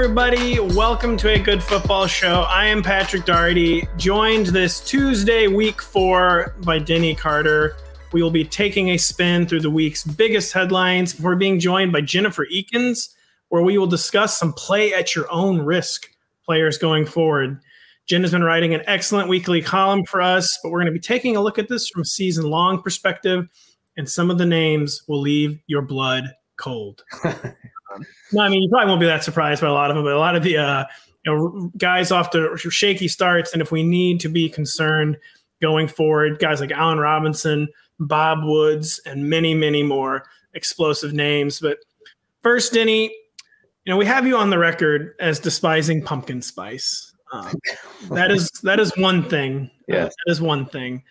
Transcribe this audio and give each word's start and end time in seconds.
Everybody. 0.00 0.60
Welcome 0.60 1.16
to 1.16 1.30
a 1.30 1.40
good 1.40 1.60
football 1.60 2.06
show. 2.06 2.42
I 2.42 2.66
am 2.66 2.84
Patrick 2.84 3.24
Daugherty, 3.24 3.82
joined 3.96 4.46
this 4.46 4.78
Tuesday, 4.78 5.48
week 5.48 5.82
four, 5.82 6.54
by 6.64 6.78
Denny 6.78 7.16
Carter. 7.16 7.74
We 8.12 8.22
will 8.22 8.30
be 8.30 8.44
taking 8.44 8.90
a 8.90 8.96
spin 8.96 9.48
through 9.48 9.62
the 9.62 9.70
week's 9.70 10.04
biggest 10.04 10.52
headlines 10.52 11.14
before 11.14 11.34
being 11.34 11.58
joined 11.58 11.90
by 11.90 12.02
Jennifer 12.02 12.46
Eakins, 12.46 13.08
where 13.48 13.62
we 13.62 13.76
will 13.76 13.88
discuss 13.88 14.38
some 14.38 14.52
play 14.52 14.94
at 14.94 15.16
your 15.16 15.28
own 15.32 15.62
risk 15.62 16.08
players 16.44 16.78
going 16.78 17.04
forward. 17.04 17.58
Jen 18.06 18.22
has 18.22 18.30
been 18.30 18.44
writing 18.44 18.74
an 18.74 18.82
excellent 18.86 19.28
weekly 19.28 19.60
column 19.60 20.04
for 20.04 20.22
us, 20.22 20.60
but 20.62 20.70
we're 20.70 20.78
going 20.78 20.86
to 20.86 20.92
be 20.92 21.00
taking 21.00 21.34
a 21.34 21.40
look 21.40 21.58
at 21.58 21.68
this 21.68 21.88
from 21.88 22.02
a 22.02 22.04
season 22.04 22.44
long 22.44 22.80
perspective, 22.82 23.48
and 23.96 24.08
some 24.08 24.30
of 24.30 24.38
the 24.38 24.46
names 24.46 25.02
will 25.08 25.20
leave 25.20 25.58
your 25.66 25.82
blood 25.82 26.36
cold. 26.56 27.02
No, 28.32 28.42
I 28.42 28.48
mean 28.48 28.62
you 28.62 28.68
probably 28.68 28.88
won't 28.88 29.00
be 29.00 29.06
that 29.06 29.24
surprised 29.24 29.60
by 29.60 29.68
a 29.68 29.72
lot 29.72 29.90
of 29.90 29.96
them, 29.96 30.04
but 30.04 30.12
a 30.12 30.18
lot 30.18 30.36
of 30.36 30.42
the 30.42 30.58
uh, 30.58 30.84
you 31.24 31.32
know 31.32 31.72
guys 31.76 32.10
off 32.10 32.30
the 32.30 32.56
shaky 32.70 33.08
starts, 33.08 33.52
and 33.52 33.62
if 33.62 33.72
we 33.72 33.82
need 33.82 34.20
to 34.20 34.28
be 34.28 34.48
concerned 34.48 35.16
going 35.60 35.88
forward, 35.88 36.38
guys 36.38 36.60
like 36.60 36.70
Allen 36.70 36.98
Robinson, 36.98 37.68
Bob 37.98 38.40
Woods, 38.42 39.00
and 39.06 39.28
many, 39.28 39.54
many 39.54 39.82
more 39.82 40.24
explosive 40.54 41.12
names. 41.12 41.60
But 41.60 41.78
first, 42.42 42.72
Denny, 42.72 43.04
you 43.84 43.92
know 43.92 43.96
we 43.96 44.06
have 44.06 44.26
you 44.26 44.36
on 44.36 44.50
the 44.50 44.58
record 44.58 45.14
as 45.20 45.38
despising 45.40 46.02
pumpkin 46.02 46.42
spice. 46.42 47.12
Um, 47.32 47.54
that 48.10 48.30
is 48.30 48.50
that 48.62 48.80
is 48.80 48.96
one 48.96 49.28
thing. 49.28 49.70
Yeah, 49.86 50.04
uh, 50.04 50.04
that 50.04 50.32
is 50.32 50.40
one 50.40 50.66
thing. 50.66 51.02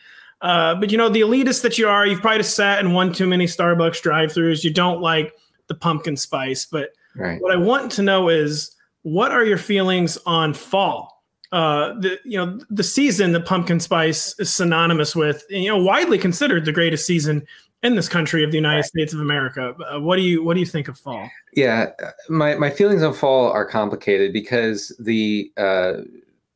Uh, 0.41 0.75
but 0.75 0.91
you 0.91 0.97
know 0.97 1.09
the 1.09 1.21
elitist 1.21 1.63
that 1.63 1.77
you 1.77 1.88
are, 1.88 2.05
you've 2.05 2.21
probably 2.21 2.43
sat 2.43 2.80
in 2.80 2.93
one 2.93 3.11
too 3.11 3.25
many 3.25 3.45
Starbucks 3.45 4.02
drive-throughs. 4.02 4.63
You 4.63 4.71
don't 4.71 5.02
like 5.02 5.33
the 5.68 5.76
pumpkin 5.76 6.18
spice. 6.18 6.66
But 6.66 6.90
right. 7.16 7.42
what 7.42 7.52
I 7.52 7.58
want 7.58 7.92
to 7.94 8.02
know 8.02 8.30
is 8.30 8.76
what 9.04 9.32
are 9.32 9.46
your 9.46 9.58
feelings 9.58 10.18
on 10.26 10.54
fall? 10.54 11.23
Uh, 11.54 11.94
the 12.00 12.20
you 12.26 12.38
know 12.38 12.60
the 12.70 12.84
season 12.84 13.32
that 13.32 13.45
pumpkin 13.45 13.80
spice 13.80 14.38
is 14.38 14.54
synonymous 14.54 15.16
with, 15.16 15.45
you 15.50 15.70
know, 15.70 15.77
widely 15.77 16.17
considered 16.17 16.66
the 16.66 16.73
greatest 16.73 17.06
season 17.06 17.45
in 17.83 17.95
this 17.95 18.10
country 18.10 18.44
of 18.44 18.52
the 18.52 18.58
United. 18.58 18.83
States 18.83 19.14
of 19.14 19.22
America. 19.22 19.73
Uh, 19.89 20.00
what 20.00 20.17
do 20.17 20.23
you 20.23 20.44
what 20.44 20.56
do 20.56 20.60
you 20.60 20.66
think 20.66 20.89
of 20.89 20.98
fall? 20.98 21.30
Yeah, 21.54 21.92
my 22.27 22.56
my 22.56 22.70
feelings 22.70 23.02
on 23.02 23.14
fall 23.14 23.50
are 23.50 23.66
complicated 23.66 24.33
because 24.33 24.94
the 25.00 25.50
uh, 25.56 26.02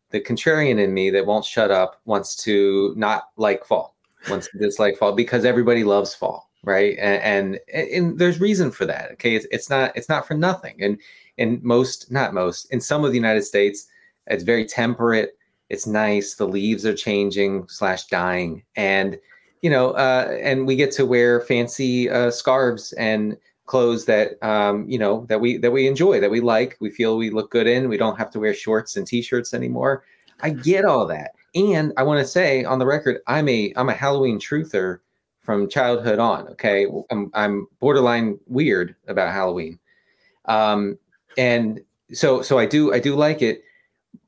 the 0.10 0.20
contrarian 0.20 0.78
in 0.78 0.94
me 0.94 1.10
that 1.12 1.26
won't 1.26 1.46
shut 1.46 1.72
up 1.72 2.02
wants 2.04 2.36
to 2.44 2.94
not 2.98 3.30
like 3.38 3.64
fall, 3.64 3.96
wants 4.30 4.50
to 4.52 4.58
dislike 4.58 4.98
fall 4.98 5.14
because 5.14 5.46
everybody 5.46 5.86
loves 5.86 6.14
fall 6.14 6.51
right? 6.64 6.98
And, 7.00 7.60
and 7.70 7.92
and 7.92 8.20
there's 8.20 8.40
reason 8.40 8.72
for 8.72 8.86
that 8.86 9.12
okay? 9.14 9.36
It's, 9.36 9.48
it's 9.52 9.70
not 9.70 9.96
it's 9.96 10.10
not 10.10 10.28
for 10.28 10.36
nothing. 10.36 10.82
And 10.82 11.00
in 11.38 11.60
most 11.64 12.12
not 12.12 12.34
most 12.34 12.72
in 12.72 12.82
some 12.82 13.04
of 13.04 13.12
the 13.12 13.18
united 13.18 13.44
states 13.44 13.88
it's 14.28 14.44
very 14.44 14.66
temperate 14.66 15.38
it's 15.70 15.88
nice 15.88 16.36
the 16.36 16.48
leaves 16.48 16.86
are 16.86 16.94
changing 16.94 17.68
slash 17.68 18.06
dying. 18.08 18.64
And 18.76 19.18
you 19.62 19.70
know 19.70 19.92
uh, 19.92 20.38
and 20.42 20.68
we 20.68 20.76
get 20.76 20.92
to 20.94 21.06
wear 21.06 21.42
fancy 21.42 22.10
uh, 22.10 22.32
scarves 22.32 22.94
and 22.94 23.38
clothes 23.66 24.06
that 24.06 24.42
um, 24.44 24.88
you 24.88 25.00
know 25.00 25.26
that 25.30 25.40
we 25.40 25.58
that 25.58 25.72
we 25.72 25.88
enjoy 25.88 26.20
that 26.20 26.32
we 26.32 26.42
like 26.42 26.78
we 26.80 26.90
feel 26.90 27.18
we 27.18 27.30
look 27.30 27.52
good 27.52 27.68
in 27.68 27.90
we 27.90 27.98
don't 27.98 28.18
have 28.18 28.30
to 28.32 28.40
wear 28.40 28.54
shorts 28.54 28.98
and 28.98 29.08
t-shirts 29.08 29.54
anymore. 29.54 30.04
I 30.44 30.50
get 30.50 30.86
all 30.86 31.06
that. 31.08 31.32
And 31.54 31.92
i 31.98 32.04
want 32.04 32.20
to 32.20 32.26
say 32.28 32.64
on 32.64 32.80
the 32.80 32.86
record 32.86 33.20
i'm 33.28 33.50
a 33.50 33.74
i'm 33.76 33.90
a 33.90 33.94
halloween 33.94 34.40
truther 34.40 35.00
from 35.41 35.68
childhood 35.69 36.19
on. 36.19 36.47
Okay, 36.50 36.88
I'm 37.09 37.29
I'm 37.34 37.68
borderline 37.79 38.40
weird 38.47 38.96
about 39.07 39.34
Halloween, 39.34 39.79
um, 40.46 40.97
and 41.38 41.81
so 42.13 42.41
so 42.41 42.57
I 42.57 42.66
do 42.66 42.94
I 42.94 43.00
do 43.00 43.16
like 43.16 43.41
it, 43.41 43.63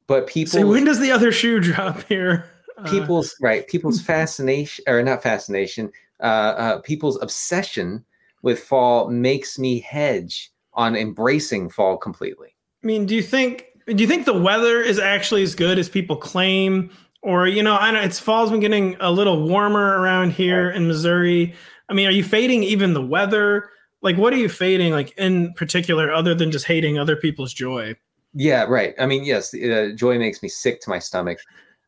but 0.08 0.28
people. 0.28 0.60
So 0.60 0.68
when 0.68 0.86
does 0.86 1.00
the 1.00 1.12
other 1.12 1.32
shoe 1.32 1.60
drop 1.60 2.04
here? 2.04 2.50
Uh, 2.78 2.90
people's 2.90 3.36
right, 3.42 3.68
people's 3.68 4.02
fascination 4.14 4.84
or 4.88 5.02
not 5.04 5.24
fascination, 5.24 5.92
uh, 6.20 6.24
uh, 6.58 6.82
people's 6.82 7.22
obsession 7.22 8.04
with 8.42 8.60
fall 8.60 9.10
makes 9.10 9.58
me 9.58 9.80
hedge 9.80 10.52
on 10.74 10.96
embracing 10.96 11.70
fall 11.70 11.98
completely. 11.98 12.56
I 12.84 12.88
mean, 12.88 13.06
do 13.06 13.16
you 13.16 13.22
think 13.22 13.68
do 13.88 13.96
you 13.96 14.08
think 14.08 14.26
the 14.26 14.40
weather 14.40 14.82
is 14.82 15.00
actually 15.00 15.44
as 15.44 15.56
good 15.56 15.78
as 15.78 15.90
people 15.90 16.16
claim? 16.16 16.90
Or 17.24 17.48
you 17.48 17.64
know, 17.64 17.76
I 17.76 17.92
know 17.92 18.02
it's 18.02 18.20
fall's 18.20 18.52
been 18.52 18.60
getting 18.60 18.96
a 19.00 19.12
little 19.12 19.48
warmer 19.48 20.00
around 20.00 20.32
here 20.32 20.70
in 20.70 20.88
Missouri. 20.88 21.56
I 21.90 21.94
mean, 21.94 22.08
are 22.08 22.12
you 22.12 22.24
fading 22.24 22.64
even 22.64 22.94
the 22.94 23.02
weather? 23.02 23.70
Like, 24.02 24.18
what 24.18 24.34
are 24.34 24.38
you 24.38 24.50
fading 24.50 24.92
like 24.92 25.18
in 25.18 25.54
particular, 25.54 26.14
other 26.14 26.36
than 26.36 26.52
just 26.52 26.66
hating 26.66 27.00
other 27.00 27.16
people's 27.16 27.54
joy? 27.54 27.96
Yeah, 28.34 28.64
right. 28.64 28.94
I 29.00 29.06
mean, 29.06 29.24
yes, 29.24 29.54
uh, 29.54 29.92
joy 29.96 30.20
makes 30.20 30.44
me 30.44 30.50
sick 30.50 30.82
to 30.82 30.90
my 30.90 31.00
stomach. 31.00 31.40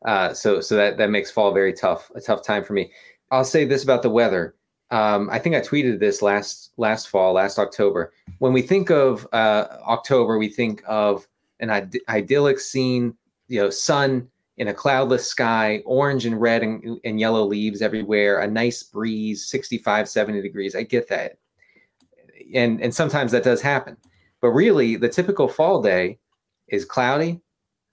Uh, 0.04 0.32
so, 0.32 0.60
so 0.60 0.76
that 0.76 0.96
that 0.98 1.10
makes 1.10 1.30
fall 1.30 1.52
very 1.52 1.72
tough, 1.72 2.10
a 2.14 2.20
tough 2.20 2.42
time 2.42 2.64
for 2.64 2.72
me. 2.72 2.90
I'll 3.30 3.44
say 3.44 3.64
this 3.64 3.84
about 3.84 4.02
the 4.02 4.10
weather. 4.10 4.54
Um, 4.90 5.28
I 5.30 5.38
think 5.38 5.56
I 5.56 5.60
tweeted 5.60 5.98
this 5.98 6.22
last 6.22 6.70
last 6.76 7.08
fall, 7.08 7.32
last 7.32 7.58
October. 7.58 8.12
When 8.38 8.52
we 8.52 8.62
think 8.62 8.90
of 8.90 9.26
uh, 9.32 9.66
October, 9.86 10.38
we 10.38 10.48
think 10.48 10.82
of 10.86 11.26
an 11.60 11.70
Id- 11.70 12.00
idyllic 12.08 12.60
scene, 12.60 13.16
you 13.48 13.60
know, 13.60 13.70
sun, 13.70 14.28
in 14.58 14.68
a 14.68 14.74
cloudless 14.74 15.26
sky, 15.26 15.82
orange 15.84 16.24
and 16.24 16.40
red 16.40 16.62
and, 16.62 16.98
and 17.04 17.20
yellow 17.20 17.44
leaves 17.44 17.82
everywhere, 17.82 18.40
a 18.40 18.46
nice 18.46 18.82
breeze, 18.82 19.46
65, 19.46 20.08
70 20.08 20.40
degrees. 20.40 20.74
I 20.74 20.82
get 20.82 21.08
that. 21.08 21.38
And 22.54 22.80
and 22.80 22.94
sometimes 22.94 23.32
that 23.32 23.44
does 23.44 23.60
happen. 23.60 23.96
But 24.40 24.50
really, 24.50 24.96
the 24.96 25.08
typical 25.08 25.48
fall 25.48 25.82
day 25.82 26.18
is 26.68 26.84
cloudy, 26.84 27.40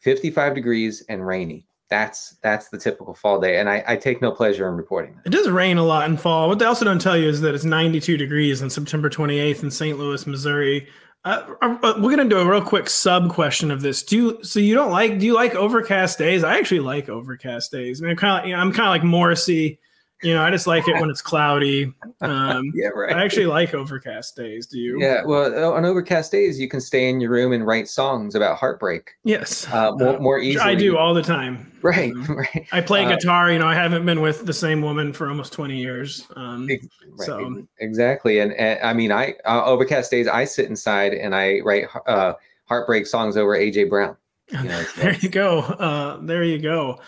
55 0.01 0.53
degrees, 0.53 1.03
and 1.09 1.25
rainy. 1.25 1.67
That's 1.89 2.37
that's 2.41 2.69
the 2.69 2.77
typical 2.77 3.13
fall 3.13 3.39
day, 3.39 3.59
and 3.59 3.69
I, 3.69 3.83
I 3.87 3.95
take 3.97 4.21
no 4.21 4.31
pleasure 4.31 4.67
in 4.67 4.75
reporting 4.75 5.15
that. 5.15 5.27
It 5.27 5.31
does 5.31 5.49
rain 5.49 5.77
a 5.77 5.83
lot 5.83 6.09
in 6.09 6.17
fall. 6.17 6.47
What 6.49 6.59
they 6.59 6.65
also 6.65 6.85
don't 6.85 7.01
tell 7.01 7.17
you 7.17 7.27
is 7.27 7.41
that 7.41 7.53
it's 7.53 7.65
92 7.65 8.17
degrees 8.17 8.63
on 8.63 8.69
September 8.69 9.09
28th 9.09 9.63
in 9.63 9.71
St. 9.71 9.97
Louis, 9.97 10.25
Missouri. 10.25 10.87
Uh, 11.25 11.55
uh, 11.61 11.77
uh, 11.81 11.93
we're 11.99 12.09
gonna 12.15 12.27
do 12.27 12.37
a 12.39 12.45
real 12.49 12.61
quick 12.61 12.89
sub 12.89 13.29
question 13.31 13.71
of 13.71 13.81
this. 13.81 14.03
Do 14.03 14.17
you 14.17 14.43
so 14.43 14.59
you 14.59 14.75
don't 14.75 14.91
like? 14.91 15.19
Do 15.19 15.25
you 15.25 15.33
like 15.33 15.55
overcast 15.55 16.17
days? 16.17 16.43
I 16.43 16.57
actually 16.57 16.81
like 16.81 17.07
overcast 17.07 17.71
days. 17.71 18.01
I 18.01 18.07
mean, 18.07 18.15
kind 18.17 18.43
of 18.43 18.49
you 18.49 18.55
know, 18.55 18.61
I'm 18.61 18.73
kind 18.73 18.87
of 18.87 18.91
like 18.91 19.03
Morrissey. 19.03 19.79
You 20.23 20.33
know, 20.33 20.41
I 20.41 20.51
just 20.51 20.67
like 20.67 20.87
it 20.87 20.99
when 20.99 21.09
it's 21.09 21.21
cloudy. 21.21 21.93
Um, 22.21 22.71
yeah, 22.75 22.87
right. 22.89 23.15
I 23.15 23.23
actually 23.23 23.45
like 23.45 23.73
overcast 23.73 24.35
days. 24.35 24.65
Do 24.67 24.79
you? 24.79 24.99
Yeah. 25.01 25.23
Well, 25.25 25.73
on 25.73 25.85
overcast 25.85 26.31
days, 26.31 26.59
you 26.59 26.69
can 26.69 26.79
stay 26.81 27.09
in 27.09 27.19
your 27.19 27.31
room 27.31 27.51
and 27.51 27.67
write 27.67 27.87
songs 27.87 28.35
about 28.35 28.57
heartbreak. 28.57 29.11
Yes. 29.23 29.67
Uh, 29.71 29.91
more, 29.91 30.19
more 30.19 30.39
easily. 30.39 30.63
I 30.63 30.75
do 30.75 30.97
all 30.97 31.13
the 31.13 31.21
time. 31.21 31.71
Right. 31.81 32.13
Um, 32.13 32.25
right. 32.37 32.67
I 32.71 32.81
play 32.81 33.05
uh, 33.05 33.09
guitar. 33.09 33.51
You 33.51 33.59
know, 33.59 33.67
I 33.67 33.75
haven't 33.75 34.05
been 34.05 34.21
with 34.21 34.45
the 34.45 34.53
same 34.53 34.81
woman 34.81 35.11
for 35.13 35.27
almost 35.27 35.53
20 35.53 35.77
years. 35.77 36.25
Um, 36.35 36.67
right, 36.67 36.79
so 37.17 37.63
exactly. 37.79 38.39
And, 38.39 38.53
and 38.53 38.79
I 38.81 38.93
mean, 38.93 39.11
I 39.11 39.35
uh, 39.45 39.65
overcast 39.65 40.09
days, 40.09 40.27
I 40.27 40.45
sit 40.45 40.69
inside 40.69 41.13
and 41.13 41.35
I 41.35 41.59
write 41.59 41.87
uh, 42.07 42.33
heartbreak 42.65 43.05
songs 43.05 43.37
over 43.37 43.57
AJ 43.57 43.89
Brown. 43.89 44.17
You 44.51 44.63
know, 44.65 44.83
there 44.97 45.13
you 45.15 45.29
go. 45.29 45.59
Uh, 45.61 46.17
there 46.21 46.43
you 46.43 46.59
go. 46.59 46.99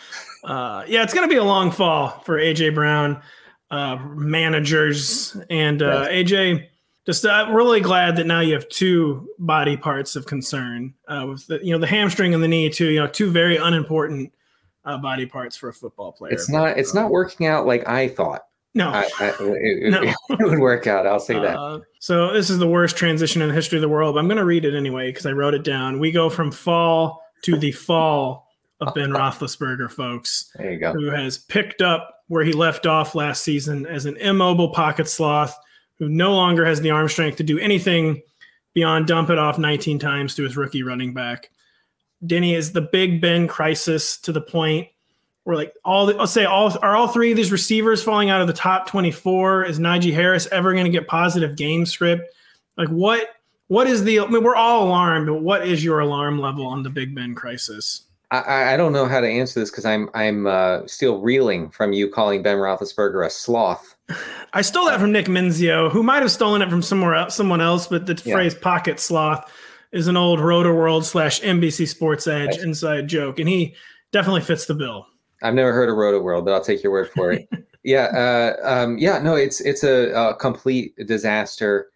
Uh, 0.45 0.83
yeah, 0.87 1.03
it's 1.03 1.13
going 1.13 1.27
to 1.27 1.33
be 1.33 1.39
a 1.39 1.43
long 1.43 1.71
fall 1.71 2.09
for 2.23 2.37
AJ 2.37 2.75
Brown 2.75 3.21
uh, 3.71 3.97
managers 4.13 5.35
and 5.49 5.81
uh, 5.81 6.07
AJ. 6.07 6.67
just 7.05 7.25
uh, 7.25 7.47
really 7.51 7.81
glad 7.81 8.15
that 8.17 8.27
now 8.27 8.41
you 8.41 8.53
have 8.53 8.69
two 8.69 9.27
body 9.39 9.75
parts 9.75 10.15
of 10.15 10.27
concern 10.27 10.93
uh, 11.07 11.25
with 11.29 11.45
the, 11.47 11.59
you 11.63 11.71
know 11.73 11.79
the 11.79 11.87
hamstring 11.87 12.33
and 12.33 12.43
the 12.43 12.47
knee 12.47 12.69
too. 12.69 12.89
You 12.89 13.01
know, 13.01 13.07
two 13.07 13.31
very 13.31 13.57
unimportant 13.57 14.31
uh, 14.85 14.97
body 14.99 15.25
parts 15.25 15.57
for 15.57 15.69
a 15.69 15.73
football 15.73 16.11
player. 16.11 16.33
It's 16.33 16.49
not. 16.49 16.77
It's 16.77 16.93
not 16.93 17.09
working 17.09 17.47
out 17.47 17.65
like 17.65 17.87
I 17.87 18.07
thought. 18.07 18.45
No, 18.75 18.89
I, 18.89 19.09
I, 19.19 19.33
it, 19.39 19.89
No. 19.89 20.01
it 20.29 20.43
would 20.43 20.59
work 20.59 20.85
out. 20.85 21.07
I'll 21.07 21.19
say 21.19 21.35
that. 21.35 21.57
Uh, 21.57 21.79
so 21.99 22.33
this 22.33 22.49
is 22.49 22.59
the 22.59 22.67
worst 22.67 22.97
transition 22.97 23.41
in 23.41 23.47
the 23.47 23.55
history 23.55 23.77
of 23.77 23.81
the 23.81 23.89
world. 23.89 24.15
But 24.15 24.19
I'm 24.19 24.27
going 24.27 24.37
to 24.37 24.45
read 24.45 24.65
it 24.65 24.75
anyway 24.75 25.09
because 25.09 25.25
I 25.25 25.31
wrote 25.31 25.53
it 25.53 25.63
down. 25.63 25.97
We 25.97 26.11
go 26.11 26.29
from 26.29 26.51
fall 26.51 27.23
to 27.43 27.57
the 27.57 27.71
fall 27.71 28.44
of 28.81 28.93
Ben 28.93 29.09
Roethlisberger, 29.11 29.89
folks, 29.89 30.51
There 30.55 30.71
you 30.73 30.79
go. 30.79 30.93
who 30.93 31.09
has 31.09 31.37
picked 31.37 31.81
up 31.81 32.23
where 32.27 32.43
he 32.43 32.53
left 32.53 32.85
off 32.85 33.15
last 33.15 33.43
season 33.43 33.85
as 33.85 34.05
an 34.05 34.17
immobile 34.17 34.69
pocket 34.69 35.07
sloth 35.07 35.57
who 35.99 36.09
no 36.09 36.33
longer 36.33 36.65
has 36.65 36.81
the 36.81 36.91
arm 36.91 37.07
strength 37.07 37.37
to 37.37 37.43
do 37.43 37.57
anything 37.59 38.21
beyond 38.73 39.07
dump 39.07 39.29
it 39.29 39.37
off 39.39 39.57
19 39.57 39.99
times 39.99 40.35
to 40.35 40.43
his 40.43 40.57
rookie 40.57 40.83
running 40.83 41.13
back. 41.13 41.49
Denny 42.25 42.53
is 42.55 42.71
the 42.73 42.81
Big 42.81 43.21
Ben 43.21 43.47
crisis 43.47 44.17
to 44.21 44.31
the 44.31 44.41
point 44.41 44.87
where 45.43 45.55
like 45.55 45.73
all 45.85 46.07
the, 46.07 46.17
I'll 46.17 46.27
say 46.27 46.43
all 46.45 46.75
are 46.81 46.95
all 46.95 47.07
three 47.07 47.31
of 47.31 47.37
these 47.37 47.51
receivers 47.51 48.01
falling 48.03 48.29
out 48.29 48.41
of 48.41 48.47
the 48.47 48.53
top 48.53 48.87
24. 48.87 49.65
Is 49.65 49.79
Najee 49.79 50.13
Harris 50.13 50.47
ever 50.51 50.73
going 50.73 50.85
to 50.85 50.91
get 50.91 51.07
positive 51.07 51.55
game 51.55 51.85
script? 51.85 52.23
Like 52.77 52.89
what 52.89 53.27
what 53.67 53.87
is 53.87 54.03
the 54.03 54.19
I 54.19 54.27
mean 54.27 54.43
we're 54.43 54.55
all 54.55 54.85
alarmed, 54.85 55.27
but 55.27 55.35
what 55.41 55.67
is 55.67 55.83
your 55.83 55.99
alarm 55.99 56.39
level 56.39 56.65
on 56.65 56.81
the 56.83 56.89
Big 56.89 57.13
Ben 57.15 57.35
crisis? 57.35 58.01
I- 58.45 58.73
I, 58.73 58.77
don't 58.77 58.93
know 58.93 59.05
how 59.05 59.19
to 59.19 59.27
answer 59.27 59.59
this 59.59 59.69
because 59.69 59.85
I'm 59.85 60.09
I'm 60.13 60.47
uh, 60.47 60.85
still 60.87 61.21
reeling 61.21 61.69
from 61.69 61.93
you 61.93 62.09
calling 62.09 62.41
Ben 62.41 62.57
Roethlisberger 62.57 63.25
a 63.25 63.29
sloth. 63.29 63.95
I 64.53 64.61
stole 64.61 64.85
that 64.85 64.99
from 64.99 65.11
Nick 65.11 65.27
Mensio, 65.27 65.89
who 65.89 66.03
might 66.03 66.21
have 66.21 66.31
stolen 66.31 66.61
it 66.61 66.69
from 66.69 66.81
somewhere 66.81 67.15
else, 67.15 67.35
someone 67.35 67.61
else, 67.61 67.87
but 67.87 68.05
the 68.05 68.21
Yeah. 68.25 68.35
phrase 68.35 68.55
pocket 68.55 68.99
sloth 68.99 69.51
is 69.91 70.07
an 70.07 70.17
old 70.17 70.39
Roto 70.39 70.73
World 70.73 71.05
slash 71.05 71.41
NBC 71.41 71.87
Sports 71.87 72.27
Edge 72.27 72.49
That's- 72.49 72.63
inside 72.63 73.07
joke, 73.07 73.39
and 73.39 73.47
he 73.49 73.75
definitely 74.11 74.41
fits 74.41 74.65
the 74.65 74.75
bill. 74.75 75.05
I've 75.43 75.53
never 75.53 75.73
heard 75.73 75.89
of 75.89 75.95
Roto 75.95 76.21
World, 76.21 76.45
but 76.45 76.53
I'll 76.53 76.63
take 76.63 76.81
your 76.81 76.91
word 76.91 77.09
for 77.09 77.31
it. 77.31 77.47
yeah, 77.83 78.05
uh, 78.05 78.67
um, 78.67 78.97
yeah, 78.97 79.19
no, 79.19 79.35
it's 79.35 79.61
it's 79.61 79.83
a, 79.83 80.11
a 80.13 80.35
complete 80.35 80.95
disaster 81.05 81.89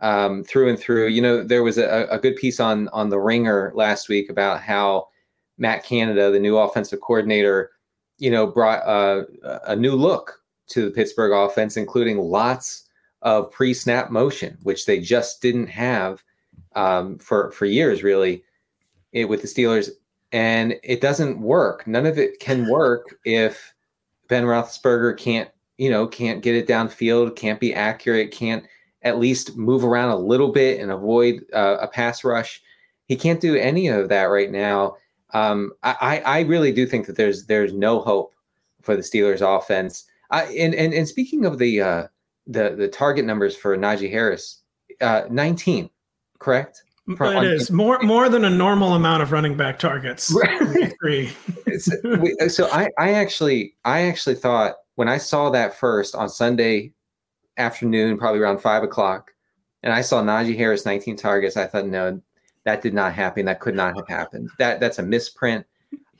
um, 0.00 0.42
through 0.44 0.70
and 0.70 0.78
through. 0.78 1.08
You 1.08 1.20
know, 1.22 1.42
there 1.42 1.62
was 1.62 1.78
a, 1.78 2.06
a 2.10 2.18
good 2.18 2.36
piece 2.36 2.58
on 2.60 2.88
on 2.88 3.10
the 3.10 3.18
Ringer 3.18 3.72
last 3.74 4.08
week 4.08 4.30
about 4.30 4.60
how 4.60 5.08
Matt 5.60 5.84
Canada, 5.84 6.30
the 6.30 6.40
new 6.40 6.56
offensive 6.56 7.00
coordinator, 7.00 7.70
you 8.18 8.30
know, 8.30 8.46
brought 8.46 8.82
uh, 8.86 9.24
a 9.66 9.76
new 9.76 9.92
look 9.94 10.42
to 10.68 10.86
the 10.86 10.90
Pittsburgh 10.90 11.32
offense, 11.32 11.76
including 11.76 12.18
lots 12.18 12.88
of 13.22 13.50
pre-snap 13.52 14.10
motion, 14.10 14.58
which 14.62 14.86
they 14.86 14.98
just 14.98 15.42
didn't 15.42 15.68
have 15.68 16.24
um, 16.74 17.18
for 17.18 17.50
for 17.52 17.66
years, 17.66 18.02
really, 18.02 18.42
it, 19.12 19.28
with 19.28 19.42
the 19.42 19.48
Steelers 19.48 19.90
and 20.32 20.78
it 20.82 21.00
doesn't 21.00 21.40
work. 21.40 21.86
None 21.86 22.06
of 22.06 22.18
it 22.18 22.38
can 22.40 22.68
work 22.68 23.18
if 23.24 23.74
Ben 24.28 24.44
Roethlisberger 24.44 25.18
can't, 25.18 25.50
you 25.78 25.90
know, 25.90 26.06
can't 26.06 26.42
get 26.42 26.54
it 26.54 26.68
downfield, 26.68 27.36
can't 27.36 27.60
be 27.60 27.74
accurate, 27.74 28.30
can't 28.30 28.64
at 29.02 29.18
least 29.18 29.56
move 29.56 29.84
around 29.84 30.10
a 30.10 30.16
little 30.16 30.52
bit 30.52 30.80
and 30.80 30.92
avoid 30.92 31.44
uh, 31.52 31.78
a 31.80 31.88
pass 31.88 32.22
rush. 32.22 32.62
He 33.06 33.16
can't 33.16 33.40
do 33.40 33.56
any 33.56 33.88
of 33.88 34.08
that 34.10 34.24
right 34.24 34.50
now. 34.50 34.96
Um, 35.32 35.72
I, 35.82 36.22
I 36.24 36.40
really 36.40 36.72
do 36.72 36.86
think 36.86 37.06
that 37.06 37.16
there's 37.16 37.46
there's 37.46 37.72
no 37.72 38.00
hope 38.00 38.34
for 38.82 38.96
the 38.96 39.02
Steelers 39.02 39.40
offense. 39.40 40.04
I, 40.30 40.44
and, 40.44 40.74
and 40.74 40.92
and 40.92 41.08
speaking 41.08 41.44
of 41.44 41.58
the 41.58 41.80
uh, 41.80 42.06
the 42.46 42.74
the 42.76 42.88
target 42.88 43.24
numbers 43.24 43.56
for 43.56 43.76
Najee 43.76 44.10
Harris, 44.10 44.62
uh, 45.00 45.22
19, 45.30 45.90
correct? 46.38 46.82
It 47.08 47.16
on- 47.70 47.76
more 47.76 47.98
more 48.02 48.28
than 48.28 48.44
a 48.44 48.50
normal 48.50 48.94
amount 48.94 49.22
of 49.22 49.32
running 49.32 49.56
back 49.56 49.78
targets. 49.78 50.32
Three. 51.00 51.30
We- 52.04 52.36
so 52.48 52.68
I, 52.70 52.88
I 52.98 53.12
actually 53.14 53.74
I 53.84 54.02
actually 54.02 54.36
thought 54.36 54.76
when 54.94 55.08
I 55.08 55.18
saw 55.18 55.50
that 55.50 55.74
first 55.74 56.14
on 56.14 56.28
Sunday 56.28 56.92
afternoon, 57.56 58.18
probably 58.18 58.40
around 58.40 58.58
five 58.60 58.82
o'clock, 58.82 59.32
and 59.82 59.92
I 59.92 60.02
saw 60.02 60.22
Najee 60.22 60.56
Harris 60.56 60.84
19 60.84 61.16
targets, 61.16 61.56
I 61.56 61.66
thought, 61.66 61.86
no, 61.86 62.20
that 62.64 62.82
did 62.82 62.94
not 62.94 63.12
happen. 63.12 63.46
That 63.46 63.60
could 63.60 63.74
not 63.74 63.96
have 63.96 64.08
happened. 64.08 64.50
That 64.58 64.80
that's 64.80 64.98
a 64.98 65.02
misprint. 65.02 65.66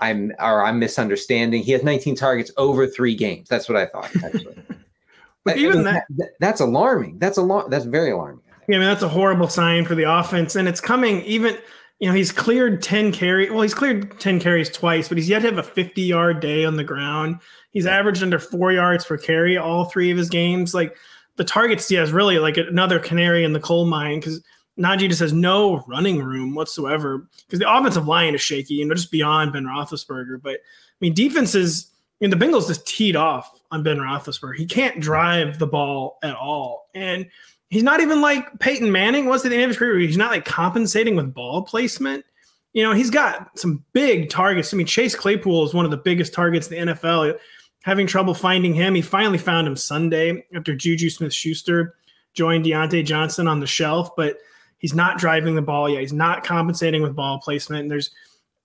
I'm 0.00 0.32
or 0.38 0.64
I'm 0.64 0.78
misunderstanding. 0.78 1.62
He 1.62 1.72
has 1.72 1.82
19 1.82 2.16
targets 2.16 2.50
over 2.56 2.86
three 2.86 3.14
games. 3.14 3.48
That's 3.48 3.68
what 3.68 3.76
I 3.76 3.86
thought. 3.86 4.10
But 5.44 5.56
even 5.56 5.84
that- 5.84 6.04
that's 6.38 6.60
alarming. 6.60 7.18
That's 7.18 7.38
alarm. 7.38 7.70
That's 7.70 7.86
very 7.86 8.10
alarming. 8.10 8.42
Yeah, 8.68 8.76
I 8.76 8.78
mean 8.78 8.88
that's 8.88 9.02
a 9.02 9.08
horrible 9.08 9.48
sign 9.48 9.84
for 9.84 9.94
the 9.94 10.04
offense, 10.04 10.54
and 10.54 10.68
it's 10.68 10.80
coming 10.80 11.22
even. 11.22 11.56
You 11.98 12.08
know, 12.08 12.14
he's 12.14 12.32
cleared 12.32 12.82
ten 12.82 13.12
carry. 13.12 13.50
Well, 13.50 13.62
he's 13.62 13.74
cleared 13.74 14.18
ten 14.20 14.38
carries 14.40 14.70
twice, 14.70 15.08
but 15.08 15.18
he's 15.18 15.28
yet 15.28 15.40
to 15.40 15.48
have 15.48 15.58
a 15.58 15.62
fifty-yard 15.62 16.40
day 16.40 16.64
on 16.64 16.76
the 16.76 16.84
ground. 16.84 17.40
He's 17.72 17.86
averaged 17.86 18.22
under 18.22 18.38
four 18.38 18.72
yards 18.72 19.04
per 19.04 19.16
carry 19.18 19.56
all 19.56 19.86
three 19.86 20.10
of 20.10 20.16
his 20.16 20.28
games. 20.30 20.74
Like 20.74 20.96
the 21.36 21.44
targets 21.44 21.88
he 21.88 21.96
has, 21.96 22.12
really 22.12 22.38
like 22.38 22.56
another 22.56 22.98
canary 22.98 23.44
in 23.44 23.52
the 23.52 23.60
coal 23.60 23.86
mine 23.86 24.20
because 24.20 24.42
Najee 24.80 25.08
just 25.08 25.20
has 25.20 25.32
no 25.32 25.84
running 25.86 26.22
room 26.22 26.54
whatsoever. 26.54 27.28
Because 27.46 27.58
the 27.58 27.72
offensive 27.72 28.08
line 28.08 28.34
is 28.34 28.40
shaky, 28.40 28.74
you 28.74 28.86
know, 28.86 28.94
just 28.94 29.10
beyond 29.10 29.52
Ben 29.52 29.64
Roethlisberger. 29.64 30.42
But 30.42 30.54
I 30.54 30.96
mean, 31.00 31.14
defenses. 31.14 31.86
I 32.20 32.26
mean, 32.26 32.30
the 32.30 32.44
Bengals 32.44 32.68
just 32.68 32.86
teed 32.86 33.16
off 33.16 33.60
on 33.70 33.82
Ben 33.82 33.96
Roethlisberger. 33.96 34.56
He 34.56 34.66
can't 34.66 35.00
drive 35.00 35.58
the 35.58 35.66
ball 35.66 36.18
at 36.22 36.34
all, 36.34 36.88
and 36.94 37.26
he's 37.70 37.82
not 37.82 38.00
even 38.00 38.20
like 38.20 38.58
Peyton 38.58 38.92
Manning 38.92 39.26
was 39.26 39.44
at 39.44 39.50
the 39.50 39.54
end 39.54 39.64
of 39.64 39.70
his 39.70 39.78
career. 39.78 39.98
He's 39.98 40.18
not 40.18 40.30
like 40.30 40.44
compensating 40.44 41.16
with 41.16 41.32
ball 41.32 41.62
placement. 41.62 42.24
You 42.72 42.82
know, 42.82 42.92
he's 42.92 43.10
got 43.10 43.58
some 43.58 43.82
big 43.92 44.28
targets. 44.28 44.72
I 44.72 44.76
mean, 44.76 44.86
Chase 44.86 45.14
Claypool 45.14 45.64
is 45.64 45.74
one 45.74 45.84
of 45.84 45.90
the 45.90 45.96
biggest 45.96 46.34
targets 46.34 46.70
in 46.70 46.86
the 46.86 46.92
NFL. 46.92 47.38
Having 47.82 48.06
trouble 48.08 48.34
finding 48.34 48.74
him. 48.74 48.94
He 48.94 49.02
finally 49.02 49.38
found 49.38 49.66
him 49.66 49.74
Sunday 49.74 50.44
after 50.54 50.76
Juju 50.76 51.08
Smith 51.08 51.32
Schuster 51.32 51.94
joined 52.34 52.64
Diontae 52.64 53.04
Johnson 53.04 53.48
on 53.48 53.58
the 53.60 53.66
shelf, 53.66 54.14
but 54.16 54.38
he's 54.80 54.94
not 54.94 55.18
driving 55.18 55.54
the 55.54 55.62
ball 55.62 55.88
yet. 55.88 56.00
He's 56.00 56.12
not 56.12 56.42
compensating 56.42 57.02
with 57.02 57.14
ball 57.14 57.38
placement. 57.38 57.82
And 57.82 57.90
there's 57.90 58.10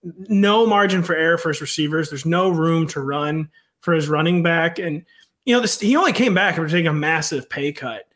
no 0.03 0.65
margin 0.65 1.03
for 1.03 1.15
error 1.15 1.37
for 1.37 1.49
his 1.49 1.61
receivers. 1.61 2.09
There's 2.09 2.25
no 2.25 2.49
room 2.49 2.87
to 2.87 3.01
run 3.01 3.49
for 3.81 3.93
his 3.93 4.09
running 4.09 4.41
back. 4.41 4.79
And, 4.79 5.05
you 5.45 5.53
know, 5.53 5.61
this, 5.61 5.79
he 5.79 5.95
only 5.95 6.13
came 6.13 6.33
back 6.33 6.53
after 6.53 6.67
taking 6.67 6.87
a 6.87 6.93
massive 6.93 7.49
pay 7.49 7.71
cut. 7.71 8.07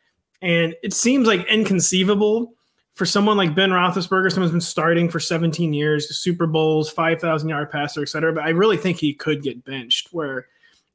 And 0.42 0.74
it 0.82 0.94
seems 0.94 1.28
like 1.28 1.46
inconceivable 1.48 2.54
for 2.94 3.04
someone 3.06 3.36
like 3.36 3.54
Ben 3.54 3.70
Roethlisberger, 3.70 4.32
someone's 4.32 4.52
been 4.52 4.60
starting 4.60 5.08
for 5.08 5.20
17 5.20 5.72
years, 5.72 6.08
the 6.08 6.14
Super 6.14 6.46
Bowls, 6.46 6.90
5,000 6.90 7.48
yard 7.48 7.70
passer, 7.70 8.02
et 8.02 8.08
cetera. 8.08 8.32
But 8.32 8.44
I 8.44 8.50
really 8.50 8.76
think 8.76 8.98
he 8.98 9.14
could 9.14 9.42
get 9.42 9.64
benched 9.64 10.08
where 10.12 10.48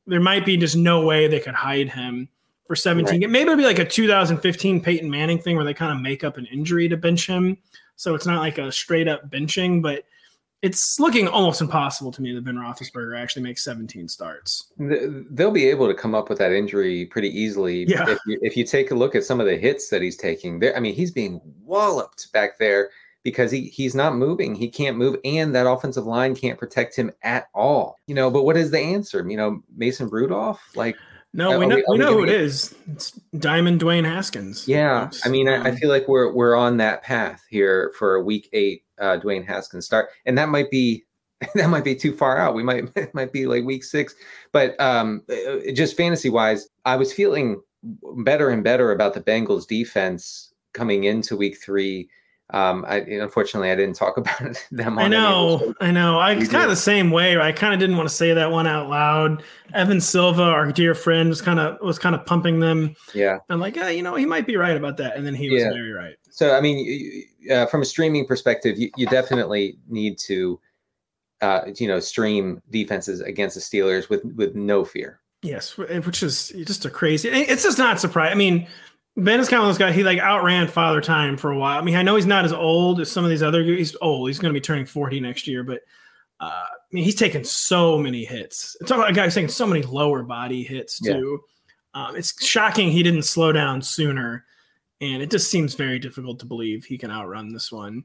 there 0.07 0.19
might 0.19 0.45
be 0.45 0.57
just 0.57 0.75
no 0.75 1.05
way 1.05 1.27
they 1.27 1.39
could 1.39 1.53
hide 1.53 1.89
him 1.89 2.29
for 2.67 2.75
17. 2.75 3.19
Maybe 3.19 3.39
it'll 3.39 3.55
be 3.55 3.63
like 3.63 3.79
a 3.79 3.85
2015 3.85 4.81
Peyton 4.81 5.09
Manning 5.09 5.39
thing 5.39 5.55
where 5.55 5.65
they 5.65 5.73
kind 5.73 5.91
of 5.91 6.01
make 6.01 6.23
up 6.23 6.37
an 6.37 6.47
injury 6.47 6.87
to 6.89 6.97
bench 6.97 7.27
him. 7.27 7.57
So 7.95 8.15
it's 8.15 8.25
not 8.25 8.39
like 8.39 8.57
a 8.57 8.71
straight 8.71 9.07
up 9.07 9.29
benching, 9.29 9.81
but 9.81 10.03
it's 10.61 10.99
looking 10.99 11.27
almost 11.27 11.61
impossible 11.61 12.11
to 12.11 12.21
me 12.21 12.33
that 12.33 12.43
Ben 12.43 12.55
Roethlisberger 12.55 13.19
actually 13.19 13.43
makes 13.43 13.63
17 13.63 14.07
starts. 14.07 14.71
They'll 14.77 15.51
be 15.51 15.69
able 15.69 15.87
to 15.87 15.93
come 15.93 16.15
up 16.15 16.27
with 16.27 16.39
that 16.39 16.51
injury 16.51 17.05
pretty 17.05 17.29
easily. 17.29 17.85
Yeah. 17.87 18.09
If 18.09 18.19
you, 18.25 18.39
if 18.41 18.57
you 18.57 18.65
take 18.65 18.91
a 18.91 18.95
look 18.95 19.15
at 19.15 19.23
some 19.23 19.39
of 19.39 19.45
the 19.45 19.57
hits 19.57 19.89
that 19.89 20.01
he's 20.01 20.17
taking, 20.17 20.59
there, 20.59 20.75
I 20.75 20.79
mean, 20.79 20.95
he's 20.95 21.11
being 21.11 21.39
walloped 21.61 22.31
back 22.33 22.57
there 22.57 22.89
because 23.21 23.51
he 23.51 23.67
he's 23.67 23.93
not 23.95 24.15
moving. 24.15 24.55
He 24.55 24.69
can't 24.69 24.97
move, 24.97 25.17
and 25.23 25.53
that 25.53 25.67
offensive 25.67 26.05
line 26.05 26.35
can't 26.35 26.59
protect 26.59 26.95
him 26.95 27.11
at 27.21 27.47
all. 27.53 27.97
You 28.07 28.15
know, 28.15 28.31
but 28.31 28.43
what 28.43 28.57
is 28.57 28.71
the 28.71 28.79
answer? 28.79 29.23
You 29.27 29.37
know, 29.37 29.61
Mason 29.75 30.09
Rudolph, 30.09 30.61
like. 30.75 30.95
No, 31.35 31.59
we 31.59 31.65
know 31.65 31.75
we 31.75 31.83
we 31.89 31.97
know 31.97 32.13
who 32.13 32.23
it 32.23 32.27
get- 32.27 32.41
It's 32.41 33.11
Diamond 33.37 33.81
Dwayne 33.81 34.05
Haskins. 34.05 34.67
Yeah, 34.67 35.09
I 35.25 35.29
mean, 35.29 35.49
I, 35.49 35.55
I 35.55 35.69
Um, 35.71 35.75
feel 35.77 35.89
like 35.89 36.07
we're 36.07 36.31
we're 36.31 36.55
on 36.55 36.77
that 36.77 37.03
path 37.03 37.43
here 37.49 37.91
for 37.97 38.23
week 38.23 38.49
eight 38.53 38.83
uh, 38.99 39.17
Dwayne 39.21 39.45
Haskins 39.45 39.85
start, 39.85 40.09
and 40.25 40.37
that 40.37 40.49
might 40.49 40.71
be 40.71 41.03
that 41.55 41.69
might 41.69 41.83
be 41.83 41.95
too 41.95 42.13
far 42.15 42.37
out. 42.37 42.55
We 42.55 42.63
might 42.63 42.85
it 42.95 43.13
might 43.13 43.33
be 43.33 43.45
like 43.47 43.65
week 43.65 43.83
six, 43.83 44.15
but 44.53 44.79
um, 44.79 45.23
uh, 45.29 45.71
just 45.73 45.97
fantasy 45.97 46.29
wise, 46.29 46.69
I 46.85 46.95
was 46.95 47.11
feeling 47.11 47.61
better 48.23 48.49
and 48.49 48.63
better 48.63 48.91
about 48.93 49.13
the 49.13 49.21
Bengals 49.21 49.67
defense 49.67 50.53
coming 50.73 51.03
into 51.03 51.35
week 51.35 51.57
three. 51.61 52.09
Um, 52.51 52.85
I 52.87 52.97
unfortunately 52.97 53.71
I 53.71 53.75
didn't 53.75 53.95
talk 53.95 54.17
about 54.17 54.39
them. 54.71 54.99
I 54.99 55.07
know. 55.07 55.73
I 55.81 55.89
know. 55.91 56.19
I 56.19 56.35
kind 56.35 56.63
of 56.63 56.69
the 56.69 56.75
same 56.75 57.09
way. 57.09 57.39
I 57.39 57.51
kind 57.51 57.73
of 57.73 57.79
didn't 57.79 57.97
want 57.97 58.07
to 58.07 58.13
say 58.15 58.33
that 58.33 58.51
one 58.51 58.67
out 58.67 58.87
loud. 58.89 59.41
Evan 59.73 59.99
Silva, 59.99 60.43
our 60.43 60.71
dear 60.71 60.93
friend, 60.93 61.29
was 61.29 61.41
kind 61.41 61.59
of 61.59 61.77
was 61.81 61.97
kind 61.97 62.13
of 62.15 62.25
pumping 62.25 62.59
them. 62.59 62.95
Yeah. 63.15 63.39
I'm 63.49 63.59
like, 63.59 63.75
yeah, 63.75 63.89
you 63.89 64.03
know, 64.03 64.15
he 64.15 64.25
might 64.27 64.45
be 64.45 64.57
right 64.57 64.77
about 64.77 64.97
that, 64.97 65.17
and 65.17 65.25
then 65.25 65.33
he 65.33 65.49
was 65.49 65.63
Yeah. 65.63 65.71
very 65.71 65.91
right. 65.91 66.15
So 66.29 66.55
I 66.55 66.61
mean, 66.61 67.23
uh, 67.51 67.65
from 67.65 67.81
a 67.81 67.85
streaming 67.85 68.27
perspective, 68.27 68.77
you, 68.77 68.91
you 68.95 69.07
definitely 69.07 69.77
need 69.87 70.19
to, 70.19 70.59
uh, 71.41 71.61
you 71.77 71.87
know, 71.87 71.99
stream 71.99 72.61
defenses 72.69 73.21
against 73.21 73.55
the 73.55 73.61
Steelers 73.61 74.07
with 74.09 74.23
with 74.35 74.53
no 74.55 74.85
fear. 74.85 75.19
Yes, 75.41 75.77
which 75.77 76.21
is 76.23 76.49
just 76.49 76.85
a 76.85 76.89
crazy. 76.89 77.29
It's 77.29 77.63
just 77.63 77.77
not 77.77 77.99
surprising. 77.99 78.31
I 78.33 78.35
mean, 78.35 78.67
Ben 79.17 79.39
is 79.39 79.47
kind 79.47 79.61
of 79.61 79.69
this 79.69 79.77
guy. 79.77 79.91
He 79.91 80.03
like 80.03 80.19
outran 80.19 80.67
Father 80.67 80.99
Time 80.99 81.37
for 81.37 81.51
a 81.51 81.57
while. 81.57 81.79
I 81.79 81.81
mean, 81.81 81.95
I 81.95 82.03
know 82.03 82.15
he's 82.15 82.25
not 82.25 82.43
as 82.43 82.51
old 82.51 82.99
as 82.99 83.09
some 83.09 83.23
of 83.23 83.29
these 83.29 83.43
other. 83.43 83.63
He's 83.63 83.95
old. 84.01 84.27
He's 84.27 84.39
going 84.39 84.53
to 84.53 84.59
be 84.59 84.61
turning 84.61 84.85
forty 84.85 85.19
next 85.19 85.47
year, 85.47 85.63
but 85.63 85.81
uh, 86.39 86.45
I 86.45 86.75
mean, 86.91 87.05
he's 87.05 87.15
taken 87.15 87.43
so 87.45 87.97
many 87.97 88.25
hits. 88.25 88.75
It's 88.81 88.91
about 88.91 89.09
a 89.09 89.13
guy 89.13 89.23
who's 89.23 89.35
taking 89.35 89.49
so 89.49 89.65
many 89.65 89.83
lower 89.83 90.23
body 90.23 90.63
hits 90.63 90.99
too. 90.99 91.39
Yeah. 91.95 92.07
Um, 92.07 92.15
it's 92.17 92.45
shocking 92.45 92.91
he 92.91 93.03
didn't 93.03 93.23
slow 93.23 93.53
down 93.53 93.81
sooner, 93.81 94.43
and 94.99 95.23
it 95.23 95.31
just 95.31 95.49
seems 95.49 95.75
very 95.75 95.97
difficult 95.97 96.39
to 96.39 96.45
believe 96.45 96.83
he 96.83 96.97
can 96.97 97.09
outrun 97.09 97.53
this 97.53 97.71
one. 97.71 98.03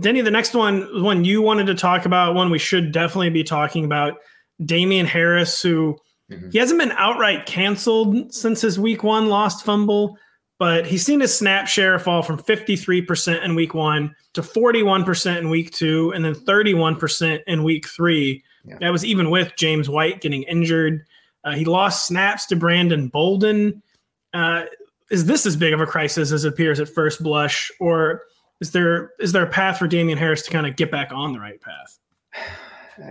Denny, 0.00 0.20
the 0.20 0.32
next 0.32 0.54
one, 0.54 1.02
one 1.02 1.24
you 1.24 1.42
wanted 1.42 1.66
to 1.68 1.76
talk 1.76 2.06
about, 2.06 2.34
one 2.34 2.50
we 2.50 2.58
should 2.58 2.90
definitely 2.90 3.30
be 3.30 3.44
talking 3.44 3.84
about, 3.84 4.18
Damien 4.64 5.06
Harris, 5.06 5.62
who 5.62 5.96
mm-hmm. 6.28 6.50
he 6.50 6.58
hasn't 6.58 6.80
been 6.80 6.92
outright 6.92 7.46
canceled 7.46 8.34
since 8.34 8.60
his 8.60 8.80
week 8.80 9.04
one 9.04 9.28
lost 9.28 9.64
fumble 9.64 10.18
but 10.60 10.86
he's 10.86 11.02
seen 11.02 11.20
his 11.20 11.34
snap 11.36 11.66
share 11.66 11.98
fall 11.98 12.22
from 12.22 12.38
53% 12.38 13.42
in 13.42 13.54
week 13.54 13.72
one 13.72 14.14
to 14.34 14.42
41% 14.42 15.38
in 15.38 15.48
week 15.48 15.70
two, 15.70 16.12
and 16.12 16.22
then 16.22 16.34
31% 16.34 17.40
in 17.46 17.64
week 17.64 17.88
three. 17.88 18.44
Yeah. 18.66 18.76
That 18.78 18.90
was 18.90 19.02
even 19.02 19.30
with 19.30 19.54
James 19.56 19.88
White 19.88 20.20
getting 20.20 20.42
injured. 20.42 21.06
Uh, 21.44 21.52
he 21.52 21.64
lost 21.64 22.06
snaps 22.06 22.44
to 22.48 22.56
Brandon 22.56 23.08
Bolden. 23.08 23.82
Uh, 24.34 24.64
is 25.10 25.24
this 25.24 25.46
as 25.46 25.56
big 25.56 25.72
of 25.72 25.80
a 25.80 25.86
crisis 25.86 26.30
as 26.30 26.44
it 26.44 26.48
appears 26.48 26.78
at 26.78 26.90
first 26.90 27.22
blush, 27.22 27.70
or 27.80 28.24
is 28.60 28.70
there 28.72 29.12
is 29.18 29.32
there 29.32 29.44
a 29.44 29.50
path 29.50 29.78
for 29.78 29.88
Damien 29.88 30.18
Harris 30.18 30.42
to 30.42 30.50
kind 30.50 30.66
of 30.66 30.76
get 30.76 30.90
back 30.90 31.10
on 31.10 31.32
the 31.32 31.40
right 31.40 31.60
path? 31.62 31.98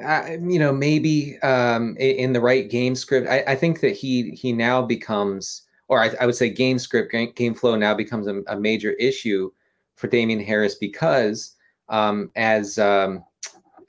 Uh, 0.06 0.38
you 0.40 0.60
know, 0.60 0.72
maybe 0.72 1.40
um, 1.40 1.98
in 1.98 2.32
the 2.32 2.40
right 2.40 2.70
game 2.70 2.94
script. 2.94 3.28
I, 3.28 3.44
I 3.48 3.56
think 3.56 3.80
that 3.80 3.96
he 3.96 4.30
he 4.30 4.54
now 4.54 4.84
becomes 4.84 5.64
or 5.90 6.02
I, 6.02 6.12
I, 6.22 6.26
would 6.26 6.36
say 6.36 6.50
game 6.50 6.80
script, 6.80 7.12
game, 7.12 7.34
game 7.36 7.54
flow 7.54 7.76
now 7.76 7.94
becomes 7.94 8.28
a, 8.28 8.42
a, 8.48 8.60
major 8.60 8.92
issue 8.94 9.52
for 9.96 10.08
Damien 10.08 10.40
Harris 10.40 10.76
because 10.76 11.56
um, 11.90 12.32
as 12.36 12.78
um, 12.78 13.24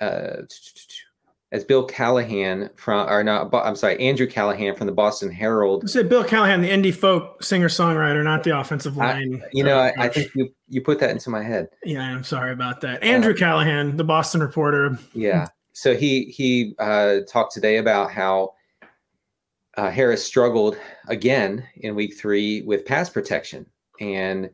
uh, 0.01 0.43
as 1.53 1.65
Bill 1.65 1.85
Callahan 1.85 2.71
from, 2.77 3.09
or 3.09 3.23
no, 3.25 3.49
I'm 3.53 3.77
sorry, 3.77 3.99
Andrew 4.01 4.27
Callahan 4.27 4.75
from 4.77 4.87
the 4.87 4.93
Boston 4.93 5.31
Herald. 5.31 5.85
I 5.85 5.89
said 5.89 6.09
Bill 6.09 6.25
Callahan, 6.25 6.63
the 6.63 6.71
indie 6.71 6.95
folk 6.95 7.43
singer 7.43 7.69
songwriter, 7.69 8.23
not 8.23 8.45
the 8.45 8.59
offensive 8.59 8.97
line. 8.97 9.43
I, 9.45 9.49
you 9.53 9.65
know, 9.65 9.79
I, 9.79 9.93
I, 9.99 10.09
think 10.09 10.31
you 10.35 10.49
you 10.69 10.81
put 10.81 11.01
that 11.01 11.11
into 11.11 11.29
my 11.29 11.43
head. 11.43 11.69
Yeah, 11.85 12.03
I'm 12.03 12.25
sorry 12.25 12.53
about 12.53 12.81
that. 12.83 13.03
Andrew 13.03 13.35
uh, 13.35 13.37
Callahan, 13.37 13.97
the 13.97 14.05
Boston 14.05 14.41
reporter. 14.41 14.99
Yeah. 15.13 15.49
So 15.73 15.97
he 15.97 16.25
he 16.27 16.75
uh, 16.79 17.21
talked 17.29 17.53
today 17.53 17.79
about 17.79 18.13
how 18.13 18.55
uh, 19.81 19.91
Harris 19.91 20.23
struggled 20.23 20.77
again 21.09 21.67
in 21.77 21.95
week 21.95 22.15
three 22.15 22.61
with 22.63 22.85
pass 22.85 23.09
protection. 23.09 23.65
And 23.99 24.51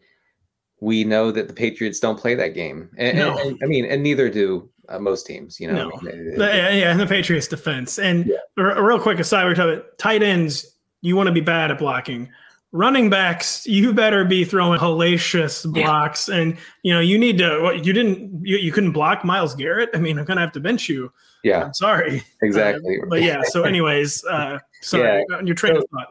we 0.78 1.02
know 1.02 1.32
that 1.32 1.48
the 1.48 1.54
Patriots 1.54 1.98
don't 1.98 2.16
play 2.16 2.36
that 2.36 2.54
game. 2.54 2.90
And, 2.96 3.18
no. 3.18 3.36
and, 3.36 3.50
and 3.50 3.58
I 3.60 3.66
mean, 3.66 3.86
and 3.86 4.04
neither 4.04 4.30
do 4.30 4.70
uh, 4.88 5.00
most 5.00 5.26
teams, 5.26 5.58
you 5.58 5.66
know. 5.66 5.90
No. 6.00 6.12
Yeah, 6.46 6.70
yeah, 6.70 6.92
and 6.92 7.00
the 7.00 7.08
Patriots 7.08 7.48
defense. 7.48 7.98
And 7.98 8.26
yeah. 8.26 8.36
a, 8.56 8.76
a, 8.76 8.82
real 8.84 9.00
quick 9.00 9.18
aside, 9.18 9.46
we're 9.46 9.56
talking 9.56 9.82
tight 9.98 10.22
ends, 10.22 10.76
you 11.00 11.16
want 11.16 11.26
to 11.26 11.32
be 11.32 11.40
bad 11.40 11.72
at 11.72 11.78
blocking. 11.78 12.30
Running 12.76 13.08
backs, 13.08 13.66
you 13.66 13.92
better 13.92 14.24
be 14.24 14.44
throwing 14.44 14.78
hellacious 14.78 15.70
blocks. 15.72 16.28
Yeah. 16.28 16.36
And, 16.36 16.58
you 16.82 16.92
know, 16.92 17.00
you 17.00 17.18
need 17.18 17.38
to, 17.38 17.60
what, 17.60 17.84
you 17.84 17.92
didn't, 17.92 18.46
you, 18.46 18.58
you 18.58 18.70
couldn't 18.70 18.92
block 18.92 19.24
Myles 19.24 19.54
Garrett. 19.54 19.90
I 19.94 19.98
mean, 19.98 20.18
I'm 20.18 20.24
going 20.26 20.36
to 20.36 20.42
have 20.42 20.52
to 20.52 20.60
bench 20.60 20.88
you. 20.88 21.10
Yeah. 21.42 21.64
I'm 21.64 21.74
sorry. 21.74 22.22
Exactly. 22.42 22.98
Uh, 23.00 23.06
but 23.08 23.22
yeah. 23.22 23.40
So, 23.44 23.62
anyways, 23.64 24.24
uh, 24.26 24.58
sorry, 24.82 25.24
yeah. 25.30 25.40
your 25.40 25.54
train 25.54 25.74
so, 25.74 25.78
of 25.80 25.86
thought. 25.90 26.08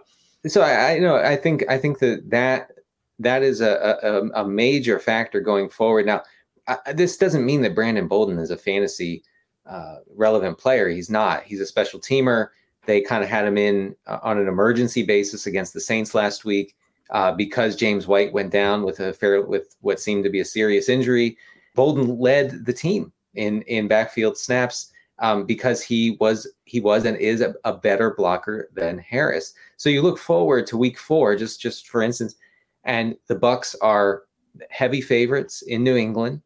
So 0.48 0.62
I, 0.62 0.94
I 0.94 1.00
know 1.00 1.16
I 1.16 1.36
think 1.36 1.66
I 1.70 1.78
think 1.78 2.00
that 2.00 2.30
that 2.30 2.72
that 3.20 3.42
is 3.42 3.62
a 3.62 3.98
a, 4.04 4.44
a 4.44 4.48
major 4.48 5.00
factor 5.00 5.40
going 5.40 5.70
forward. 5.70 6.06
Now, 6.06 6.22
I, 6.68 6.94
this 6.94 7.18
doesn't 7.18 7.46
mean 7.46 7.62
that 7.62 7.76
Brandon 7.76 8.08
Bolden 8.08 8.38
is 8.38 8.52
a 8.52 8.58
fantasy 8.58 9.24
uh, 9.66 9.98
relevant 10.16 10.58
player. 10.58 10.88
He's 10.90 11.10
not. 11.10 11.44
He's 11.44 11.62
a 11.62 11.66
special 11.66 12.00
teamer. 12.00 12.50
They 12.86 13.02
kind 13.02 13.24
of 13.24 13.30
had 13.30 13.46
him 13.46 13.58
in 13.58 13.96
uh, 14.08 14.20
on 14.24 14.38
an 14.38 14.48
emergency 14.48 15.04
basis 15.04 15.46
against 15.46 15.74
the 15.74 15.82
Saints 15.82 16.16
last 16.16 16.46
week 16.46 16.76
uh, 17.10 17.32
because 17.32 17.76
James 17.76 18.08
White 18.08 18.34
went 18.34 18.52
down 18.52 18.84
with 18.84 19.00
a 19.00 19.14
fair 19.14 19.42
with 19.46 19.76
what 19.82 20.00
seemed 20.00 20.24
to 20.24 20.30
be 20.30 20.40
a 20.40 20.46
serious 20.46 20.90
injury. 20.90 21.38
Bolden 21.76 22.18
led 22.20 22.66
the 22.66 22.74
team 22.74 23.12
in 23.36 23.62
in 23.64 23.88
backfield 23.88 24.38
snaps 24.38 24.92
um, 25.20 25.46
because 25.46 25.82
he 25.82 26.18
was 26.20 26.48
he 26.66 26.80
was 26.80 27.06
and 27.06 27.18
is 27.18 27.42
a, 27.42 27.54
a, 27.64 27.74
better 27.74 28.14
blocker 28.16 28.70
than 28.74 28.98
Harris. 28.98 29.54
So 29.78 29.90
you 29.90 30.02
look 30.02 30.18
forward 30.18 30.68
to 30.68 30.78
week 30.78 30.98
four, 30.98 31.36
just 31.36 31.62
just 31.62 31.88
for 31.88 32.02
instance, 32.02 32.36
and 32.84 33.16
the 33.28 33.36
Bucs 33.36 33.76
are 33.82 34.24
heavy 34.70 35.02
favorites 35.02 35.62
in 35.64 35.84
New 35.84 35.96
England. 35.96 36.42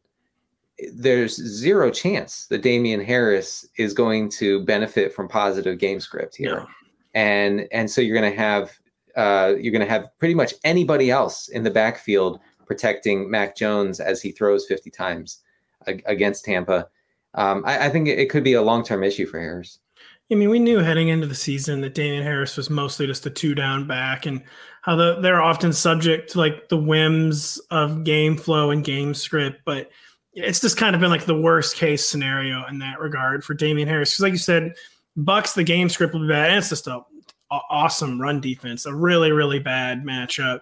There's 0.92 1.36
zero 1.36 1.90
chance 1.90 2.46
that 2.46 2.62
Damien 2.62 3.00
Harris 3.00 3.66
is 3.76 3.94
going 3.94 4.30
to 4.30 4.64
benefit 4.64 5.12
from 5.12 5.28
positive 5.28 5.78
game 5.78 6.00
script 6.00 6.36
here, 6.36 6.66
and 7.14 7.66
and 7.72 7.90
so 7.90 8.00
you're 8.00 8.18
going 8.18 8.30
to 8.30 8.38
have 8.38 8.72
uh, 9.16 9.54
you're 9.58 9.72
going 9.72 9.86
to 9.86 9.92
have 9.92 10.08
pretty 10.18 10.34
much 10.34 10.54
anybody 10.64 11.10
else 11.10 11.48
in 11.48 11.62
the 11.62 11.70
backfield 11.70 12.40
protecting 12.66 13.30
Mac 13.30 13.56
Jones 13.56 13.98
as 13.98 14.22
he 14.22 14.30
throws 14.30 14.66
50 14.66 14.90
times 14.90 15.40
against 16.06 16.44
Tampa 16.44 16.88
um, 17.34 17.62
I, 17.64 17.86
I, 17.86 17.88
think 17.90 18.08
it 18.08 18.28
could 18.28 18.42
be 18.42 18.54
a 18.54 18.62
long 18.62 18.84
term 18.84 19.04
issue 19.04 19.26
for 19.26 19.38
Harris. 19.38 19.78
I 20.32 20.36
mean, 20.36 20.50
we 20.50 20.58
knew 20.58 20.78
heading 20.78 21.08
into 21.08 21.26
the 21.26 21.34
season 21.34 21.80
that 21.80 21.94
Damien 21.94 22.22
Harris 22.22 22.56
was 22.56 22.70
mostly 22.70 23.06
just 23.06 23.26
a 23.26 23.30
two 23.30 23.54
down 23.54 23.86
back, 23.86 24.26
and 24.26 24.42
how 24.82 24.96
the, 24.96 25.20
they're 25.20 25.42
often 25.42 25.72
subject 25.72 26.32
to 26.32 26.38
like 26.38 26.68
the 26.68 26.76
whims 26.76 27.58
of 27.70 28.04
game 28.04 28.36
flow 28.36 28.70
and 28.70 28.84
game 28.84 29.14
script. 29.14 29.60
But 29.64 29.90
it's 30.34 30.60
just 30.60 30.76
kind 30.76 30.94
of 30.94 31.00
been 31.00 31.10
like 31.10 31.26
the 31.26 31.40
worst 31.40 31.76
case 31.76 32.06
scenario 32.06 32.66
in 32.68 32.78
that 32.78 33.00
regard 33.00 33.44
for 33.44 33.54
Damien 33.54 33.88
Harris. 33.88 34.12
Because, 34.12 34.22
like 34.22 34.32
you 34.32 34.38
said, 34.38 34.74
Bucs, 35.18 35.54
the 35.54 35.64
game 35.64 35.88
script 35.88 36.14
will 36.14 36.22
be 36.22 36.28
bad, 36.28 36.50
and 36.50 36.58
it's 36.58 36.68
just 36.68 36.86
a, 36.86 37.00
a 37.50 37.58
awesome 37.70 38.20
run 38.20 38.40
defense, 38.40 38.86
a 38.86 38.94
really 38.94 39.32
really 39.32 39.58
bad 39.58 40.04
matchup 40.04 40.60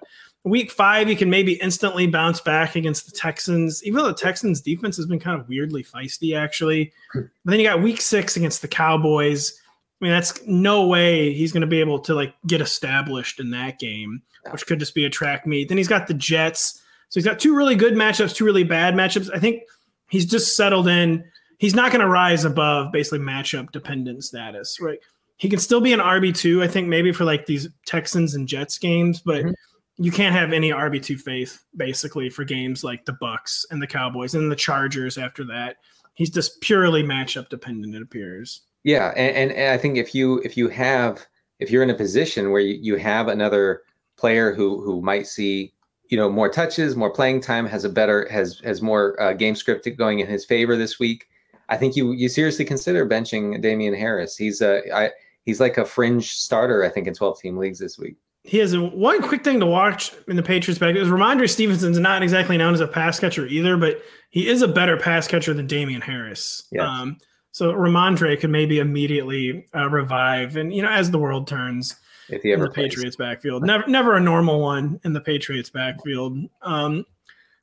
week 0.48 0.70
five, 0.70 1.08
you 1.08 1.16
can 1.16 1.30
maybe 1.30 1.54
instantly 1.54 2.06
bounce 2.06 2.40
back 2.40 2.76
against 2.76 3.06
the 3.06 3.12
Texans, 3.12 3.84
even 3.84 3.98
though 3.98 4.08
the 4.08 4.14
Texans 4.14 4.60
defense 4.60 4.96
has 4.96 5.06
been 5.06 5.18
kind 5.18 5.40
of 5.40 5.48
weirdly 5.48 5.84
feisty, 5.84 6.36
actually. 6.36 6.92
Hmm. 7.12 7.22
But 7.44 7.50
then 7.52 7.60
you 7.60 7.66
got 7.66 7.82
week 7.82 8.00
six 8.00 8.36
against 8.36 8.62
the 8.62 8.68
Cowboys. 8.68 9.60
I 10.00 10.04
mean, 10.04 10.12
that's 10.12 10.40
no 10.46 10.86
way 10.86 11.32
he's 11.32 11.52
going 11.52 11.62
to 11.62 11.66
be 11.66 11.80
able 11.80 11.98
to 12.00 12.14
like 12.14 12.34
get 12.46 12.60
established 12.60 13.40
in 13.40 13.50
that 13.50 13.78
game, 13.78 14.22
which 14.50 14.66
could 14.66 14.78
just 14.78 14.94
be 14.94 15.04
a 15.04 15.10
track 15.10 15.46
meet. 15.46 15.68
Then 15.68 15.78
he's 15.78 15.88
got 15.88 16.06
the 16.06 16.14
Jets. 16.14 16.77
So 17.08 17.20
he's 17.20 17.24
got 17.24 17.38
two 17.38 17.54
really 17.54 17.74
good 17.74 17.94
matchups, 17.94 18.34
two 18.34 18.44
really 18.44 18.64
bad 18.64 18.94
matchups. 18.94 19.30
I 19.34 19.38
think 19.38 19.62
he's 20.10 20.26
just 20.26 20.56
settled 20.56 20.88
in. 20.88 21.24
He's 21.58 21.74
not 21.74 21.90
going 21.90 22.00
to 22.00 22.08
rise 22.08 22.44
above 22.44 22.92
basically 22.92 23.20
matchup 23.20 23.72
dependent 23.72 24.24
status, 24.24 24.78
right? 24.80 24.98
He 25.36 25.48
can 25.48 25.58
still 25.58 25.80
be 25.80 25.92
an 25.92 26.00
RB2, 26.00 26.62
I 26.62 26.68
think, 26.68 26.88
maybe 26.88 27.12
for 27.12 27.24
like 27.24 27.46
these 27.46 27.68
Texans 27.86 28.34
and 28.34 28.48
Jets 28.48 28.78
games, 28.78 29.20
but 29.20 29.44
mm-hmm 29.44 29.52
you 29.98 30.12
can't 30.12 30.34
have 30.34 30.52
any 30.52 30.70
RB 30.70 31.02
two 31.02 31.18
faith 31.18 31.64
basically 31.76 32.30
for 32.30 32.44
games 32.44 32.84
like 32.84 33.04
the 33.04 33.16
Bucs 33.20 33.64
and 33.70 33.82
the 33.82 33.86
Cowboys 33.86 34.34
and 34.34 34.50
the 34.50 34.56
Chargers. 34.56 35.18
After 35.18 35.44
that, 35.46 35.78
he's 36.14 36.30
just 36.30 36.60
purely 36.60 37.02
matchup 37.02 37.48
dependent. 37.48 37.94
It 37.94 38.02
appears. 38.02 38.62
Yeah, 38.84 39.12
and, 39.16 39.36
and, 39.36 39.52
and 39.52 39.72
I 39.72 39.76
think 39.76 39.98
if 39.98 40.14
you 40.14 40.38
if 40.44 40.56
you 40.56 40.68
have 40.68 41.26
if 41.58 41.70
you're 41.70 41.82
in 41.82 41.90
a 41.90 41.94
position 41.94 42.52
where 42.52 42.60
you, 42.60 42.78
you 42.80 42.96
have 42.96 43.26
another 43.26 43.82
player 44.16 44.54
who 44.54 44.80
who 44.82 45.02
might 45.02 45.26
see 45.26 45.72
you 46.08 46.16
know 46.16 46.30
more 46.30 46.48
touches, 46.48 46.96
more 46.96 47.10
playing 47.10 47.40
time, 47.40 47.66
has 47.66 47.84
a 47.84 47.88
better 47.88 48.28
has 48.30 48.60
has 48.60 48.82
more 48.82 49.20
uh, 49.20 49.32
game 49.32 49.54
script 49.54 49.88
going 49.96 50.20
in 50.20 50.26
his 50.26 50.44
favor 50.44 50.76
this 50.76 50.98
week. 50.98 51.28
I 51.68 51.76
think 51.76 51.96
you 51.96 52.12
you 52.12 52.28
seriously 52.28 52.64
consider 52.64 53.06
benching 53.06 53.60
Damien 53.60 53.94
Harris. 53.94 54.36
He's 54.36 54.60
a 54.60 54.82
I, 54.94 55.10
he's 55.44 55.60
like 55.60 55.78
a 55.78 55.84
fringe 55.84 56.32
starter. 56.32 56.84
I 56.84 56.88
think 56.88 57.06
in 57.06 57.14
12 57.14 57.40
team 57.40 57.56
leagues 57.56 57.78
this 57.78 57.98
week 57.98 58.16
he 58.48 58.58
has 58.58 58.72
a, 58.72 58.80
one 58.80 59.20
quick 59.20 59.44
thing 59.44 59.60
to 59.60 59.66
watch 59.66 60.12
in 60.26 60.36
the 60.36 60.42
Patriots 60.42 60.78
back. 60.78 60.96
Is 60.96 61.08
Rhamondre 61.08 61.50
Stevenson's 61.50 61.98
not 61.98 62.22
exactly 62.22 62.56
known 62.56 62.72
as 62.72 62.80
a 62.80 62.88
pass 62.88 63.20
catcher 63.20 63.46
either, 63.46 63.76
but 63.76 64.02
he 64.30 64.48
is 64.48 64.62
a 64.62 64.68
better 64.68 64.96
pass 64.96 65.28
catcher 65.28 65.52
than 65.52 65.66
Damien 65.66 66.00
Harris. 66.00 66.66
Yes. 66.72 66.82
Um, 66.82 67.18
so 67.52 67.72
Rhamondre 67.72 68.40
could 68.40 68.50
maybe 68.50 68.78
immediately 68.78 69.66
uh, 69.74 69.88
revive, 69.90 70.56
and 70.56 70.72
you 70.72 70.80
know, 70.80 70.90
as 70.90 71.10
the 71.10 71.18
world 71.18 71.46
turns, 71.46 71.96
if 72.28 72.42
he 72.42 72.52
ever 72.52 72.64
in 72.64 72.70
the 72.70 72.74
plays. 72.74 72.88
Patriots 72.90 73.16
backfield, 73.16 73.64
never 73.64 73.86
never 73.86 74.16
a 74.16 74.20
normal 74.20 74.60
one 74.60 75.00
in 75.04 75.12
the 75.12 75.20
Patriots 75.20 75.70
backfield. 75.70 76.38
Um, 76.62 77.04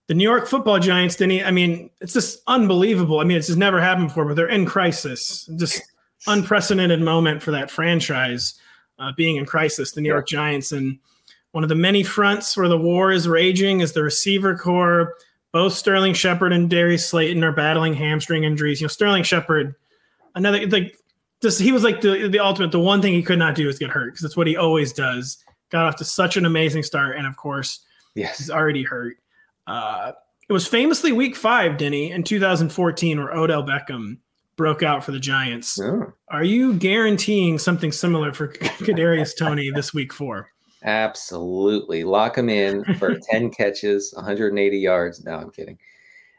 the 0.08 0.14
New 0.14 0.24
York 0.24 0.48
Football 0.48 0.80
Giants, 0.80 1.16
Denny. 1.16 1.44
I 1.44 1.52
mean, 1.52 1.90
it's 2.00 2.14
just 2.14 2.42
unbelievable. 2.48 3.20
I 3.20 3.24
mean, 3.24 3.38
it's 3.38 3.48
just 3.48 3.60
never 3.60 3.82
happened 3.82 4.10
before, 4.10 4.26
but 4.26 4.36
they're 4.36 4.48
in 4.48 4.66
crisis. 4.66 5.50
Just 5.58 5.82
unprecedented 6.28 7.02
moment 7.02 7.42
for 7.42 7.52
that 7.52 7.72
franchise 7.72 8.56
uh, 9.00 9.12
being 9.18 9.38
in 9.38 9.46
crisis, 9.46 9.92
the 9.92 10.02
New 10.02 10.10
York 10.10 10.28
Giants. 10.28 10.72
And 10.72 11.00
one 11.52 11.64
of 11.64 11.70
the 11.70 11.76
many 11.76 12.04
fronts 12.04 12.56
where 12.56 12.68
the 12.68 12.78
war 12.78 13.12
is 13.12 13.28
raging 13.28 13.82
is 13.82 13.94
the 13.94 14.04
receiver 14.04 14.56
corps. 14.58 15.14
Both 15.52 15.74
Sterling 15.74 16.14
Shepard 16.14 16.52
and 16.52 16.70
Darius 16.70 17.08
Slayton 17.08 17.44
are 17.44 17.54
battling 17.54 17.94
hamstring 17.94 18.44
injuries. 18.44 18.82
You 18.82 18.86
know, 18.86 18.90
Sterling 18.90 19.24
Shepard, 19.24 19.76
another 20.36 20.68
like 20.68 20.98
just 21.46 21.62
he 21.62 21.72
was 21.72 21.84
like 21.84 22.02
the 22.02 22.28
the 22.28 22.40
ultimate. 22.40 22.72
The 22.72 22.80
one 22.80 23.02
thing 23.02 23.14
he 23.14 23.22
could 23.24 23.40
not 23.40 23.56
do 23.56 23.70
is 23.70 23.78
get 23.80 23.90
hurt 23.92 24.08
because 24.14 24.22
that's 24.22 24.36
what 24.38 24.48
he 24.48 24.58
always 24.58 24.92
does. 24.92 25.38
Got 25.72 25.86
off 25.86 25.96
to 25.98 26.06
such 26.06 26.38
an 26.38 26.46
amazing 26.46 26.84
start, 26.84 27.18
and 27.18 27.26
of 27.28 27.38
course, 27.38 27.80
Yes. 28.16 28.38
He's 28.38 28.50
already 28.50 28.84
hurt. 28.84 29.18
Uh, 29.68 30.14
it 30.48 30.54
was 30.54 30.66
famously 30.68 31.12
week 31.12 31.36
five, 31.36 31.78
Denny, 31.78 32.12
in 32.12 32.24
2014, 32.24 33.20
where 33.20 33.32
Odell 33.34 33.64
Beckham 33.64 34.18
broke 34.56 34.84
out 34.84 35.04
for 35.04 35.12
the 35.12 35.20
Giants. 35.20 35.78
Oh, 35.82 36.14
Are 36.30 36.44
you 36.46 36.74
guaranteeing 36.76 37.60
something 37.60 37.92
similar 37.92 38.32
for 38.32 38.48
Kadarius 38.54 39.36
Toney 39.38 39.70
this 39.72 39.94
week 39.94 40.14
four? 40.14 40.50
absolutely. 40.84 42.04
Lock 42.04 42.38
him 42.38 42.48
in 42.50 42.84
for 42.96 43.18
10 43.32 43.50
catches, 43.52 44.14
180 44.16 44.78
yards. 44.78 45.24
No, 45.26 45.34
I'm 45.36 45.50
kidding. 45.52 45.78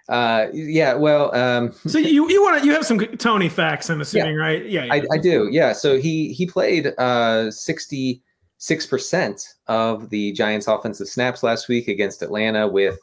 Uh, 0.09 0.47
yeah, 0.53 0.95
well, 0.95 1.35
um, 1.35 1.73
So 1.87 1.99
you 1.99 2.29
you 2.31 2.43
want 2.43 2.61
to 2.61 2.67
you 2.67 2.73
have 2.73 2.87
some 2.87 2.99
Toney 2.99 3.49
facts, 3.49 3.91
I'm 3.91 4.01
assuming, 4.01 4.37
right? 4.37 4.65
Yeah, 4.65 4.85
yeah. 4.85 4.95
I, 4.95 5.03
I 5.13 5.19
do. 5.19 5.49
Yeah. 5.51 5.73
So 5.73 5.99
he 5.99 6.33
he 6.33 6.47
played 6.47 6.89
uh 6.99 7.51
66% 7.51 8.21
of 9.67 10.11
the 10.11 10.33
Giants 10.33 10.69
offensive 10.69 11.09
snaps 11.09 11.43
last 11.43 11.69
week 11.69 11.89
against 11.89 12.23
Atlanta 12.23 12.69
with 12.69 12.99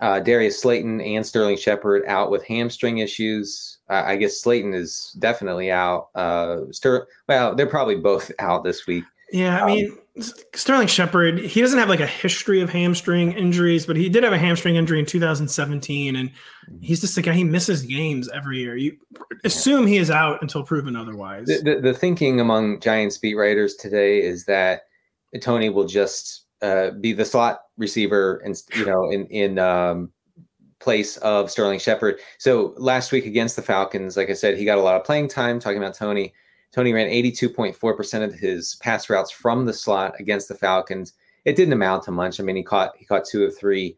uh, 0.00 0.20
Darius 0.20 0.60
Slayton 0.60 1.00
and 1.00 1.24
Sterling 1.24 1.56
Shepard 1.56 2.04
out 2.06 2.30
with 2.30 2.44
hamstring 2.44 2.98
issues. 2.98 3.78
Uh, 3.88 4.02
I 4.06 4.16
guess 4.16 4.40
Slayton 4.40 4.74
is 4.74 5.16
definitely 5.18 5.70
out. 5.70 6.08
Uh, 6.14 6.70
Ster- 6.70 7.06
well, 7.28 7.54
they're 7.54 7.66
probably 7.66 7.96
both 7.96 8.30
out 8.38 8.64
this 8.64 8.86
week. 8.86 9.04
Yeah, 9.32 9.64
I 9.64 9.66
mean, 9.66 9.98
Sterling 10.54 10.86
Shepard, 10.86 11.38
he 11.38 11.60
doesn't 11.60 11.78
have 11.78 11.90
like 11.90 12.00
a 12.00 12.06
history 12.06 12.60
of 12.60 12.70
hamstring 12.70 13.32
injuries, 13.32 13.84
but 13.84 13.96
he 13.96 14.08
did 14.08 14.24
have 14.24 14.32
a 14.32 14.38
hamstring 14.38 14.76
injury 14.76 14.98
in 14.98 15.04
2017, 15.04 16.16
and 16.16 16.30
he's 16.80 17.02
just 17.02 17.18
a 17.18 17.22
guy 17.22 17.34
he 17.34 17.44
misses 17.44 17.82
games 17.82 18.28
every 18.30 18.58
year. 18.58 18.76
You 18.76 18.96
assume 19.44 19.86
he 19.86 19.98
is 19.98 20.10
out 20.10 20.40
until 20.40 20.62
proven 20.62 20.96
otherwise. 20.96 21.46
The, 21.48 21.60
the, 21.62 21.80
the 21.80 21.94
thinking 21.94 22.40
among 22.40 22.80
Giants 22.80 23.18
beat 23.18 23.34
writers 23.34 23.74
today 23.74 24.22
is 24.22 24.46
that 24.46 24.82
Toney 25.42 25.68
will 25.68 25.86
just 25.86 26.46
uh, 26.62 26.92
be 26.92 27.12
the 27.12 27.24
slot 27.24 27.60
receiver 27.76 28.38
and 28.38 28.56
you 28.74 28.86
know 28.86 29.10
in 29.10 29.26
in 29.26 29.58
um, 29.58 30.10
place 30.80 31.18
of 31.18 31.50
Sterling 31.50 31.78
Shepard. 31.78 32.20
So 32.38 32.74
last 32.78 33.12
week 33.12 33.26
against 33.26 33.56
the 33.56 33.62
Falcons, 33.62 34.16
like 34.16 34.30
I 34.30 34.34
said, 34.34 34.56
he 34.56 34.64
got 34.64 34.78
a 34.78 34.82
lot 34.82 34.96
of 34.96 35.04
playing 35.04 35.28
time. 35.28 35.60
Talking 35.60 35.78
about 35.78 35.94
Toney, 35.94 36.32
Toney 36.72 36.92
ran 36.92 37.08
82.4% 37.08 38.22
of 38.22 38.34
his 38.34 38.76
pass 38.76 39.08
routes 39.08 39.30
from 39.30 39.64
the 39.64 39.72
slot 39.72 40.14
against 40.18 40.48
the 40.48 40.54
Falcons. 40.54 41.14
It 41.44 41.56
didn't 41.56 41.72
amount 41.72 42.02
to 42.04 42.10
much. 42.10 42.38
I 42.38 42.42
mean, 42.42 42.56
he 42.56 42.62
caught 42.62 42.96
he 42.96 43.04
caught 43.04 43.24
two 43.24 43.44
of 43.44 43.56
three 43.56 43.96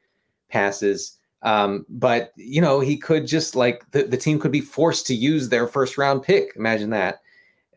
passes. 0.49 1.17
Um, 1.43 1.87
but 1.89 2.33
you 2.37 2.61
know, 2.61 2.81
he 2.81 2.97
could 2.97 3.27
just 3.27 3.57
like 3.57 3.91
the, 3.93 4.03
the 4.05 4.17
team 4.17 4.39
could 4.39 4.53
be 4.53 4.61
forced 4.61 5.07
to 5.07 5.15
use 5.15 5.49
their 5.49 5.67
first 5.67 5.97
round 5.99 6.23
pick. 6.23 6.53
Imagine 6.57 6.91
that. 6.91 7.21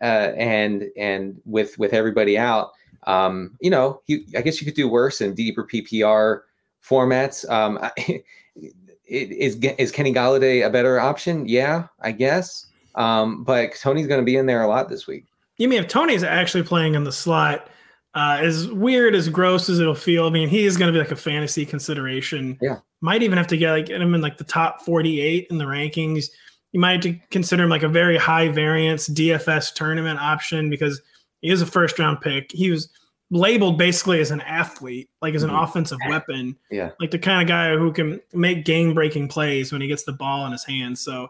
Uh, 0.01 0.33
and 0.35 0.85
and 0.97 1.39
with 1.45 1.77
with 1.77 1.93
everybody 1.93 2.37
out, 2.37 2.71
um, 3.03 3.55
you 3.61 3.69
know, 3.69 4.01
he, 4.05 4.25
I 4.35 4.41
guess 4.41 4.59
you 4.59 4.65
could 4.65 4.75
do 4.75 4.87
worse 4.87 5.21
in 5.21 5.35
deeper 5.35 5.65
PPR 5.65 6.41
formats. 6.83 7.49
Um, 7.49 7.77
I- 7.97 8.23
is 9.07 9.57
is 9.77 9.91
Kenny 9.91 10.13
Golladay 10.13 10.65
a 10.65 10.69
better 10.69 10.99
option? 10.99 11.45
Yeah, 11.45 11.87
I 11.99 12.13
guess. 12.13 12.67
Um, 12.95 13.43
but 13.43 13.75
Toney's 13.75 14.07
going 14.07 14.19
to 14.21 14.25
be 14.25 14.35
in 14.37 14.45
there 14.45 14.61
a 14.63 14.67
lot 14.67 14.89
this 14.89 15.07
week. 15.07 15.25
You 15.57 15.67
mean 15.67 15.79
if 15.81 15.87
Toney's 15.87 16.23
actually 16.23 16.63
playing 16.63 16.95
in 16.95 17.03
the 17.03 17.11
slot, 17.11 17.69
uh, 18.15 18.37
as 18.41 18.67
weird 18.69 19.15
as 19.15 19.29
gross 19.29 19.69
as 19.69 19.79
it'll 19.79 19.95
feel, 19.95 20.25
I 20.25 20.29
mean, 20.29 20.49
he 20.49 20.65
is 20.65 20.75
going 20.77 20.91
to 20.91 20.97
be 20.97 21.01
like 21.01 21.11
a 21.11 21.15
fantasy 21.15 21.65
consideration. 21.65 22.57
Yeah. 22.61 22.79
Might 23.01 23.23
even 23.23 23.37
have 23.37 23.47
to 23.47 23.57
get 23.57 23.71
like 23.71 23.85
get 23.87 24.01
him 24.01 24.13
in 24.13 24.21
like 24.21 24.37
the 24.37 24.43
top 24.43 24.81
48 24.81 25.47
in 25.49 25.57
the 25.57 25.65
rankings. 25.65 26.25
You 26.71 26.79
might 26.79 26.91
have 26.93 27.01
to 27.01 27.13
consider 27.29 27.63
him 27.63 27.69
like 27.69 27.83
a 27.83 27.89
very 27.89 28.17
high 28.17 28.47
variance 28.49 29.07
DFS 29.09 29.73
tournament 29.73 30.19
option 30.19 30.69
because 30.69 31.01
he 31.41 31.49
is 31.49 31.61
a 31.61 31.65
first 31.65 31.97
round 31.99 32.21
pick. 32.21 32.51
He 32.51 32.69
was 32.69 32.89
labeled 33.29 33.77
basically 33.77 34.19
as 34.19 34.29
an 34.31 34.41
athlete, 34.41 35.09
like 35.21 35.33
as 35.33 35.43
an 35.43 35.49
Mhm. 35.49 35.63
offensive 35.63 35.97
weapon, 36.09 36.55
Yeah. 36.69 36.91
like 36.99 37.11
the 37.11 37.19
kind 37.19 37.41
of 37.41 37.47
guy 37.47 37.75
who 37.77 37.91
can 37.93 38.19
make 38.33 38.65
game 38.65 38.93
breaking 38.93 39.29
plays 39.29 39.71
when 39.71 39.81
he 39.81 39.87
gets 39.87 40.03
the 40.03 40.11
ball 40.11 40.45
in 40.45 40.51
his 40.51 40.65
hands. 40.65 40.99
So 41.01 41.29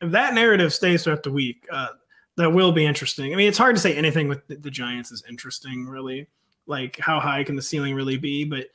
that 0.00 0.34
narrative 0.34 0.72
stays 0.72 1.04
throughout 1.04 1.22
the 1.22 1.32
week, 1.32 1.66
uh, 1.72 1.88
that 2.36 2.50
will 2.50 2.72
be 2.72 2.86
interesting. 2.86 3.32
I 3.32 3.36
mean, 3.36 3.48
it's 3.48 3.58
hard 3.58 3.74
to 3.76 3.82
say 3.82 3.94
anything 3.94 4.28
with 4.28 4.46
the, 4.46 4.56
the 4.56 4.70
Giants 4.70 5.10
is 5.10 5.24
interesting, 5.28 5.86
really. 5.86 6.28
Like, 6.66 6.98
how 6.98 7.18
high 7.18 7.42
can 7.44 7.56
the 7.56 7.62
ceiling 7.62 7.94
really 7.94 8.16
be? 8.16 8.44
But 8.44 8.66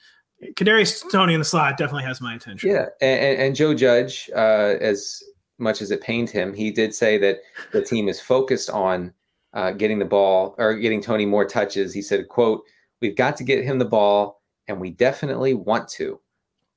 Kadarius 0.56 1.10
Toney 1.12 1.34
in 1.34 1.40
the 1.40 1.46
slot 1.46 1.78
definitely 1.78 2.04
has 2.04 2.20
my 2.20 2.36
attention. 2.36 2.70
Yeah, 2.70 2.88
and, 3.02 3.20
and, 3.20 3.42
and 3.42 3.56
Joe 3.56 3.74
Judge, 3.74 4.30
uh, 4.36 4.76
as 4.82 5.24
much 5.60 5.82
as 5.82 5.92
it 5.92 6.02
pained 6.02 6.30
him, 6.30 6.54
he 6.54 6.72
did 6.72 6.94
say 6.94 7.18
that 7.20 7.40
the 7.72 7.82
team 7.82 8.10
is 8.10 8.20
focused 8.20 8.70
on 8.70 9.14
uh, 9.54 9.72
getting 9.72 10.00
the 10.00 10.06
ball 10.06 10.56
or 10.58 10.76
getting 10.76 11.02
Toney 11.02 11.26
more 11.26 11.46
touches. 11.46 11.94
He 11.94 12.02
said, 12.02 12.28
"quote 12.28 12.64
We've 13.02 13.16
got 13.16 13.38
to 13.38 13.44
get 13.44 13.64
him 13.64 13.80
the 13.80 13.86
ball, 13.86 14.42
and 14.68 14.80
we 14.80 14.90
definitely 14.90 15.54
want 15.54 15.88
to." 15.90 16.20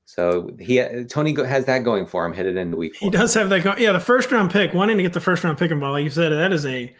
So 0.07 0.49
he 0.57 0.81
Toney 1.09 1.35
has 1.35 1.65
that 1.65 1.83
going 1.83 2.05
for 2.05 2.25
him 2.25 2.31
headed 2.31 2.55
into 2.55 2.77
week 2.77 2.95
He 2.95 3.09
does 3.09 3.33
have 3.33 3.49
that. 3.49 3.63
Go- 3.63 3.75
yeah, 3.77 3.91
the 3.91 3.99
first 3.99 4.31
round 4.31 4.51
pick, 4.51 4.73
wanting 4.73 4.95
to 4.95 5.03
get 5.03 5.11
the 5.11 5.19
first 5.19 5.43
round 5.43 5.57
pick 5.57 5.69
involved, 5.69 5.93
like 5.95 6.05
you 6.05 6.09
said, 6.09 6.29
that 6.29 6.53
is 6.53 6.65
a 6.65 6.95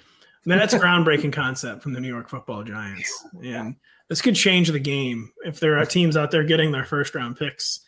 that's 0.46 0.74
a 0.74 0.80
groundbreaking 0.80 1.32
concept 1.32 1.82
from 1.82 1.93
the 1.93 2.02
New 2.02 2.10
York 2.10 2.28
Football 2.30 2.63
Giants, 2.63 3.26
and 3.43 3.76
this 4.10 4.22
could 4.22 4.36
change 4.36 4.70
the 4.70 4.80
game 4.80 5.32
if 5.46 5.62
there 5.62 5.78
are 5.78 5.86
teams 5.86 6.17
out 6.17 6.32
there 6.32 6.43
getting 6.43 6.72
their 6.74 6.84
first 6.84 7.15
round 7.15 7.38
picks 7.38 7.80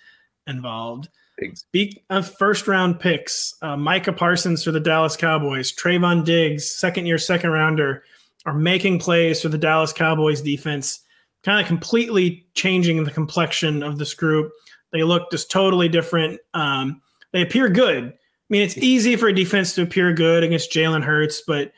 involved. 0.48 1.10
Speak 1.54 2.04
of 2.10 2.34
first 2.38 2.68
round 2.68 3.00
picks, 3.00 3.56
uh, 3.62 3.76
Micah 3.76 4.14
Parsons 4.14 4.64
for 4.64 4.72
the 4.72 4.80
Dallas 4.80 5.18
Cowboys, 5.18 5.72
Trevon 5.74 6.24
Diggs, 6.24 6.70
second 6.70 7.06
year 7.06 7.18
second 7.18 7.52
rounder, 7.52 8.04
are 8.46 8.54
making 8.54 9.00
plays 9.00 9.42
for 9.42 9.50
the 9.50 9.58
Dallas 9.58 9.92
Cowboys 9.92 10.42
defense, 10.42 11.02
kind 11.44 11.62
of 11.62 11.68
completely 11.68 12.46
changing 12.56 13.04
the 13.04 13.12
complexion 13.12 13.84
of 13.84 13.98
this 13.98 14.14
group. 14.14 14.52
They 14.92 15.04
look 15.04 15.32
just 15.32 15.52
totally 15.52 15.90
different. 15.90 16.40
Um, 16.54 17.02
they 17.32 17.42
appear 17.42 17.70
good. 17.70 18.06
I 18.06 18.14
mean, 18.50 18.64
it's 18.64 18.78
easy 18.78 19.16
for 19.16 19.28
a 19.28 19.34
defense 19.34 19.76
to 19.76 19.84
appear 19.84 20.12
good 20.14 20.44
against 20.44 20.72
Jalen 20.72 21.04
Hurts, 21.04 21.42
but 21.46 21.72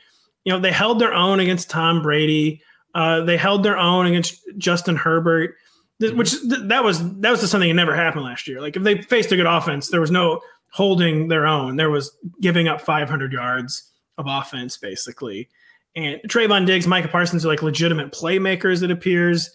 you 0.44 0.52
know 0.52 0.58
they 0.58 0.72
held 0.72 0.98
their 0.98 1.12
own 1.12 1.40
against 1.40 1.70
Tom 1.70 2.02
Brady. 2.02 2.62
Uh, 2.94 3.22
they 3.22 3.36
held 3.36 3.62
their 3.62 3.78
own 3.78 4.06
against 4.06 4.40
Justin 4.58 4.96
Herbert, 4.96 5.54
which 6.00 6.32
th- 6.32 6.62
that 6.64 6.82
was 6.84 6.98
that 7.20 7.30
was 7.30 7.40
just 7.40 7.52
something 7.52 7.68
that 7.68 7.74
never 7.74 7.94
happened 7.94 8.24
last 8.24 8.48
year. 8.48 8.60
Like 8.60 8.76
if 8.76 8.82
they 8.82 9.02
faced 9.02 9.32
a 9.32 9.36
good 9.36 9.46
offense, 9.46 9.88
there 9.88 10.00
was 10.00 10.10
no 10.10 10.40
holding 10.72 11.28
their 11.28 11.46
own. 11.46 11.76
There 11.76 11.90
was 11.90 12.16
giving 12.40 12.66
up 12.68 12.80
500 12.80 13.32
yards 13.32 13.90
of 14.18 14.26
offense 14.26 14.78
basically. 14.78 15.48
And 15.94 16.20
Trevon 16.26 16.66
Diggs, 16.66 16.86
Micah 16.86 17.08
Parsons 17.08 17.44
are 17.44 17.48
like 17.48 17.62
legitimate 17.62 18.12
playmakers. 18.12 18.82
It 18.82 18.90
appears. 18.90 19.54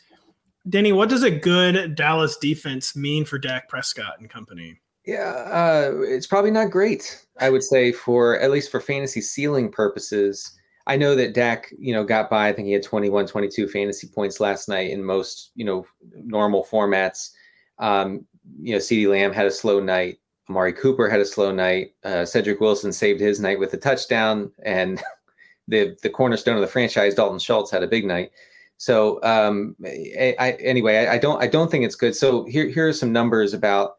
Denny, 0.70 0.92
what 0.92 1.10
does 1.10 1.24
a 1.24 1.32
good 1.32 1.96
Dallas 1.96 2.38
defense 2.38 2.96
mean 2.96 3.26
for 3.26 3.38
Dak 3.38 3.70
Prescott 3.70 4.20
and 4.20 4.30
company? 4.30 4.80
Yeah, 5.06 5.46
uh, 5.50 6.02
it's 6.02 6.28
probably 6.28 6.52
not 6.52 6.72
great. 6.72 7.26
I 7.40 7.50
would 7.50 7.64
say 7.64 7.92
for 7.92 8.40
at 8.40 8.52
least 8.52 8.72
for 8.72 8.82
fantasy 8.82 9.22
ceiling 9.22 9.72
purposes. 9.72 10.54
I 10.86 10.98
know 10.98 11.16
that 11.16 11.34
Dak, 11.34 11.74
you 11.78 11.94
know, 11.94 12.04
got 12.04 12.30
by. 12.30 12.50
I 12.50 12.54
think 12.54 12.66
he 12.66 12.74
had 12.74 12.84
21, 12.84 13.28
22 13.28 13.68
fantasy 13.68 14.08
points 14.08 14.40
last 14.40 14.68
night 14.68 14.92
in 14.92 15.04
most, 15.04 15.52
you 15.56 15.66
know, 15.66 15.86
normal 16.14 16.66
formats. 16.70 17.32
Um, 17.80 18.26
you 18.60 18.74
know, 18.74 18.80
CeeDee 18.80 19.10
Lamb 19.10 19.34
had 19.34 19.46
a 19.46 19.52
slow 19.52 19.80
night. 19.80 20.20
Amari 20.50 20.74
Cooper 20.74 21.10
had 21.10 21.20
a 21.20 21.26
slow 21.26 21.52
night. 21.52 21.94
Uh, 22.04 22.26
Cedric 22.26 22.60
Wilson 22.60 22.94
saved 22.94 23.20
his 23.20 23.40
night 23.40 23.60
with 23.60 23.74
a 23.74 23.78
touchdown, 23.78 24.52
and 24.64 25.02
the 25.68 25.98
the 26.04 26.10
cornerstone 26.10 26.56
of 26.56 26.62
the 26.62 26.68
franchise, 26.68 27.16
Dalton 27.16 27.40
Schultz, 27.40 27.72
had 27.72 27.84
a 27.84 27.88
big 27.88 28.06
night. 28.06 28.32
So 28.78 29.22
um, 29.24 29.76
I, 29.84 30.36
I, 30.40 30.52
anyway, 30.54 31.08
I, 31.08 31.14
I 31.14 31.18
don't 31.18 31.42
I 31.42 31.48
don't 31.48 31.70
think 31.70 31.84
it's 31.84 31.96
good. 31.96 32.16
So 32.16 32.46
here 32.46 32.68
here 32.68 32.88
are 32.88 32.94
some 32.94 33.12
numbers 33.12 33.54
about 33.54 33.98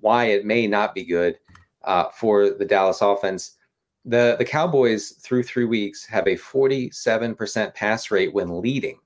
why 0.00 0.26
it 0.26 0.44
may 0.44 0.66
not 0.66 0.94
be 0.94 1.04
good 1.04 1.38
uh, 1.84 2.08
for 2.10 2.50
the 2.50 2.64
Dallas 2.64 3.02
offense. 3.02 3.56
The 4.04 4.36
the 4.38 4.44
Cowboys 4.44 5.12
through 5.20 5.42
three 5.42 5.64
weeks 5.64 6.06
have 6.06 6.26
a 6.26 6.36
47% 6.36 7.74
pass 7.74 8.10
rate 8.10 8.32
when 8.32 8.60
leading. 8.60 8.98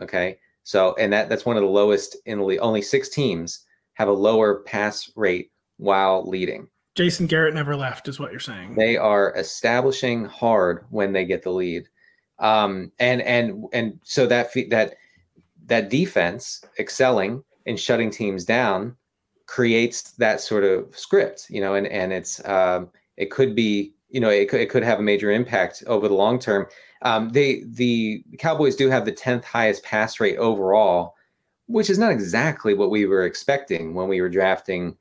Okay. 0.00 0.38
So 0.62 0.94
and 0.98 1.12
that 1.12 1.28
that's 1.28 1.44
one 1.44 1.56
of 1.56 1.62
the 1.62 1.68
lowest 1.68 2.16
in 2.26 2.38
the 2.38 2.44
league. 2.44 2.60
Only 2.62 2.82
six 2.82 3.08
teams 3.08 3.66
have 3.94 4.08
a 4.08 4.12
lower 4.12 4.60
pass 4.60 5.10
rate 5.16 5.50
while 5.78 6.28
leading. 6.28 6.68
Jason 6.94 7.26
Garrett 7.26 7.54
never 7.54 7.76
left, 7.76 8.08
is 8.08 8.18
what 8.18 8.30
you're 8.30 8.40
saying. 8.40 8.74
They 8.74 8.96
are 8.96 9.34
establishing 9.36 10.24
hard 10.24 10.84
when 10.90 11.12
they 11.12 11.24
get 11.24 11.42
the 11.42 11.50
lead. 11.50 11.88
Um, 12.40 12.90
and 12.98 13.22
and 13.22 13.64
and 13.72 14.00
so 14.02 14.26
that 14.26 14.50
that 14.70 14.94
that 15.66 15.90
defense 15.90 16.64
excelling 16.78 17.44
and 17.66 17.78
shutting 17.78 18.10
teams 18.10 18.44
down 18.44 18.96
creates 19.46 20.12
that 20.12 20.40
sort 20.40 20.64
of 20.64 20.96
script, 20.96 21.46
you 21.50 21.60
know, 21.60 21.74
and 21.74 21.86
and 21.86 22.12
it's 22.12 22.44
um, 22.48 22.88
it 23.16 23.30
could 23.30 23.54
be 23.54 23.92
you 24.08 24.20
know 24.20 24.30
it 24.30 24.48
could, 24.48 24.60
it 24.60 24.70
could 24.70 24.82
have 24.82 24.98
a 24.98 25.02
major 25.02 25.30
impact 25.30 25.82
over 25.86 26.08
the 26.08 26.14
long 26.14 26.38
term. 26.38 26.66
Um, 27.02 27.30
they 27.30 27.64
the 27.66 28.24
Cowboys 28.38 28.76
do 28.76 28.88
have 28.88 29.04
the 29.04 29.12
tenth 29.12 29.44
highest 29.44 29.84
pass 29.84 30.18
rate 30.18 30.36
overall, 30.38 31.14
which 31.66 31.90
is 31.90 31.98
not 31.98 32.12
exactly 32.12 32.74
what 32.74 32.90
we 32.90 33.06
were 33.06 33.24
expecting 33.24 33.94
when 33.94 34.08
we 34.08 34.20
were 34.20 34.28
drafting 34.28 34.96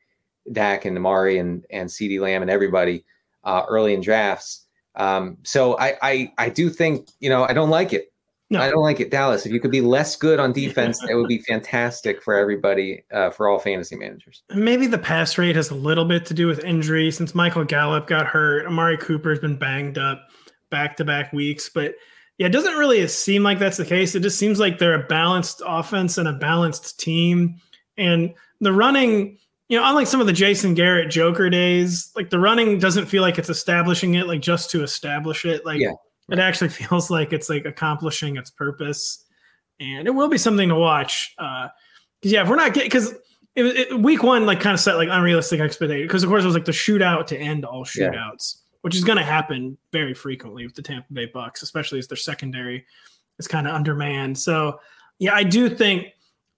Dak 0.52 0.86
and 0.86 0.98
Amari 0.98 1.38
and 1.38 1.66
and 1.70 1.90
CeeDee 1.90 2.20
Lamb 2.20 2.42
and 2.42 2.52
everybody 2.52 3.06
uh, 3.44 3.64
early 3.70 3.94
in 3.94 4.02
drafts. 4.02 4.66
Um, 5.00 5.38
so 5.44 5.78
I, 5.80 5.96
I 6.02 6.34
I 6.38 6.50
do 6.50 6.70
think 6.70 7.10
you 7.20 7.30
know 7.30 7.44
I 7.44 7.54
don't 7.54 7.70
like 7.70 7.94
it. 7.94 8.12
No. 8.52 8.62
I 8.62 8.70
don't 8.70 8.82
like 8.82 9.00
it. 9.00 9.12
Dallas, 9.12 9.46
if 9.46 9.52
you 9.52 9.60
could 9.60 9.72
be 9.72 9.82
less 9.82 10.16
good 10.16 10.40
on 10.40 10.52
defense, 10.54 11.04
it 11.08 11.14
would 11.14 11.28
be 11.28 11.38
fantastic 11.38 12.22
for 12.22 12.36
everybody, 12.36 13.04
uh, 13.12 13.30
for 13.30 13.48
all 13.48 13.60
fantasy 13.60 13.96
managers. 13.96 14.42
Maybe 14.50 14.88
the 14.88 14.98
pass 14.98 15.38
rate 15.38 15.56
has 15.56 15.70
a 15.70 15.76
little 15.76 16.06
bit 16.06 16.26
to 16.26 16.34
do 16.34 16.48
with 16.48 16.64
injury 16.64 17.12
since 17.12 17.36
Michael 17.36 17.64
Gallup 17.64 18.08
got 18.08 18.26
hurt. 18.26 18.66
Amari 18.66 18.98
Cooper 18.98 19.30
has 19.30 19.40
been 19.40 19.58
banged 19.58 20.00
up 20.00 20.30
back 20.72 20.98
to 20.98 21.06
back 21.06 21.32
weeks. 21.32 21.70
But 21.70 21.96
yeah, 22.38 22.48
it 22.48 22.52
doesn't 22.52 22.78
really 22.78 23.06
seem 23.08 23.44
like 23.44 23.60
that's 23.60 23.78
the 23.78 23.86
case. 23.86 24.16
It 24.16 24.22
just 24.22 24.40
seems 24.40 24.60
like 24.60 24.80
they're 24.80 25.04
a 25.04 25.08
balanced 25.08 25.62
offense 25.66 26.18
and 26.18 26.28
a 26.28 26.34
balanced 26.34 27.00
team. 27.00 27.58
And 27.98 28.34
the 28.62 28.74
running, 28.74 29.38
you 29.70 29.78
know, 29.78 29.88
unlike 29.88 30.08
some 30.08 30.20
of 30.20 30.28
the 30.28 30.34
Jason 30.34 30.74
Garrett 30.74 31.10
Joker 31.10 31.50
days, 31.50 32.12
like 32.16 32.30
the 32.30 32.40
running 32.40 32.80
doesn't 32.80 33.06
feel 33.06 33.22
like 33.22 33.38
it's 33.38 33.50
establishing 33.50 34.16
it, 34.16 34.28
like 34.28 34.42
just 34.42 34.70
to 34.72 34.84
establish 34.84 35.46
it. 35.46 35.66
Like, 35.66 35.80
yeah 35.80 35.94
it 36.32 36.40
actually 36.40 36.70
feels 36.70 37.10
like 37.10 37.34
it's 37.34 37.50
like 37.50 37.66
accomplishing 37.66 38.38
its 38.38 38.50
purpose, 38.50 39.26
and 39.80 40.08
it 40.08 40.12
will 40.12 40.30
be 40.30 40.38
something 40.38 40.70
to 40.70 40.76
watch. 40.76 41.34
Because 41.38 41.66
uh, 41.66 41.70
yeah, 42.24 42.44
if 42.44 42.50
we're 42.50 42.56
not 42.56 42.74
getting 42.74 42.90
because 42.90 43.14
week 43.98 44.24
one 44.24 44.46
like 44.46 44.60
kind 44.60 44.74
of 44.74 44.80
set 44.80 44.96
like 44.96 45.10
unrealistic 45.12 45.60
expectations 45.60 46.08
because 46.08 46.24
of 46.24 46.30
course 46.30 46.44
it 46.44 46.48
was 46.48 46.56
like 46.56 46.66
the 46.66 46.72
shootout 46.72 47.28
to 47.28 47.38
end 47.38 47.66
all 47.66 47.84
shootouts, 47.84 48.56
yeah. 48.56 48.78
which 48.82 48.96
is 48.96 49.04
going 49.04 49.18
to 49.18 49.24
happen 49.24 49.78
very 49.92 50.14
frequently 50.14 50.66
with 50.66 50.76
the 50.76 50.82
Tampa 50.82 51.12
Bay 51.12 51.28
Bucs, 51.28 51.62
especially 51.62 52.00
as 52.00 52.08
their 52.08 52.18
secondary 52.18 52.86
is 53.38 53.48
kind 53.48 53.68
of 53.68 53.74
undermanned. 53.74 54.38
So 54.38 54.80
yeah, 55.18 55.34
I 55.34 55.44
do 55.44 55.70
think 55.70 56.08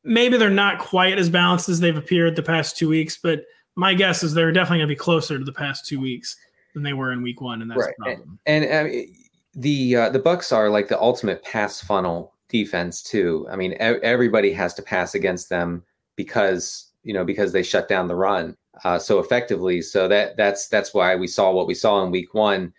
maybe 0.04 0.38
they're 0.38 0.50
not 0.50 0.80
quite 0.80 1.18
as 1.18 1.30
balanced 1.30 1.70
as 1.70 1.80
they've 1.80 1.98
appeared 1.98 2.36
the 2.36 2.44
past 2.44 2.78
two 2.78 2.90
weeks, 2.90 3.18
but 3.22 3.44
my 3.76 3.94
guess 3.94 4.24
is 4.24 4.34
they're 4.34 4.52
definitely 4.52 4.80
going 4.80 4.90
to 4.90 4.96
be 4.96 4.98
closer 4.98 5.38
to 5.38 5.44
the 5.44 5.54
past 5.54 5.86
two 5.86 6.00
weeks 6.00 6.36
than 6.74 6.84
they 6.84 6.94
were 6.94 7.12
in 7.12 7.22
week 7.22 7.42
one, 7.42 7.62
and 7.62 7.70
that's 7.70 7.82
right. 7.82 7.94
the 7.98 8.04
problem. 8.04 8.40
And, 8.46 8.66
and 8.66 9.08
the 9.54 9.96
uh, 9.96 10.10
the 10.10 10.20
Bucs 10.20 10.56
are 10.56 10.70
like 10.70 10.88
the 10.88 11.00
ultimate 11.00 11.44
pass 11.44 11.82
funnel 11.82 12.34
defense 12.50 13.02
too. 13.02 13.48
I 13.50 13.56
mean, 13.56 13.74
e- 13.74 13.76
everybody 14.04 14.52
has 14.54 14.74
to 14.76 14.82
pass 14.82 15.16
against 15.16 15.50
them 15.50 15.84
because 16.16 16.92
you 17.04 17.14
know 17.14 17.26
because 17.26 17.52
they 17.52 17.64
shut 17.64 17.88
down 17.88 18.08
the 18.08 18.16
run 18.16 18.56
uh, 18.84 19.00
so 19.00 19.20
effectively. 19.20 19.82
So 19.82 20.08
that 20.08 20.38
that's 20.38 20.68
that's 20.68 20.94
why 20.94 21.16
we 21.16 21.28
saw 21.28 21.52
what 21.52 21.68
we 21.68 21.74
saw 21.74 22.04
in 22.04 22.12
Week 22.12 22.34
One, 22.34 22.74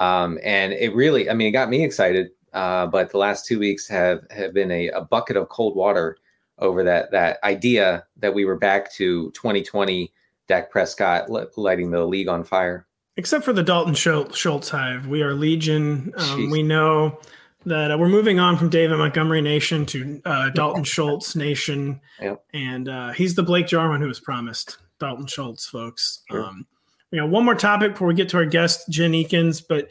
um, 0.00 0.38
and 0.42 0.72
it 0.72 0.94
really, 0.94 1.30
I 1.30 1.34
mean, 1.34 1.48
it 1.48 1.52
got 1.52 1.70
me 1.70 1.84
excited. 1.84 2.30
Uh, 2.52 2.86
but 2.86 3.10
the 3.10 3.18
last 3.18 3.46
two 3.46 3.58
weeks 3.58 3.86
have 3.88 4.20
have 4.30 4.54
been 4.54 4.70
a, 4.70 4.88
a 4.88 5.02
bucket 5.02 5.36
of 5.36 5.48
cold 5.48 5.76
water 5.76 6.16
over 6.58 6.84
that 6.84 7.10
that 7.12 7.38
idea 7.44 8.04
that 8.16 8.34
we 8.34 8.44
were 8.44 8.56
back 8.56 8.92
to 8.94 9.30
2020 9.32 10.12
Dak 10.48 10.70
Prescott 10.70 11.30
lighting 11.56 11.90
the 11.90 12.04
league 12.04 12.28
on 12.28 12.44
fire 12.44 12.86
except 13.18 13.44
for 13.44 13.52
the 13.52 13.64
Dalton 13.64 13.94
Schultz 13.94 14.68
hive. 14.68 15.06
We 15.08 15.22
are 15.22 15.34
Legion. 15.34 16.12
Um, 16.16 16.50
we 16.50 16.62
know 16.62 17.18
that 17.66 17.90
uh, 17.90 17.98
we're 17.98 18.08
moving 18.08 18.38
on 18.38 18.56
from 18.56 18.70
David 18.70 18.96
Montgomery 18.96 19.42
Nation 19.42 19.84
to 19.86 20.22
uh, 20.24 20.50
Dalton 20.50 20.84
Schultz 20.84 21.34
Nation. 21.34 22.00
Yep. 22.22 22.44
And 22.54 22.88
uh, 22.88 23.12
he's 23.12 23.34
the 23.34 23.42
Blake 23.42 23.66
Jarwin 23.66 24.00
who 24.00 24.06
was 24.06 24.20
promised. 24.20 24.78
Dalton 25.00 25.26
Schultz, 25.26 25.66
folks. 25.66 26.22
Sure. 26.30 26.44
Um, 26.44 26.66
you 27.10 27.18
know, 27.18 27.26
one 27.26 27.44
more 27.44 27.54
topic 27.56 27.92
before 27.92 28.08
we 28.08 28.14
get 28.14 28.28
to 28.30 28.36
our 28.36 28.46
guest, 28.46 28.88
Jen 28.88 29.12
Eakins, 29.12 29.62
but 29.66 29.88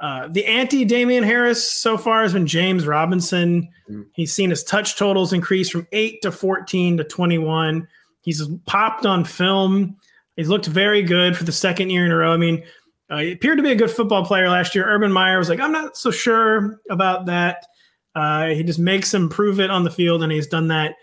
uh, 0.00 0.28
the 0.28 0.46
anti 0.46 0.84
Damien 0.84 1.24
Harris 1.24 1.70
so 1.70 1.98
far 1.98 2.22
has 2.22 2.32
been 2.32 2.46
James 2.46 2.86
Robinson. 2.86 3.68
Mm. 3.90 4.06
He's 4.14 4.32
seen 4.32 4.50
his 4.50 4.62
touch 4.62 4.96
totals 4.96 5.32
increase 5.32 5.68
from 5.68 5.86
8 5.92 6.22
to 6.22 6.32
14 6.32 6.98
to 6.98 7.04
21. 7.04 7.88
He's 8.22 8.46
popped 8.66 9.06
on 9.06 9.24
film 9.24 9.96
He's 10.38 10.48
looked 10.48 10.66
very 10.66 11.02
good 11.02 11.36
for 11.36 11.42
the 11.42 11.50
second 11.50 11.90
year 11.90 12.06
in 12.06 12.12
a 12.12 12.16
row. 12.16 12.32
I 12.32 12.36
mean, 12.36 12.62
uh, 13.10 13.18
he 13.18 13.32
appeared 13.32 13.56
to 13.56 13.62
be 13.64 13.72
a 13.72 13.76
good 13.76 13.90
football 13.90 14.24
player 14.24 14.48
last 14.48 14.72
year. 14.72 14.88
Urban 14.88 15.10
Meyer 15.10 15.36
was 15.36 15.48
like, 15.48 15.58
I'm 15.58 15.72
not 15.72 15.96
so 15.96 16.12
sure 16.12 16.80
about 16.88 17.26
that. 17.26 17.66
Uh, 18.14 18.46
he 18.46 18.62
just 18.62 18.78
makes 18.78 19.12
him 19.12 19.28
prove 19.28 19.58
it 19.58 19.68
on 19.68 19.82
the 19.82 19.90
field, 19.90 20.22
and 20.22 20.30
he's 20.30 20.46
done 20.46 20.68
that. 20.68 20.94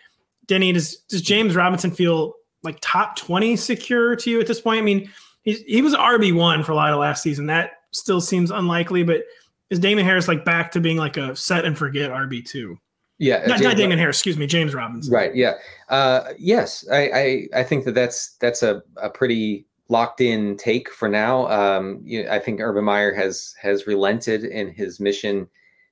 Denny, 0.45 0.71
does, 0.71 0.95
does 1.10 1.21
James 1.21 1.53
Robinson 1.53 1.91
feel 1.91 2.36
like 2.63 2.77
top 2.79 3.17
20 3.17 3.58
secure 3.58 4.15
to 4.15 4.31
you 4.31 4.39
at 4.39 4.47
this 4.47 4.62
point? 4.62 4.79
I 4.79 4.84
mean, 4.84 5.12
he, 5.41 5.55
he 5.67 5.81
was 5.81 5.93
RB1 5.93 6.63
for 6.63 6.71
a 6.71 6.75
lot 6.75 6.93
of 6.93 6.99
last 6.99 7.21
season. 7.21 7.47
That 7.47 7.71
still 7.95 8.21
seems 8.21 8.51
unlikely, 8.51 9.03
but 9.03 9.23
is 9.69 9.79
Damon 9.79 10.05
Harris 10.05 10.27
like 10.27 10.45
back 10.45 10.71
to 10.71 10.79
being 10.79 10.97
like 10.97 11.17
a 11.17 11.36
set 11.36 11.65
and 11.65 11.77
forget 11.77 12.12
RB2? 12.12 12.77
Yeah, 13.17 13.45
not, 13.47 13.62
not 13.62 13.77
Damon 13.77 13.97
Harris. 13.97 14.17
Excuse 14.17 14.38
me, 14.38 14.45
James 14.45 14.73
Robinson. 14.73 15.13
Right. 15.13 15.34
Yeah. 15.34 15.53
Uh, 15.89 16.34
yes, 16.38 16.86
I, 16.91 17.10
I, 17.10 17.47
I 17.62 17.63
think 17.63 17.86
that 17.86 17.95
that's 17.95 18.36
that's 18.38 18.62
a, 18.62 18.84
a 18.97 19.10
pretty 19.10 19.65
locked 19.88 20.19
in 20.19 20.58
take 20.58 20.89
for 20.89 21.08
now. 21.08 21.47
Um, 21.47 22.01
you 22.03 22.23
know, 22.23 22.31
I 22.31 22.39
think 22.39 22.60
Urban 22.60 22.84
Meyer 22.84 23.13
has 23.13 23.55
has 23.62 23.88
relented 23.88 24.43
in 24.43 24.69
his 24.69 24.99
mission 24.99 25.47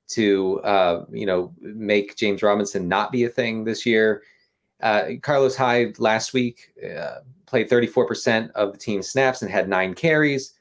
to 0.08 0.60
uh, 0.60 1.06
you 1.10 1.24
know 1.24 1.54
make 1.60 2.16
James 2.16 2.42
Robinson 2.42 2.88
not 2.88 3.10
be 3.10 3.24
a 3.24 3.28
thing 3.28 3.64
this 3.64 3.86
year. 3.86 4.22
Uh, 4.82 5.12
Carlos 5.22 5.56
Hyde 5.56 5.98
last 5.98 6.34
week 6.34 6.74
uh, 6.84 7.20
played 7.46 7.70
34% 7.70 8.50
of 8.50 8.72
the 8.72 8.78
team 8.78 9.02
snaps 9.02 9.40
and 9.40 9.50
had 9.50 9.68
nine 9.68 9.94
carries. 9.94 10.54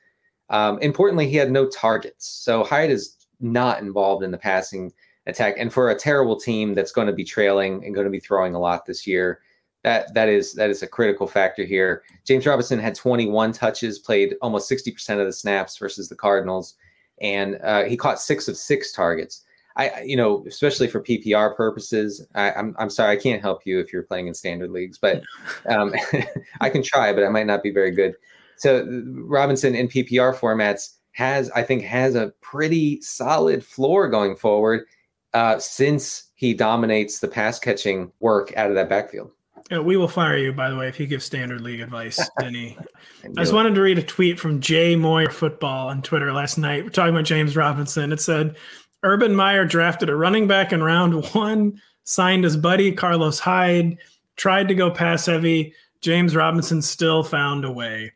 Um, 0.49 0.79
importantly, 0.79 1.27
he 1.27 1.37
had 1.37 1.51
no 1.51 1.67
targets, 1.67 2.27
so 2.27 2.63
Hyde 2.63 2.91
is 2.91 3.17
not 3.39 3.81
involved 3.81 4.23
in 4.23 4.31
the 4.31 4.37
passing 4.37 4.91
attack. 5.27 5.55
And 5.57 5.71
for 5.71 5.89
a 5.89 5.95
terrible 5.95 6.39
team 6.39 6.73
that's 6.73 6.91
going 6.91 7.07
to 7.07 7.13
be 7.13 7.23
trailing 7.23 7.83
and 7.85 7.95
going 7.95 8.05
to 8.05 8.11
be 8.11 8.19
throwing 8.19 8.55
a 8.55 8.59
lot 8.59 8.85
this 8.85 9.07
year, 9.07 9.41
that 9.83 10.13
that 10.13 10.29
is 10.29 10.53
that 10.53 10.69
is 10.69 10.81
a 10.81 10.87
critical 10.87 11.27
factor 11.27 11.63
here. 11.63 12.03
James 12.25 12.45
Robinson 12.45 12.79
had 12.79 12.95
21 12.95 13.51
touches, 13.51 13.99
played 13.99 14.35
almost 14.41 14.71
60% 14.71 15.19
of 15.19 15.25
the 15.25 15.33
snaps 15.33 15.77
versus 15.77 16.07
the 16.07 16.15
Cardinals, 16.15 16.75
and 17.21 17.59
uh, 17.63 17.83
he 17.83 17.97
caught 17.97 18.21
six 18.21 18.47
of 18.47 18.57
six 18.57 18.91
targets. 18.91 19.43
I, 19.75 20.03
you 20.03 20.15
know, 20.15 20.45
especially 20.47 20.87
for 20.87 21.01
PPR 21.01 21.57
purposes, 21.57 22.25
I, 22.35 22.51
am 22.51 22.53
I'm, 22.57 22.75
I'm 22.77 22.89
sorry 22.91 23.17
I 23.17 23.19
can't 23.19 23.41
help 23.41 23.65
you 23.65 23.79
if 23.79 23.91
you're 23.91 24.03
playing 24.03 24.27
in 24.27 24.33
standard 24.33 24.69
leagues, 24.69 24.99
but 24.99 25.23
um, 25.67 25.95
I 26.61 26.69
can 26.69 26.83
try, 26.83 27.11
but 27.11 27.23
I 27.23 27.29
might 27.29 27.47
not 27.47 27.63
be 27.63 27.71
very 27.71 27.89
good. 27.89 28.13
So 28.57 28.85
Robinson 29.13 29.75
in 29.75 29.87
PPR 29.87 30.35
formats 30.35 30.95
has, 31.13 31.49
I 31.51 31.63
think, 31.63 31.83
has 31.83 32.15
a 32.15 32.33
pretty 32.41 33.01
solid 33.01 33.63
floor 33.63 34.09
going 34.09 34.35
forward 34.35 34.85
uh, 35.33 35.59
since 35.59 36.29
he 36.35 36.53
dominates 36.53 37.19
the 37.19 37.27
pass 37.27 37.59
catching 37.59 38.11
work 38.19 38.53
out 38.57 38.69
of 38.69 38.75
that 38.75 38.89
backfield. 38.89 39.31
We 39.71 39.97
will 39.97 40.07
fire 40.07 40.37
you, 40.37 40.51
by 40.51 40.69
the 40.69 40.75
way, 40.75 40.87
if 40.87 40.99
you 40.99 41.07
give 41.07 41.23
standard 41.23 41.61
league 41.61 41.79
advice, 41.79 42.19
Denny. 42.39 42.77
I, 43.23 43.27
I 43.27 43.41
just 43.41 43.53
wanted 43.53 43.75
to 43.75 43.81
read 43.81 43.97
a 43.97 44.03
tweet 44.03 44.39
from 44.39 44.59
Jay 44.59 44.95
Moyer 44.95 45.29
Football 45.29 45.87
on 45.87 46.01
Twitter 46.01 46.33
last 46.33 46.57
night. 46.57 46.83
We're 46.83 46.89
talking 46.89 47.13
about 47.13 47.25
James 47.25 47.55
Robinson. 47.55 48.11
It 48.11 48.19
said, 48.19 48.57
Urban 49.03 49.35
Meyer 49.35 49.65
drafted 49.65 50.09
a 50.09 50.15
running 50.15 50.47
back 50.47 50.73
in 50.73 50.83
round 50.83 51.25
one, 51.33 51.81
signed 52.03 52.43
his 52.43 52.57
buddy 52.57 52.91
Carlos 52.91 53.39
Hyde, 53.39 53.97
tried 54.35 54.67
to 54.67 54.75
go 54.75 54.91
pass 54.91 55.25
heavy. 55.25 55.73
James 56.01 56.35
Robinson 56.35 56.81
still 56.81 57.23
found 57.23 57.63
a 57.63 57.71
way 57.71 58.11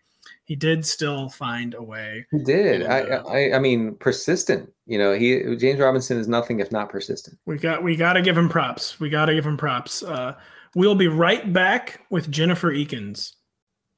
he 0.48 0.56
did 0.56 0.86
still 0.86 1.28
find 1.28 1.74
a 1.74 1.84
way. 1.84 2.26
He 2.32 2.40
did. 2.40 2.82
And, 2.82 2.92
uh, 2.92 3.24
I, 3.28 3.50
I, 3.50 3.56
I 3.58 3.60
mean, 3.60 3.96
persistent. 3.96 4.72
You 4.86 4.98
know, 4.98 5.14
he 5.14 5.56
James 5.58 5.80
Robinson 5.80 6.18
is 6.18 6.30
nothing 6.30 6.62
if 6.62 6.72
not 6.72 6.90
persistent. 6.90 7.38
We 7.46 7.58
got 7.58 7.84
we 7.84 7.98
got 7.98 8.14
to 8.14 8.22
give 8.22 8.38
him 8.38 8.48
props. 8.48 8.98
We 8.98 9.10
got 9.10 9.26
to 9.26 9.36
give 9.36 9.46
him 9.46 9.58
props. 9.58 10.04
Uh, 10.04 10.36
we'll 10.74 10.96
be 10.96 11.10
right 11.10 11.52
back 11.52 12.06
with 12.10 12.32
Jennifer 12.32 12.72
Eakins. 12.72 13.34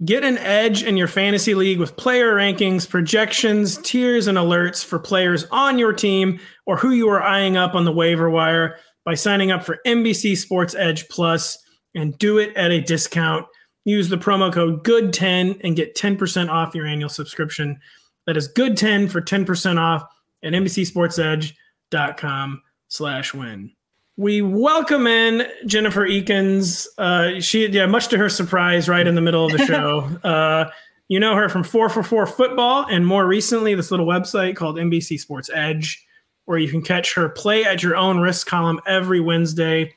Get 0.04 0.24
an 0.24 0.40
edge 0.40 0.82
in 0.82 0.98
your 0.98 1.08
fantasy 1.08 1.54
league 1.54 1.78
with 1.78 1.98
player 1.98 2.34
rankings, 2.34 2.90
projections, 2.90 3.78
tiers, 3.78 4.26
and 4.26 4.38
alerts 4.38 4.84
for 4.84 4.98
players 4.98 5.46
on 5.52 5.78
your 5.78 5.94
team 5.94 6.40
or 6.66 6.78
who 6.78 6.92
you 6.92 7.10
are 7.10 7.22
eyeing 7.22 7.58
up 7.58 7.76
on 7.76 7.86
the 7.86 7.92
waiver 7.92 8.30
wire 8.30 8.78
by 9.06 9.14
signing 9.14 9.52
up 9.52 9.64
for 9.64 9.80
NBC 9.86 10.36
Sports 10.36 10.74
Edge 10.74 11.08
Plus 11.10 11.58
and 11.94 12.18
do 12.18 12.40
it 12.40 12.56
at 12.56 12.72
a 12.72 12.82
discount. 12.82 13.46
Use 13.90 14.08
the 14.08 14.18
promo 14.18 14.54
code 14.54 14.84
GOOD10 14.84 15.62
and 15.64 15.76
get 15.76 15.96
10% 15.96 16.48
off 16.48 16.76
your 16.76 16.86
annual 16.86 17.10
subscription. 17.10 17.80
That 18.28 18.38
is 18.38 18.48
GOOD10 18.54 19.10
for 19.10 19.20
10% 19.20 19.80
off 19.80 20.04
at 20.44 20.54
NBCSportsEdge.com 20.54 22.62
slash 22.88 23.34
win. 23.34 23.72
We 24.16 24.44
welcome 24.44 25.08
in 25.08 25.48
Jennifer 25.66 26.08
Eakins. 26.08 26.86
Uh, 27.00 27.42
she, 27.42 27.68
yeah, 27.68 27.88
much 27.88 28.10
to 28.10 28.18
her 28.20 28.30
surprise, 28.30 28.88
right 28.88 29.08
in 29.08 29.16
the 29.16 29.22
middle 29.22 29.48
of 29.48 29.54
the 29.54 29.58
show. 29.66 30.02
uh, 30.24 30.70
you 31.08 31.20
know 31.20 31.36
her 31.36 31.50
from 31.50 31.64
4for4 31.64 32.30
Football 32.30 32.86
and 32.92 33.08
more 33.08 33.26
recently, 33.26 33.74
this 33.74 33.90
little 33.90 34.06
website 34.06 34.56
called 34.56 34.76
NBC 34.76 35.20
Sports 35.20 35.50
Edge, 35.52 36.06
where 36.46 36.60
you 36.60 36.70
can 36.70 36.84
catch 36.84 37.16
her 37.16 37.30
play 37.30 37.66
at 37.66 37.82
your 37.82 37.96
own 37.96 38.20
risk 38.20 38.46
column 38.46 38.80
every 38.86 39.20
Wednesday. 39.20 39.96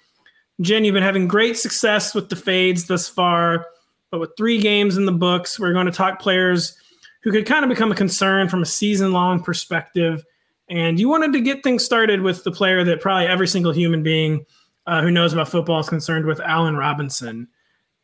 Jen, 0.62 0.86
you've 0.86 0.94
been 0.94 1.02
having 1.02 1.28
great 1.28 1.58
success 1.58 2.14
with 2.14 2.30
the 2.30 2.36
fades 2.36 2.86
thus 2.86 3.06
far. 3.06 3.66
But 4.12 4.20
with 4.20 4.36
three 4.36 4.58
games 4.58 4.98
in 4.98 5.06
the 5.06 5.12
books, 5.12 5.58
we're 5.58 5.72
going 5.72 5.86
to 5.86 5.92
talk 5.92 6.20
players 6.20 6.76
who 7.22 7.32
could 7.32 7.46
kind 7.46 7.64
of 7.64 7.70
become 7.70 7.90
a 7.90 7.94
concern 7.94 8.46
from 8.46 8.62
a 8.62 8.66
season 8.66 9.12
long 9.12 9.42
perspective. 9.42 10.22
And 10.68 11.00
you 11.00 11.08
wanted 11.08 11.32
to 11.32 11.40
get 11.40 11.62
things 11.62 11.82
started 11.82 12.20
with 12.20 12.44
the 12.44 12.52
player 12.52 12.84
that 12.84 13.00
probably 13.00 13.26
every 13.26 13.48
single 13.48 13.72
human 13.72 14.02
being 14.02 14.44
uh, 14.86 15.00
who 15.00 15.10
knows 15.10 15.32
about 15.32 15.48
football 15.48 15.80
is 15.80 15.88
concerned 15.88 16.26
with, 16.26 16.40
Allen 16.40 16.76
Robinson. 16.76 17.48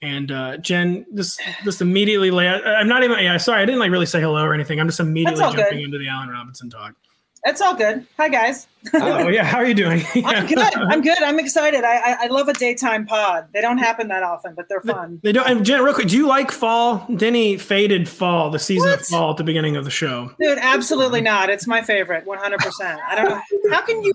And 0.00 0.32
uh, 0.32 0.56
Jen, 0.58 1.04
just 1.14 1.40
just 1.64 1.82
immediately 1.82 2.30
lay. 2.30 2.48
I'm 2.48 2.88
not 2.88 3.02
even. 3.02 3.18
Yeah, 3.18 3.36
sorry, 3.36 3.60
I 3.62 3.66
didn't 3.66 3.80
like 3.80 3.90
really 3.90 4.06
say 4.06 4.20
hello 4.20 4.44
or 4.44 4.54
anything. 4.54 4.80
I'm 4.80 4.86
just 4.86 5.00
immediately 5.00 5.40
jumping 5.40 5.64
good. 5.64 5.80
into 5.80 5.98
the 5.98 6.08
Allen 6.08 6.28
Robinson 6.28 6.70
talk. 6.70 6.94
It's 7.44 7.60
all 7.60 7.74
good. 7.74 8.06
Hi 8.16 8.28
guys. 8.28 8.66
oh 8.94 9.28
yeah, 9.28 9.44
how 9.44 9.58
are 9.58 9.66
you 9.66 9.74
doing? 9.74 10.02
I'm 10.24 10.46
good. 10.46 10.58
I'm 10.58 11.00
good. 11.02 11.22
I'm 11.22 11.38
excited. 11.38 11.84
I, 11.84 11.96
I, 11.96 12.16
I 12.22 12.26
love 12.28 12.48
a 12.48 12.52
daytime 12.52 13.06
pod. 13.06 13.48
They 13.52 13.60
don't 13.60 13.78
happen 13.78 14.08
that 14.08 14.22
often, 14.22 14.54
but 14.54 14.68
they're 14.68 14.80
fun. 14.80 15.20
They 15.22 15.32
don't. 15.32 15.48
And 15.48 15.64
Jen, 15.64 15.82
real 15.82 15.94
quick, 15.94 16.08
do 16.08 16.16
you 16.16 16.26
like 16.26 16.50
fall? 16.50 17.06
Denny 17.16 17.56
faded 17.56 18.08
fall, 18.08 18.50
the 18.50 18.58
season 18.58 18.90
What? 18.90 19.00
of 19.00 19.06
fall 19.06 19.30
at 19.32 19.36
the 19.36 19.44
beginning 19.44 19.76
of 19.76 19.84
the 19.84 19.90
show. 19.90 20.32
Dude, 20.40 20.58
absolutely 20.58 21.20
not. 21.20 21.48
It's 21.50 21.66
my 21.66 21.82
favorite, 21.82 22.26
100. 22.26 22.58
percent 22.60 23.00
I 23.08 23.14
don't 23.14 23.28
know 23.28 23.40
how 23.70 23.82
can 23.82 24.02
you. 24.02 24.12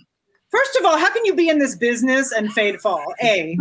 First 0.54 0.76
of 0.80 0.86
all, 0.86 0.98
how 1.00 1.12
can 1.12 1.26
you 1.26 1.34
be 1.34 1.50
in 1.50 1.58
this 1.58 1.76
business 1.76 2.32
and 2.32 2.54
fade 2.54 2.80
fall? 2.80 3.04
A. 3.24 3.58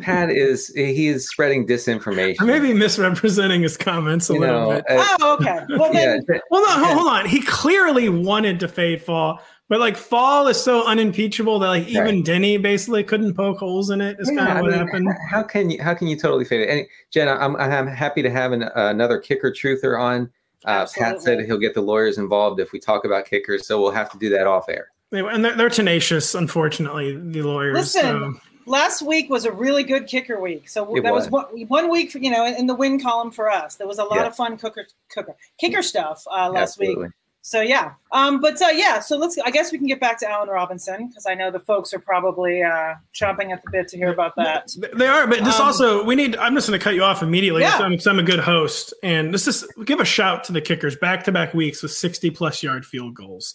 Pat 0.00 0.30
is 0.30 0.68
he 0.76 1.08
is 1.08 1.28
spreading 1.28 1.66
disinformation. 1.66 2.36
I 2.38 2.44
may 2.44 2.72
misrepresenting 2.72 3.62
his 3.62 3.76
comments 3.76 4.30
a 4.30 4.34
you 4.34 4.40
little 4.40 4.70
know, 4.70 4.76
bit. 4.76 4.84
uh, 4.88 5.16
Oh, 5.20 5.34
okay. 5.40 5.58
Well 5.70 5.92
yeah, 5.92 6.18
then, 6.28 6.40
Well, 6.52 6.62
no, 6.62 6.84
hold, 6.84 6.98
hold 6.98 7.08
on. 7.12 7.26
He 7.26 7.40
clearly 7.42 8.08
wanted 8.08 8.60
to 8.60 8.68
fade 8.68 9.02
fall, 9.02 9.40
but 9.68 9.80
like 9.80 9.96
fall 9.96 10.46
is 10.46 10.62
so 10.62 10.86
unimpeachable 10.86 11.58
that 11.58 11.66
like 11.68 11.88
even 11.88 12.04
Right. 12.16 12.24
Denny 12.24 12.58
basically 12.58 13.02
couldn't 13.02 13.34
poke 13.34 13.58
holes 13.58 13.90
in 13.90 14.00
it. 14.00 14.16
Is 14.20 14.30
yeah, 14.30 14.38
kind 14.46 14.50
of 14.52 14.56
I 14.58 14.60
what 14.62 14.70
mean, 14.70 14.86
happened. 14.86 15.08
How 15.28 15.42
can 15.42 15.68
you 15.70 15.82
how 15.82 15.94
can 15.94 16.06
you 16.06 16.16
totally 16.16 16.44
fade 16.44 16.60
it? 16.60 16.70
And 16.70 16.86
Jen, 17.10 17.26
I'm 17.28 17.56
I'm 17.56 17.88
happy 17.88 18.22
to 18.22 18.30
have 18.30 18.52
an, 18.52 18.62
uh, 18.62 18.70
another 18.76 19.18
kicker 19.18 19.50
truther 19.50 20.00
on. 20.00 20.30
Uh, 20.64 20.86
Pat 20.96 21.20
said 21.22 21.44
he'll 21.44 21.58
get 21.58 21.74
the 21.74 21.80
lawyers 21.80 22.18
involved 22.18 22.60
if 22.60 22.70
we 22.72 22.78
talk 22.78 23.04
about 23.04 23.24
kickers, 23.24 23.66
so 23.66 23.80
we'll 23.80 23.90
have 23.90 24.10
to 24.12 24.18
do 24.18 24.28
that 24.30 24.46
off 24.46 24.68
air. 24.68 24.88
Anyway, 25.12 25.30
and 25.32 25.44
they're, 25.44 25.54
they're 25.56 25.68
tenacious, 25.70 26.34
unfortunately, 26.34 27.16
the 27.16 27.42
lawyers. 27.42 27.76
Listen, 27.76 28.34
so- 28.34 28.40
last 28.66 29.02
week 29.02 29.30
was 29.30 29.44
a 29.44 29.52
really 29.52 29.84
good 29.84 30.06
kicker 30.06 30.40
week. 30.40 30.68
So 30.68 30.96
It 30.96 31.02
that 31.04 31.12
was, 31.12 31.30
was. 31.30 31.46
one, 31.52 31.66
one 31.68 31.90
week, 31.90 32.14
you 32.14 32.30
know, 32.30 32.44
in 32.44 32.66
the 32.66 32.74
win 32.74 33.00
column 33.00 33.30
for 33.30 33.48
us. 33.50 33.76
There 33.76 33.86
was 33.86 33.98
a 33.98 34.04
lot 34.04 34.16
Yeah. 34.16 34.26
of 34.26 34.36
fun 34.36 34.56
cooker, 34.58 34.86
cooker, 35.08 35.36
kicker 35.60 35.82
stuff 35.82 36.24
uh, 36.30 36.50
last 36.50 36.78
week. 36.78 36.88
Absolutely. 36.90 37.12
So 37.42 37.60
yeah, 37.60 37.92
um, 38.10 38.40
but 38.40 38.60
uh, 38.60 38.70
yeah, 38.74 38.98
so 38.98 39.16
let's. 39.16 39.38
I 39.38 39.52
guess 39.52 39.70
we 39.70 39.78
can 39.78 39.86
get 39.86 40.00
back 40.00 40.18
to 40.18 40.28
Allen 40.28 40.48
Robinson 40.48 41.06
because 41.06 41.26
I 41.28 41.34
know 41.34 41.52
the 41.52 41.60
folks 41.60 41.94
are 41.94 42.00
probably 42.00 42.60
uh, 42.64 42.94
chomping 43.14 43.52
at 43.52 43.62
the 43.62 43.70
bit 43.70 43.86
to 43.86 43.96
hear 43.96 44.12
about 44.12 44.34
that. 44.34 44.68
They 44.96 45.06
are, 45.06 45.28
but 45.28 45.38
just 45.44 45.60
Um, 45.60 45.66
also 45.68 46.02
we 46.02 46.16
need. 46.16 46.34
I'm 46.38 46.56
just 46.56 46.66
going 46.66 46.76
to 46.76 46.82
cut 46.82 46.96
you 46.96 47.04
off 47.04 47.22
immediately 47.22 47.62
Yeah. 47.62 47.88
because 47.88 48.08
I'm 48.08 48.18
a 48.18 48.24
good 48.24 48.40
host, 48.40 48.94
and 49.04 49.32
this 49.32 49.46
is 49.46 49.64
give 49.84 50.00
a 50.00 50.04
shout 50.04 50.42
to 50.44 50.52
the 50.52 50.60
kickers 50.60 50.96
back 50.96 51.22
to 51.22 51.30
back 51.30 51.54
weeks 51.54 51.84
with 51.84 51.92
60 51.92 52.30
plus 52.30 52.64
yard 52.64 52.84
field 52.84 53.14
goals. 53.14 53.54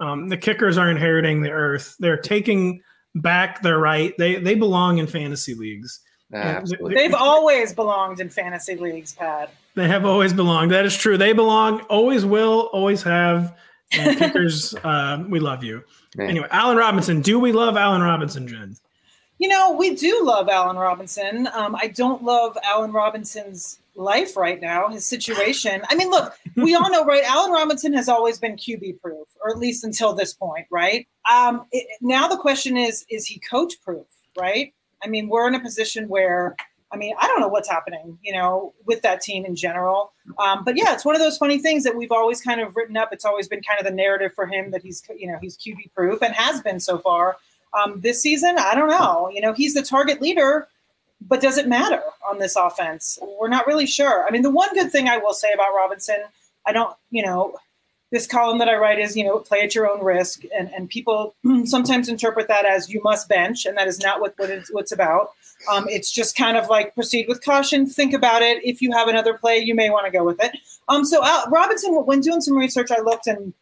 Um, 0.00 0.28
the 0.28 0.36
kickers 0.36 0.78
are 0.78 0.90
inheriting 0.90 1.42
the 1.42 1.50
earth. 1.50 1.94
They're 1.98 2.16
taking 2.16 2.82
back 3.14 3.62
their 3.62 3.78
right. 3.78 4.14
They 4.18 4.36
they 4.36 4.54
belong 4.54 4.98
in 4.98 5.06
fantasy 5.06 5.54
leagues. 5.54 6.00
Yeah, 6.32 6.38
absolutely. 6.38 6.94
They've 6.94 7.14
always 7.14 7.72
belonged 7.72 8.20
in 8.20 8.30
fantasy 8.30 8.76
leagues, 8.76 9.12
Pat. 9.12 9.52
They 9.74 9.88
have 9.88 10.04
always 10.04 10.32
belonged. 10.32 10.70
That 10.70 10.86
is 10.86 10.96
true. 10.96 11.16
They 11.16 11.32
belong. 11.32 11.80
Always 11.82 12.24
will. 12.24 12.70
Always 12.72 13.02
have. 13.02 13.56
And 13.92 14.16
kickers, 14.18 14.74
uh, 14.84 15.24
we 15.28 15.40
love 15.40 15.64
you. 15.64 15.82
Man. 16.16 16.30
Anyway, 16.30 16.48
Allen 16.50 16.76
Robinson. 16.76 17.20
Do 17.20 17.38
we 17.38 17.52
love 17.52 17.76
Allen 17.76 18.02
Robinson, 18.02 18.46
Jen? 18.46 18.76
You 19.38 19.48
know, 19.48 19.72
we 19.72 19.94
do 19.94 20.24
love 20.24 20.48
Allen 20.48 20.76
Robinson. 20.76 21.48
Um, 21.54 21.74
I 21.74 21.88
don't 21.88 22.22
love 22.22 22.56
Allen 22.62 22.92
Robinson's 22.92 23.78
life 24.00 24.36
right 24.36 24.60
now, 24.60 24.88
his 24.88 25.06
situation. 25.06 25.82
I 25.88 25.94
mean, 25.94 26.10
look, 26.10 26.34
we 26.56 26.74
all 26.74 26.90
know, 26.90 27.04
right? 27.04 27.22
Allen 27.24 27.52
Robinson 27.52 27.92
has 27.92 28.08
always 28.08 28.38
been 28.38 28.56
QB 28.56 29.00
proof, 29.00 29.28
or 29.42 29.50
at 29.50 29.58
least 29.58 29.84
until 29.84 30.14
this 30.14 30.32
point, 30.32 30.66
right? 30.70 31.06
Um, 31.30 31.66
it, 31.70 31.86
now 32.00 32.26
the 32.26 32.38
question 32.38 32.76
is, 32.76 33.04
is 33.10 33.26
he 33.26 33.38
coach 33.40 33.74
proof, 33.82 34.06
right? 34.38 34.72
I 35.04 35.08
mean, 35.08 35.28
we're 35.28 35.46
in 35.46 35.54
a 35.54 35.60
position 35.60 36.08
where, 36.08 36.56
I 36.92 36.96
mean, 36.96 37.14
I 37.20 37.26
don't 37.28 37.40
know 37.40 37.48
what's 37.48 37.68
happening, 37.68 38.18
you 38.22 38.32
know, 38.32 38.74
with 38.86 39.02
that 39.02 39.20
team 39.20 39.44
in 39.44 39.54
general. 39.54 40.12
Um, 40.38 40.64
but 40.64 40.76
yeah, 40.76 40.92
it's 40.92 41.04
one 41.04 41.14
of 41.14 41.20
those 41.20 41.38
funny 41.38 41.58
things 41.58 41.84
that 41.84 41.96
we've 41.96 42.10
always 42.10 42.40
kind 42.40 42.60
of 42.60 42.74
written 42.74 42.96
up. 42.96 43.10
It's 43.12 43.24
always 43.24 43.48
been 43.48 43.62
kind 43.62 43.78
of 43.78 43.86
the 43.86 43.92
narrative 43.92 44.32
for 44.34 44.46
him 44.46 44.70
that 44.72 44.82
he's, 44.82 45.02
you 45.16 45.30
know, 45.30 45.38
he's 45.40 45.56
QB 45.56 45.92
proof 45.94 46.22
and 46.22 46.34
has 46.34 46.60
been 46.62 46.80
so 46.80 46.98
far. 46.98 47.36
Um, 47.72 48.00
this 48.00 48.20
season, 48.20 48.56
I 48.58 48.74
don't 48.74 48.88
know. 48.88 49.30
You 49.32 49.40
know, 49.40 49.52
he's 49.52 49.74
the 49.74 49.82
target 49.82 50.20
leader, 50.20 50.68
but 51.20 51.40
does 51.40 51.58
it 51.58 51.68
matter 51.68 52.02
on 52.28 52.38
this 52.38 52.56
offense? 52.56 53.18
We're 53.38 53.48
not 53.48 53.66
really 53.66 53.86
sure. 53.86 54.26
I 54.26 54.30
mean, 54.30 54.42
the 54.42 54.50
one 54.50 54.72
good 54.74 54.90
thing 54.90 55.08
I 55.08 55.18
will 55.18 55.34
say 55.34 55.52
about 55.52 55.74
Robinson, 55.74 56.22
I 56.66 56.72
don't, 56.72 56.94
you 57.10 57.24
know, 57.24 57.56
this 58.10 58.26
column 58.26 58.58
that 58.58 58.68
I 58.68 58.76
write 58.76 58.98
is, 58.98 59.16
you 59.16 59.24
know, 59.24 59.38
play 59.38 59.60
at 59.60 59.74
your 59.74 59.88
own 59.88 60.02
risk, 60.04 60.42
and 60.56 60.72
and 60.74 60.88
people 60.88 61.34
sometimes 61.64 62.08
interpret 62.08 62.48
that 62.48 62.64
as 62.64 62.90
you 62.90 63.00
must 63.02 63.28
bench, 63.28 63.66
and 63.66 63.76
that 63.78 63.86
is 63.86 64.00
not 64.00 64.20
what 64.20 64.34
what 64.36 64.50
it's, 64.50 64.72
what's 64.72 64.92
about. 64.92 65.30
Um, 65.70 65.88
it's 65.88 66.10
just 66.10 66.36
kind 66.36 66.56
of 66.56 66.68
like 66.68 66.94
proceed 66.94 67.28
with 67.28 67.44
caution. 67.44 67.86
Think 67.86 68.14
about 68.14 68.42
it. 68.42 68.64
If 68.64 68.80
you 68.80 68.92
have 68.92 69.08
another 69.08 69.34
play, 69.34 69.58
you 69.58 69.74
may 69.74 69.90
want 69.90 70.06
to 70.06 70.12
go 70.12 70.24
with 70.24 70.42
it. 70.42 70.56
Um, 70.88 71.04
so 71.04 71.20
uh, 71.22 71.42
Robinson, 71.50 71.94
when 71.94 72.20
doing 72.20 72.40
some 72.40 72.56
research, 72.56 72.90
I 72.90 73.00
looked 73.00 73.26
and 73.26 73.52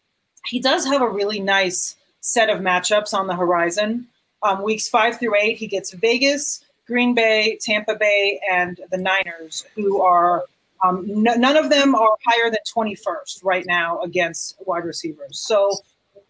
he 0.47 0.61
does 0.61 0.87
have 0.87 1.03
a 1.03 1.09
really 1.09 1.41
nice 1.41 1.97
set 2.21 2.49
of 2.49 2.61
matchups 2.61 3.13
on 3.13 3.27
the 3.27 3.37
horizon. 3.37 4.07
Um, 4.43 4.63
weeks 4.63 4.89
five 4.89 5.19
through 5.19 5.35
eight, 5.35 5.59
he 5.59 5.67
gets 5.67 5.93
Vegas, 5.93 6.65
Green 6.89 7.15
Bay, 7.15 7.59
Tampa 7.61 7.95
Bay, 7.95 8.41
and 8.51 8.81
the 8.91 8.97
Niners, 8.97 9.65
who 9.77 10.01
are 10.01 10.45
um, 10.83 11.05
none 11.07 11.57
of 11.57 11.71
them 11.71 11.95
are 11.95 12.17
higher 12.27 12.51
than 12.51 12.59
21st 12.75 13.45
right 13.45 13.67
now 13.67 14.01
against 14.01 14.57
wide 14.65 14.85
receivers. 14.85 15.39
So 15.39 15.73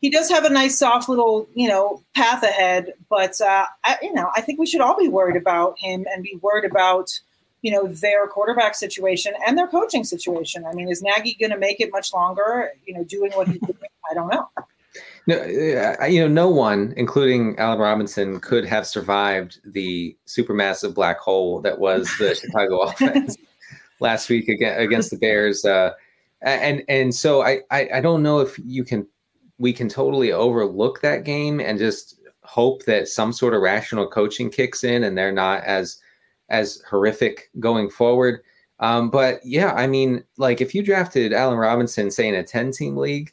he 0.01 0.11
does 0.11 0.29
have 0.31 0.45
a 0.45 0.51
nice, 0.51 0.79
soft 0.79 1.09
little, 1.09 1.49
you 1.55 1.69
know, 1.69 2.03
path 2.15 2.43
ahead. 2.43 2.95
But 3.09 3.41
uh, 3.41 3.67
I, 3.85 3.99
you 4.03 4.13
know, 4.13 4.31
I 4.37 4.41
think 4.41 4.59
we 4.59 4.67
should 4.67 4.81
all 4.81 4.99
be 4.99 5.09
worried 5.09 5.37
about 5.37 5.79
him 5.79 6.07
and 6.13 6.23
be 6.23 6.39
worried 6.41 6.65
about, 6.65 7.11
you 7.63 7.71
know, 7.71 7.87
their 7.89 8.27
quarterback 8.27 8.75
situation 8.75 9.35
and 9.47 9.59
their 9.59 9.69
coaching 9.69 10.05
situation. 10.05 10.65
I 10.65 10.73
mean, 10.73 10.89
is 10.89 11.03
Nagy 11.03 11.37
going 11.39 11.51
to 11.51 11.59
make 11.59 11.81
it 11.81 11.91
much 11.93 12.13
longer? 12.13 12.73
You 12.87 12.95
know, 12.95 13.05
doing 13.05 13.33
what 13.33 13.49
he's 13.49 13.61
doing? 13.61 13.77
I 14.11 14.15
don't 14.15 14.29
know. 14.29 14.49
No, 15.29 15.37
uh, 15.37 16.07
you 16.07 16.21
know, 16.23 16.27
no 16.27 16.49
one, 16.49 16.95
including 16.97 17.55
Allen 17.59 17.79
Robinson, 17.79 18.41
could 18.41 18.65
have 18.65 18.87
survived 18.87 19.61
the 19.63 20.17
supermassive 20.27 20.95
black 20.95 21.19
hole 21.19 21.61
that 21.61 21.79
was 21.79 22.11
the 22.19 22.35
Chicago 22.41 22.81
offense 22.81 23.37
last 24.01 24.31
week 24.31 24.49
against, 24.49 24.81
against 24.81 25.11
the 25.11 25.19
Bears. 25.19 25.67
Uh, 25.67 25.93
and 26.41 26.83
and 26.89 27.15
so 27.15 27.43
I, 27.43 27.61
I 27.71 27.89
I 27.97 28.01
don't 28.01 28.23
know 28.23 28.41
if 28.41 28.59
you 28.65 28.85
can 28.85 29.07
we 29.59 29.71
can 29.71 29.87
totally 29.91 30.33
overlook 30.33 31.03
that 31.03 31.25
game 31.25 31.61
and 31.61 31.79
just 31.79 32.19
hope 32.45 32.87
that 32.87 33.07
some 33.07 33.31
sort 33.31 33.53
of 33.53 33.61
rational 33.61 34.09
coaching 34.09 34.49
kicks 34.49 34.83
in 34.83 35.05
and 35.05 35.19
they're 35.19 35.31
not 35.31 35.63
as 35.65 35.99
as 36.49 36.81
horrific 36.89 37.51
going 37.61 37.91
forward. 37.91 38.41
Um, 38.81 39.11
but 39.11 39.45
yeah, 39.45 39.75
I 39.75 39.89
mean, 39.89 40.25
like 40.39 40.63
if 40.63 40.75
you 40.75 40.83
drafted 40.83 41.35
Allen 41.35 41.59
Robinson, 41.59 42.11
say 42.11 42.29
in 42.29 42.35
a 42.35 42.43
10 42.43 42.73
team 42.73 42.97
league, 42.97 43.31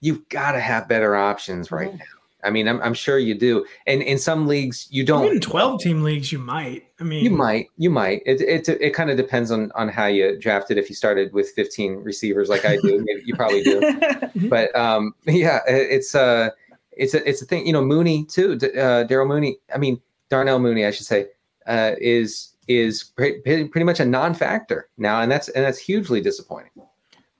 you've 0.00 0.28
got 0.28 0.52
to 0.52 0.60
have 0.60 0.88
better 0.88 1.16
options 1.16 1.70
right 1.72 1.92
now. 1.94 2.04
I 2.44 2.50
mean, 2.50 2.68
I'm, 2.68 2.80
I'm 2.82 2.94
sure 2.94 3.18
you 3.18 3.34
do. 3.34 3.66
And 3.88 4.00
in 4.00 4.16
some 4.16 4.46
leagues, 4.46 4.86
you 4.90 5.04
don't. 5.04 5.24
Even 5.26 5.40
12 5.40 5.80
team 5.82 6.02
leagues, 6.04 6.30
you 6.30 6.38
might. 6.38 6.84
I 7.00 7.04
mean, 7.04 7.24
You 7.24 7.30
might, 7.30 7.66
you 7.78 7.90
might. 7.90 8.22
It 8.26 8.40
it, 8.40 8.68
it 8.80 8.90
kind 8.94 9.10
of 9.10 9.16
depends 9.16 9.50
on 9.50 9.72
on 9.74 9.88
how 9.88 10.06
you 10.06 10.38
drafted. 10.38 10.78
If 10.78 10.88
you 10.88 10.94
started 10.94 11.32
with 11.32 11.50
15 11.50 11.96
receivers 11.96 12.48
like 12.48 12.64
I 12.64 12.76
do, 12.76 12.98
maybe 13.06 13.22
you 13.24 13.34
probably 13.34 13.64
do. 13.64 13.80
But 14.48 14.74
um, 14.76 15.14
yeah, 15.26 15.60
it- 15.66 15.88
it's 15.90 16.14
uh 16.14 16.50
it's 16.92 17.14
a 17.14 17.28
it's 17.28 17.42
a 17.42 17.44
thing. 17.44 17.66
You 17.66 17.72
know, 17.72 17.82
Mooney 17.84 18.24
too. 18.24 18.54
D- 18.56 18.68
Uh, 18.68 19.04
Daryl 19.04 19.26
Mooney. 19.26 19.58
I 19.74 19.78
mean, 19.78 20.00
Darnell 20.30 20.60
Mooney, 20.60 20.84
I 20.86 20.92
should 20.92 21.06
say, 21.06 21.26
uh, 21.66 21.92
is 22.00 22.50
is 22.68 23.02
pre- 23.02 23.40
pre- 23.40 23.66
pretty 23.66 23.84
much 23.84 23.98
a 23.98 24.04
non-factor 24.04 24.88
now, 24.96 25.22
and 25.22 25.30
that's 25.32 25.48
and 25.48 25.64
that's 25.64 25.78
hugely 25.78 26.20
disappointing. 26.20 26.70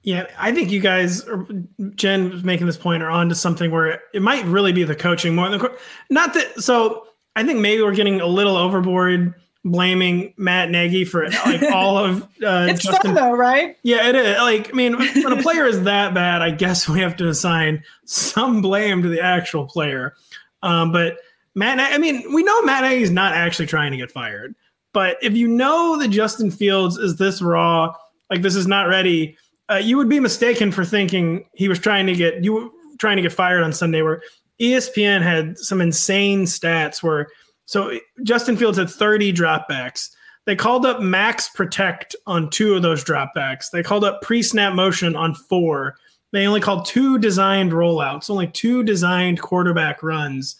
Yeah, 0.08 0.26
I 0.38 0.52
think 0.52 0.70
you 0.70 0.80
guys, 0.80 1.22
are, 1.28 1.46
Jen 1.94 2.30
was 2.30 2.42
making 2.42 2.66
this 2.66 2.78
point, 2.78 3.02
are 3.02 3.10
on 3.10 3.28
to 3.28 3.34
something 3.34 3.70
where 3.70 4.00
it 4.14 4.22
might 4.22 4.42
really 4.46 4.72
be 4.72 4.82
the 4.82 4.94
coaching 4.94 5.34
more 5.34 5.50
than 5.50 5.58
the, 5.58 5.78
not 6.08 6.32
that. 6.32 6.62
So 6.62 7.08
I 7.36 7.44
think 7.44 7.60
maybe 7.60 7.82
we're 7.82 7.94
getting 7.94 8.18
a 8.18 8.26
little 8.26 8.56
overboard 8.56 9.34
blaming 9.66 10.32
Matt 10.38 10.70
Nagy 10.70 11.04
for 11.04 11.28
like 11.44 11.62
all 11.74 11.98
of 11.98 12.22
uh, 12.42 12.68
it's 12.70 12.84
Justin 12.84 13.14
fun 13.14 13.14
though, 13.16 13.36
right? 13.36 13.76
Yeah, 13.82 14.08
it 14.08 14.14
is. 14.14 14.38
Like, 14.38 14.70
I 14.70 14.72
mean, 14.72 14.96
when 14.96 15.38
a 15.38 15.42
player 15.42 15.66
is 15.66 15.82
that 15.82 16.14
bad, 16.14 16.40
I 16.40 16.52
guess 16.52 16.88
we 16.88 17.00
have 17.00 17.14
to 17.18 17.28
assign 17.28 17.82
some 18.06 18.62
blame 18.62 19.02
to 19.02 19.10
the 19.10 19.20
actual 19.20 19.66
player. 19.66 20.14
Um, 20.62 20.90
but 20.90 21.18
Matt, 21.54 21.80
I 21.80 21.98
mean, 21.98 22.32
we 22.32 22.42
know 22.42 22.62
Matt 22.62 22.82
Nagy's 22.82 23.10
not 23.10 23.34
actually 23.34 23.66
trying 23.66 23.90
to 23.90 23.98
get 23.98 24.10
fired. 24.10 24.54
But 24.94 25.18
if 25.20 25.36
you 25.36 25.48
know 25.48 25.98
that 25.98 26.08
Justin 26.08 26.50
Fields 26.50 26.96
is 26.96 27.16
this 27.16 27.42
raw, 27.42 27.94
like 28.30 28.40
this 28.40 28.56
is 28.56 28.66
not 28.66 28.88
ready, 28.88 29.36
uh, 29.70 29.76
you 29.76 29.96
would 29.96 30.08
be 30.08 30.20
mistaken 30.20 30.72
for 30.72 30.84
thinking 30.84 31.44
he 31.54 31.68
was 31.68 31.78
trying 31.78 32.06
to 32.06 32.14
get 32.14 32.42
you 32.42 32.52
were 32.52 32.68
trying 32.98 33.16
to 33.16 33.22
get 33.22 33.32
fired 33.32 33.62
on 33.62 33.72
Sunday. 33.72 34.02
Where 34.02 34.22
ESPN 34.60 35.22
had 35.22 35.58
some 35.58 35.80
insane 35.80 36.44
stats 36.44 37.02
where 37.02 37.28
so 37.66 37.98
Justin 38.22 38.56
Fields 38.56 38.78
had 38.78 38.88
30 38.88 39.32
dropbacks. 39.32 40.08
They 40.46 40.56
called 40.56 40.86
up 40.86 41.00
max 41.00 41.50
protect 41.50 42.16
on 42.26 42.48
two 42.48 42.74
of 42.74 42.80
those 42.80 43.04
dropbacks. 43.04 43.70
They 43.70 43.82
called 43.82 44.04
up 44.04 44.22
pre 44.22 44.42
snap 44.42 44.74
motion 44.74 45.14
on 45.14 45.34
four. 45.34 45.96
They 46.32 46.46
only 46.46 46.60
called 46.60 46.86
two 46.86 47.18
designed 47.18 47.72
rollouts, 47.72 48.30
only 48.30 48.48
two 48.48 48.82
designed 48.82 49.40
quarterback 49.40 50.02
runs. 50.02 50.56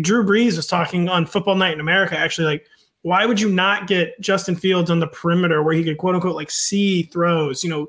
Drew 0.00 0.24
Brees 0.24 0.56
was 0.56 0.66
talking 0.66 1.08
on 1.08 1.26
Football 1.26 1.54
Night 1.54 1.72
in 1.72 1.80
America, 1.80 2.16
actually, 2.16 2.46
like, 2.46 2.66
why 3.02 3.24
would 3.24 3.40
you 3.40 3.48
not 3.48 3.86
get 3.86 4.20
Justin 4.20 4.56
Fields 4.56 4.90
on 4.90 4.98
the 5.00 5.06
perimeter 5.06 5.62
where 5.62 5.74
he 5.74 5.84
could 5.84 5.98
quote 5.98 6.14
unquote 6.14 6.34
like 6.34 6.50
see 6.50 7.04
throws, 7.04 7.62
you 7.62 7.70
know, 7.70 7.86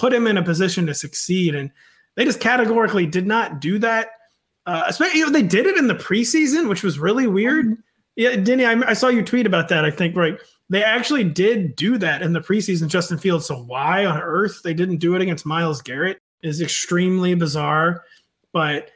put 0.00 0.12
him 0.12 0.26
in 0.26 0.38
a 0.38 0.42
position 0.42 0.86
to 0.86 0.94
succeed? 0.94 1.54
And 1.54 1.70
they 2.16 2.24
just 2.24 2.40
categorically 2.40 3.06
did 3.06 3.26
not 3.26 3.60
do 3.60 3.78
that. 3.78 4.08
Uh, 4.66 4.84
especially, 4.86 5.18
you 5.18 5.26
know, 5.26 5.32
they 5.32 5.42
did 5.42 5.66
it 5.66 5.76
in 5.76 5.86
the 5.86 5.94
preseason, 5.94 6.68
which 6.68 6.82
was 6.82 6.98
really 6.98 7.26
weird. 7.26 7.76
Yeah, 8.16 8.36
Denny, 8.36 8.64
I, 8.64 8.72
I 8.90 8.92
saw 8.94 9.08
you 9.08 9.22
tweet 9.22 9.46
about 9.46 9.68
that. 9.68 9.84
I 9.84 9.90
think 9.90 10.16
right, 10.16 10.38
they 10.68 10.82
actually 10.82 11.24
did 11.24 11.76
do 11.76 11.98
that 11.98 12.22
in 12.22 12.32
the 12.32 12.40
preseason. 12.40 12.88
Justin 12.88 13.18
Fields. 13.18 13.46
So 13.46 13.62
why 13.62 14.06
on 14.06 14.20
earth 14.20 14.62
they 14.62 14.74
didn't 14.74 14.98
do 14.98 15.14
it 15.14 15.22
against 15.22 15.46
Myles 15.46 15.82
Garrett 15.82 16.18
is 16.42 16.60
extremely 16.60 17.34
bizarre. 17.34 18.04
But 18.52 18.90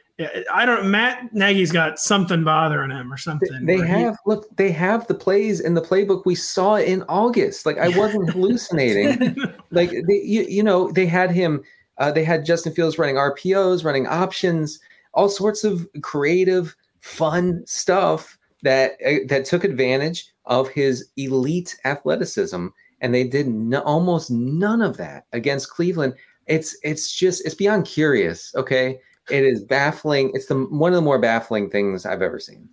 I 0.53 0.65
don't. 0.65 0.89
Matt 0.89 1.33
Nagy's 1.33 1.73
got 1.73 1.99
something 1.99 2.43
bothering 2.45 2.91
him 2.91 3.11
or 3.11 3.17
something. 3.17 3.65
They 3.65 3.79
have 3.79 4.13
he, 4.13 4.29
look. 4.29 4.47
They 4.55 4.71
have 4.71 5.05
the 5.07 5.13
plays 5.13 5.59
in 5.59 5.73
the 5.73 5.81
playbook 5.81 6.23
we 6.25 6.35
saw 6.35 6.75
in 6.75 7.03
August. 7.09 7.65
Like 7.65 7.77
I 7.77 7.89
wasn't 7.97 8.29
hallucinating. 8.31 9.35
like 9.71 9.89
they, 9.89 10.21
you, 10.23 10.43
you 10.43 10.63
know, 10.63 10.89
they 10.91 11.05
had 11.05 11.31
him. 11.31 11.63
Uh, 11.97 12.11
they 12.11 12.23
had 12.23 12.45
Justin 12.45 12.73
Fields 12.73 12.97
running 12.97 13.15
RPOs, 13.15 13.83
running 13.83 14.07
options, 14.07 14.79
all 15.13 15.27
sorts 15.27 15.63
of 15.65 15.87
creative, 16.01 16.75
fun 17.01 17.63
stuff 17.65 18.37
that 18.63 18.93
uh, 19.05 19.25
that 19.27 19.43
took 19.43 19.65
advantage 19.65 20.31
of 20.45 20.69
his 20.69 21.09
elite 21.17 21.77
athleticism. 21.83 22.67
And 23.01 23.13
they 23.13 23.25
did 23.25 23.47
no, 23.47 23.81
almost 23.81 24.31
none 24.31 24.81
of 24.81 24.95
that 24.95 25.25
against 25.33 25.71
Cleveland. 25.71 26.13
It's 26.47 26.77
it's 26.83 27.11
just 27.11 27.45
it's 27.45 27.55
beyond 27.55 27.85
curious. 27.85 28.53
Okay, 28.55 28.99
it 29.29 29.43
is 29.43 29.63
baffling. 29.63 30.31
It's 30.33 30.47
the 30.47 30.55
one 30.55 30.91
of 30.91 30.95
the 30.95 31.01
more 31.01 31.19
baffling 31.19 31.69
things 31.69 32.05
I've 32.05 32.21
ever 32.21 32.39
seen. 32.39 32.69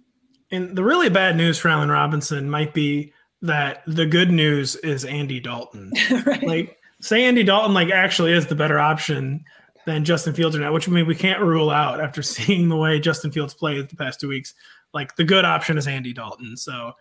And 0.51 0.77
the 0.77 0.85
really 0.85 1.09
bad 1.09 1.37
news 1.37 1.59
for 1.59 1.69
Allen 1.69 1.91
Robinson 1.91 2.51
might 2.51 2.75
be 2.75 3.13
that 3.41 3.83
the 3.87 4.07
good 4.07 4.31
news 4.31 4.77
is 4.77 5.05
Andy 5.05 5.41
Dalton. 5.41 5.93
right. 6.27 6.43
Like 6.43 6.79
say 7.01 7.25
Andy 7.25 7.43
Dalton 7.43 7.75
like 7.75 7.91
actually 7.91 8.33
is 8.33 8.47
the 8.47 8.55
better 8.55 8.79
option 8.79 9.45
than 9.87 10.05
Justin 10.05 10.35
Fields 10.35 10.55
or 10.55 10.61
not, 10.61 10.73
which 10.73 10.89
I 10.89 10.93
mean 10.93 11.07
we 11.07 11.15
can't 11.15 11.41
rule 11.41 11.71
out 11.71 12.01
after 12.01 12.23
seeing 12.23 12.69
the 12.69 12.77
way 12.77 13.01
Justin 13.01 13.33
Fields 13.33 13.55
played 13.55 13.89
the 13.89 13.97
past 13.97 14.21
two 14.21 14.29
weeks. 14.29 14.55
Like 14.95 15.17
the 15.17 15.25
good 15.25 15.45
option 15.45 15.79
is 15.79 15.87
Andy 15.87 16.13
Dalton. 16.13 16.57
So 16.57 16.93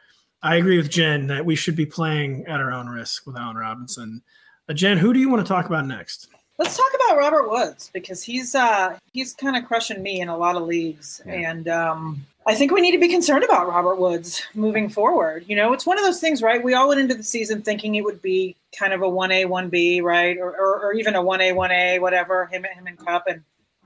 I 0.42 0.56
agree 0.56 0.78
with 0.78 0.90
Jen 0.90 1.28
that 1.28 1.46
we 1.46 1.56
should 1.56 1.76
be 1.76 1.86
playing 1.86 2.46
at 2.48 2.60
our 2.60 2.72
own 2.72 2.88
risk 2.88 3.28
with 3.28 3.38
Allen 3.38 3.58
Robinson. 3.58 4.24
Uh, 4.68 4.74
Jen, 4.74 4.98
who 4.98 5.14
do 5.14 5.20
you 5.20 5.30
want 5.30 5.46
to 5.46 5.54
talk 5.54 5.68
about 5.68 5.86
next? 5.86 6.30
Let's 6.62 6.78
talk 6.78 6.92
about 6.94 7.18
Robert 7.18 7.50
Woods 7.50 7.90
because 7.92 8.22
he's 8.22 8.54
uh, 8.54 8.96
he's 9.12 9.34
kind 9.34 9.58
of 9.58 9.66
crushing 9.66 10.04
me 10.04 10.22
in 10.22 10.30
a 10.30 10.38
lot 10.38 10.56
of 10.56 10.62
leagues, 10.62 11.20
yeah. 11.26 11.50
and 11.50 11.68
um, 11.68 12.24
I 12.46 12.54
think 12.54 12.72
we 12.72 12.82
need 12.82 12.92
to 12.92 13.00
be 13.00 13.08
concerned 13.08 13.44
about 13.44 13.68
Robert 13.68 13.96
Woods 13.96 14.44
moving 14.54 14.88
forward. 14.88 15.44
You 15.48 15.56
know, 15.56 15.74
it's 15.74 15.88
one 15.88 15.98
of 15.98 16.06
those 16.06 16.20
things, 16.20 16.44
right? 16.44 16.64
We 16.64 16.76
all 16.76 16.90
went 16.90 17.02
into 17.02 17.16
the 17.16 17.24
season 17.24 17.64
thinking 17.64 17.96
it 17.96 18.04
would 18.04 18.22
be 18.22 18.56
kind 18.78 18.94
of 18.94 19.02
a 19.02 19.10
one 19.10 19.32
A 19.32 19.46
one 19.46 19.70
B, 19.70 20.02
right, 20.02 20.38
or, 20.38 20.52
or, 20.52 20.86
or 20.86 20.94
even 20.94 21.16
a 21.16 21.24
one 21.24 21.42
A 21.42 21.52
one 21.52 21.72
A, 21.72 21.98
whatever. 21.98 22.46
Him 22.46 22.64
him 22.64 22.86
and 22.86 23.00
Kupp, 23.00 23.26
and 23.26 23.42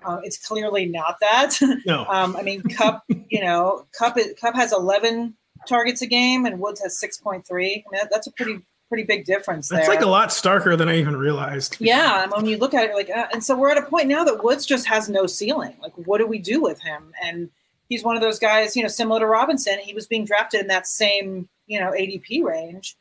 uh, 0.05 0.19
it's 0.23 0.45
clearly 0.45 0.85
not 0.85 1.15
that. 1.21 1.57
No, 1.85 2.05
um, 2.09 2.35
I 2.35 2.41
mean 2.41 2.61
Kupp, 2.61 3.05
You 3.29 3.39
know, 3.39 3.85
Kupp 3.97 4.17
Kupp 4.41 4.55
has 4.55 4.73
eleven 4.73 5.33
targets 5.65 6.01
a 6.01 6.07
game, 6.07 6.45
and 6.45 6.59
Woods 6.59 6.83
has 6.83 6.99
six 6.99 7.17
point 7.17 7.47
three. 7.47 7.85
I 7.87 7.89
mean, 7.89 8.01
that, 8.01 8.09
that's 8.11 8.27
a 8.27 8.31
pretty 8.33 8.65
pretty 8.89 9.03
big 9.03 9.25
difference 9.25 9.69
That's 9.69 9.87
like 9.87 10.01
a 10.01 10.07
lot 10.07 10.29
starker 10.29 10.77
than 10.77 10.89
I 10.89 10.97
even 10.97 11.15
realized. 11.15 11.77
Yeah, 11.85 12.23
and 12.23 12.31
when 12.31 12.45
you 12.45 12.57
look 12.57 12.73
at 12.73 12.89
it, 12.89 12.95
like, 12.95 13.09
uh, 13.09 13.27
and 13.31 13.43
so 13.43 13.55
we're 13.55 13.69
at 13.69 13.77
a 13.77 13.83
point 13.83 14.07
now 14.07 14.23
that 14.23 14.43
Woods 14.43 14.65
just 14.65 14.87
has 14.87 15.07
no 15.07 15.27
ceiling. 15.27 15.75
Like, 15.81 15.93
what 16.07 16.17
do 16.17 16.25
we 16.25 16.39
do 16.39 16.61
with 16.61 16.79
him? 16.81 17.13
And 17.23 17.49
he's 17.89 18.03
one 18.03 18.15
of 18.15 18.21
those 18.21 18.39
guys, 18.39 18.75
you 18.75 18.81
know, 18.81 18.87
similar 18.87 19.19
to 19.19 19.27
Robinson. 19.27 19.77
He 19.79 19.93
was 19.93 20.07
being 20.07 20.25
drafted 20.25 20.61
in 20.61 20.67
that 20.67 20.87
same, 20.87 21.47
you 21.67 21.79
know, 21.79 21.91
ADP 21.91 22.43
range, 22.43 22.95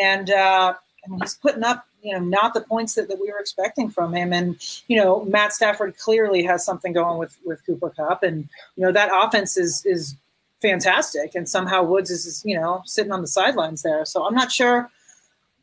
and 0.00 0.30
uh, 0.30 0.74
I 0.74 1.10
mean, 1.10 1.20
he's 1.20 1.34
putting 1.34 1.64
up, 1.64 1.84
you 2.02 2.12
know, 2.12 2.20
not 2.20 2.54
the 2.54 2.60
points 2.60 2.94
that, 2.94 3.08
that 3.08 3.20
we 3.20 3.30
were 3.30 3.38
expecting 3.38 3.90
from 3.90 4.14
him. 4.14 4.32
And 4.32 4.56
you 4.86 4.96
know, 4.96 5.24
Matt 5.24 5.52
Stafford 5.52 5.96
clearly 5.98 6.42
has 6.44 6.64
something 6.64 6.92
going 6.92 7.18
with 7.18 7.36
with 7.44 7.64
Cooper 7.66 7.90
Kupp, 7.90 8.22
and 8.22 8.48
you 8.76 8.84
know 8.84 8.92
that 8.92 9.10
offense 9.12 9.56
is 9.56 9.84
is 9.84 10.14
fantastic, 10.60 11.34
and 11.34 11.48
somehow 11.48 11.82
Woods 11.82 12.10
is, 12.10 12.42
you 12.44 12.58
know, 12.58 12.82
sitting 12.84 13.12
on 13.12 13.20
the 13.20 13.26
sidelines 13.26 13.82
there. 13.82 14.04
So 14.04 14.26
I'm 14.26 14.34
not 14.34 14.52
sure 14.52 14.90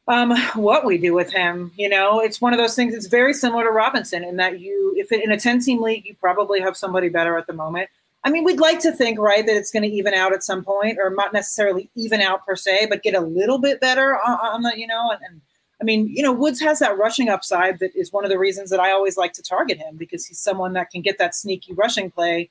um, 0.08 0.36
what 0.56 0.86
we 0.86 0.98
do 0.98 1.14
with 1.14 1.32
him. 1.32 1.72
You 1.76 1.90
know, 1.90 2.20
it's 2.20 2.42
one 2.42 2.54
of 2.54 2.60
those 2.60 2.76
things. 2.76 2.94
It's 2.94 3.08
very 3.08 3.34
similar 3.34 3.64
to 3.64 3.72
Robinson 3.72 4.24
in 4.24 4.38
that 4.38 4.60
you, 4.60 4.94
if 4.98 5.12
in 5.12 5.32
a 5.32 5.40
10 5.40 5.62
team 5.62 5.82
league, 5.82 6.06
you 6.06 6.16
probably 6.16 6.60
have 6.62 6.78
somebody 6.78 7.10
better 7.10 7.38
at 7.38 7.48
the 7.48 7.54
moment. 7.54 7.90
I 8.24 8.32
mean, 8.32 8.44
we'd 8.44 8.60
like 8.60 8.80
to 8.80 8.92
think, 8.92 9.20
right, 9.20 9.46
that 9.46 9.56
it's 9.56 9.72
going 9.72 9.84
to 9.84 9.90
even 9.90 10.16
out 10.16 10.34
at 10.34 10.44
some 10.44 10.64
point, 10.64 10.98
or 11.00 11.12
not 11.12 11.32
necessarily 11.32 11.90
even 11.96 12.22
out 12.22 12.44
per 12.44 12.56
se, 12.56 12.88
but 12.90 13.04
get 13.04 13.14
a 13.14 13.22
little 13.22 13.60
bit 13.60 13.80
better 13.80 14.16
on, 14.16 14.40
on 14.40 14.62
the, 14.64 14.74
you 14.76 14.88
know, 14.88 15.12
and, 15.12 15.22
and 15.30 15.42
I 15.80 15.84
mean, 15.84 16.08
you 16.08 16.24
know, 16.24 16.32
Woods 16.32 16.60
has 16.62 16.80
that 16.80 16.98
rushing 16.98 17.30
upside 17.30 17.80
that 17.80 17.96
is 17.96 18.12
one 18.12 18.24
of 18.24 18.32
the 18.32 18.40
reasons 18.40 18.72
that 18.72 18.80
I 18.80 18.92
always 18.92 19.18
like 19.18 19.34
to 19.34 19.44
target 19.44 19.78
him 19.78 19.98
because 19.98 20.26
he's 20.26 20.40
someone 20.40 20.74
that 20.74 20.90
can 20.90 21.02
get 21.02 21.20
that 21.20 21.36
sneaky 21.36 21.74
rushing 21.74 22.10
play, 22.10 22.50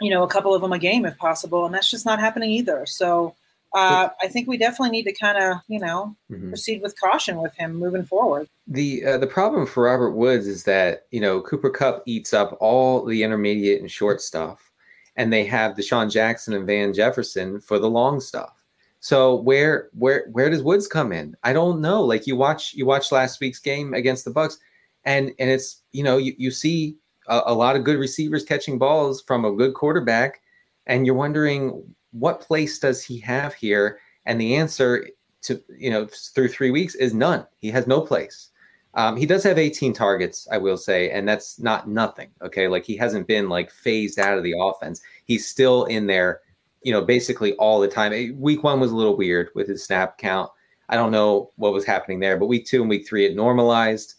you 0.00 0.10
know, 0.10 0.24
a 0.24 0.28
couple 0.28 0.54
of 0.54 0.62
them 0.62 0.72
a 0.72 0.78
game 0.78 1.06
if 1.06 1.16
possible, 1.18 1.66
and 1.66 1.74
that's 1.74 1.90
just 1.90 2.06
not 2.06 2.18
happening 2.18 2.50
either. 2.50 2.84
So, 2.86 3.36
uh, 3.74 4.08
I 4.20 4.28
think 4.28 4.48
we 4.48 4.58
definitely 4.58 4.90
need 4.90 5.04
to 5.04 5.14
kind 5.14 5.38
of, 5.38 5.58
you 5.66 5.78
know, 5.78 6.14
mm-hmm. 6.30 6.48
proceed 6.48 6.82
with 6.82 6.98
caution 7.00 7.38
with 7.38 7.54
him 7.54 7.74
moving 7.74 8.04
forward. 8.04 8.48
The 8.66 9.04
uh, 9.04 9.18
the 9.18 9.26
problem 9.26 9.66
for 9.66 9.84
Robert 9.84 10.12
Woods 10.12 10.46
is 10.46 10.64
that 10.64 11.06
you 11.10 11.20
know 11.20 11.40
Cooper 11.40 11.70
Kupp 11.70 12.02
eats 12.06 12.34
up 12.34 12.56
all 12.60 13.04
the 13.04 13.22
intermediate 13.22 13.80
and 13.80 13.90
short 13.90 14.20
stuff, 14.20 14.70
and 15.16 15.32
they 15.32 15.44
have 15.46 15.74
DeSean 15.74 16.10
Jackson 16.10 16.54
and 16.54 16.66
Van 16.66 16.92
Jefferson 16.92 17.60
for 17.60 17.78
the 17.78 17.88
long 17.88 18.20
stuff. 18.20 18.62
So 19.00 19.36
where 19.36 19.88
where 19.94 20.28
where 20.32 20.50
does 20.50 20.62
Woods 20.62 20.86
come 20.86 21.10
in? 21.10 21.34
I 21.42 21.52
don't 21.52 21.80
know. 21.80 22.02
Like 22.02 22.26
you 22.26 22.36
watch 22.36 22.74
you 22.74 22.84
watch 22.84 23.10
last 23.10 23.40
week's 23.40 23.58
game 23.58 23.94
against 23.94 24.24
the 24.24 24.30
Bucs, 24.30 24.58
and 25.04 25.32
and 25.38 25.50
it's 25.50 25.82
you 25.92 26.04
know 26.04 26.18
you 26.18 26.34
you 26.36 26.50
see 26.50 26.96
a, 27.26 27.40
a 27.46 27.54
lot 27.54 27.74
of 27.74 27.84
good 27.84 27.98
receivers 27.98 28.44
catching 28.44 28.78
balls 28.78 29.22
from 29.22 29.44
a 29.44 29.52
good 29.52 29.74
quarterback, 29.74 30.42
and 30.86 31.06
you're 31.06 31.14
wondering 31.14 31.82
what 32.12 32.40
place 32.40 32.78
does 32.78 33.02
he 33.02 33.18
have 33.18 33.54
here? 33.54 33.98
And 34.26 34.40
the 34.40 34.54
answer 34.54 35.08
to 35.42 35.60
you 35.76 35.90
know 35.90 36.06
through 36.06 36.48
three 36.48 36.70
weeks 36.70 36.94
is 36.94 37.14
none. 37.14 37.46
He 37.58 37.70
has 37.70 37.86
no 37.86 38.00
place. 38.00 38.50
Um, 38.94 39.16
he 39.16 39.24
does 39.24 39.42
have 39.44 39.58
18 39.58 39.94
targets, 39.94 40.46
I 40.52 40.58
will 40.58 40.76
say, 40.76 41.10
and 41.10 41.26
that's 41.26 41.58
not 41.58 41.88
nothing. 41.88 42.28
Okay, 42.42 42.68
like 42.68 42.84
he 42.84 42.96
hasn't 42.96 43.26
been 43.26 43.48
like 43.48 43.70
phased 43.70 44.18
out 44.18 44.36
of 44.36 44.44
the 44.44 44.54
offense. 44.58 45.00
He's 45.24 45.48
still 45.48 45.84
in 45.86 46.06
there, 46.06 46.40
you 46.82 46.92
know, 46.92 47.00
basically 47.00 47.54
all 47.54 47.80
the 47.80 47.88
time. 47.88 48.12
Eh, 48.12 48.32
week 48.34 48.62
one 48.62 48.80
was 48.80 48.92
a 48.92 48.96
little 48.96 49.16
weird 49.16 49.48
with 49.54 49.66
his 49.66 49.84
snap 49.84 50.18
count. 50.18 50.50
I 50.90 50.96
don't 50.96 51.10
know 51.10 51.52
what 51.56 51.72
was 51.72 51.86
happening 51.86 52.20
there, 52.20 52.36
but 52.36 52.46
week 52.46 52.66
two 52.66 52.82
and 52.82 52.90
week 52.90 53.08
three 53.08 53.24
it 53.24 53.34
normalized. 53.34 54.14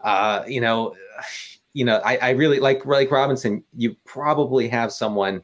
Uh, 0.00 0.42
you 0.46 0.60
know, 0.60 0.94
you 1.72 1.84
know, 1.84 2.00
I, 2.04 2.16
I 2.16 2.30
really 2.30 2.58
like 2.58 2.84
like 2.84 3.10
Robinson. 3.10 3.62
You 3.76 3.94
probably 4.04 4.66
have 4.68 4.92
someone 4.92 5.42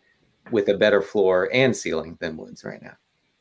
with 0.53 0.69
a 0.69 0.77
better 0.77 1.03
floor 1.03 1.49
and 1.53 1.77
ceiling 1.77 2.17
than 2.21 2.37
Woods 2.37 2.65
right 2.65 2.83
now. 2.83 2.95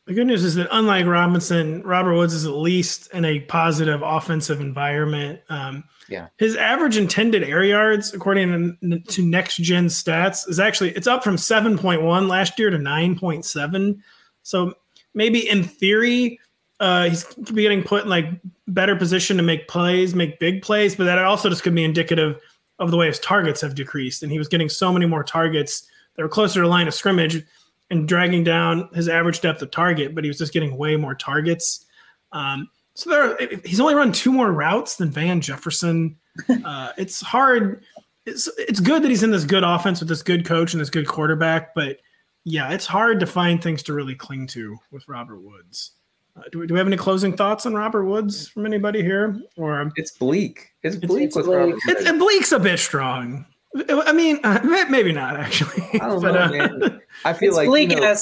The 0.08 0.16
good 0.16 0.26
news 0.26 0.44
is 0.44 0.56
that 0.56 0.68
unlike 0.72 1.06
Robinson, 1.06 1.84
Robert 1.84 2.16
Woods 2.16 2.34
is 2.34 2.48
at 2.48 2.54
least 2.54 3.14
in 3.14 3.24
a 3.24 3.42
positive 3.42 4.02
offensive 4.02 4.60
environment. 4.60 5.42
Um, 5.48 5.84
yeah, 6.10 6.28
his 6.38 6.56
average 6.56 6.98
intended 6.98 7.44
air 7.44 7.64
yards, 7.64 8.14
according 8.14 8.78
to, 8.82 9.00
to 9.00 9.22
Next 9.24 9.58
Gen 9.58 9.86
Stats, 9.86 10.50
is 10.50 10.60
actually 10.60 10.90
it's 10.92 11.06
up 11.06 11.24
from 11.24 11.38
seven 11.38 11.78
point 11.78 12.02
one 12.02 12.28
last 12.28 12.58
year 12.58 12.72
to 12.72 12.80
nine 12.80 13.18
point 13.18 13.46
seven. 13.46 14.04
So 14.42 14.74
maybe 15.14 15.48
in 15.48 15.64
theory, 15.64 16.40
uh, 16.80 17.08
he's 17.10 17.24
getting 17.54 17.84
put 17.84 18.04
in 18.04 18.10
like 18.10 18.26
better 18.68 18.96
position 18.96 19.38
to 19.38 19.44
make 19.44 19.68
plays, 19.68 20.16
make 20.16 20.40
big 20.40 20.64
plays, 20.64 20.96
but 20.96 21.04
that 21.04 21.20
also 21.20 21.48
just 21.48 21.62
could 21.62 21.76
be 21.76 21.84
indicative 21.84 22.42
of 22.80 22.90
the 22.90 22.98
way 22.98 23.06
his 23.06 23.20
targets 23.20 23.62
have 23.62 23.76
decreased, 23.76 24.24
and 24.24 24.32
he 24.32 24.40
was 24.40 24.48
getting 24.48 24.68
so 24.68 24.92
many 24.92 25.06
more 25.06 25.24
targets 25.24 25.88
they 26.16 26.24
were 26.24 26.30
closer 26.30 26.62
to 26.62 26.68
line 26.68 26.88
of 26.88 26.94
scrimmage 26.94 27.44
and 27.90 28.08
dragging 28.08 28.44
down 28.44 28.90
his 28.94 29.10
average 29.10 29.42
depth 29.42 29.62
of 29.62 29.72
target, 29.72 30.16
but 30.16 30.24
he 30.24 30.30
was 30.30 30.38
just 30.38 30.54
getting 30.54 30.78
way 30.78 30.96
more 30.96 31.16
targets. 31.16 31.86
Um, 32.32 32.70
so 32.94 33.10
there, 33.10 33.60
he's 33.66 33.80
only 33.80 33.96
run 33.96 34.12
two 34.12 34.32
more 34.32 34.52
routes 34.52 34.96
than 34.96 35.10
Van 35.10 35.42
Jefferson. 35.42 36.18
Uh, 36.64 36.94
it's 36.98 37.20
hard. 37.20 37.84
It's 38.26 38.50
it's 38.58 38.80
good 38.80 39.04
that 39.04 39.10
he's 39.10 39.22
in 39.22 39.32
this 39.32 39.44
good 39.44 39.66
offense 39.66 40.00
with 40.00 40.08
this 40.08 40.24
good 40.24 40.46
coach 40.46 40.74
and 40.74 40.80
this 40.80 40.90
good 40.90 41.06
quarterback, 41.06 41.76
but 41.76 41.98
yeah, 42.46 42.72
it's 42.72 42.86
hard 42.86 43.20
to 43.20 43.26
find 43.26 43.62
things 43.62 43.84
to 43.84 43.94
really 43.94 44.16
cling 44.16 44.48
to 44.48 44.78
with 44.92 45.08
Robert 45.08 45.42
Woods. 45.42 45.92
Uh, 46.36 46.44
do, 46.52 46.60
we, 46.60 46.68
do 46.68 46.74
we 46.74 46.78
have 46.80 46.88
any 46.88 46.98
closing 46.98 47.36
thoughts 47.36 47.66
on 47.66 47.74
Robert 47.74 48.06
Woods 48.06 48.48
from 48.48 48.66
anybody 48.66 49.02
here? 49.02 49.42
Or 49.58 49.92
it's 49.96 50.12
bleak. 50.12 50.70
It's 50.84 50.96
bleak 50.96 51.26
it's, 51.26 51.36
with 51.36 51.46
bleak. 51.46 51.58
Robert. 51.58 51.80
It, 51.86 52.20
bleak's 52.20 52.52
a 52.52 52.60
bit 52.60 52.80
strong. 52.80 53.46
I 53.90 54.12
mean, 54.12 54.40
uh, 54.44 54.86
maybe 54.90 55.12
not 55.12 55.38
actually. 55.38 55.84
I 55.94 56.08
don't 56.08 56.22
but, 56.22 56.34
know, 56.34 56.42
uh, 56.42 56.50
man. 56.50 57.02
I 57.24 57.34
feel 57.34 57.56
like 57.56 57.68
you 57.68 57.96
know, 57.96 58.16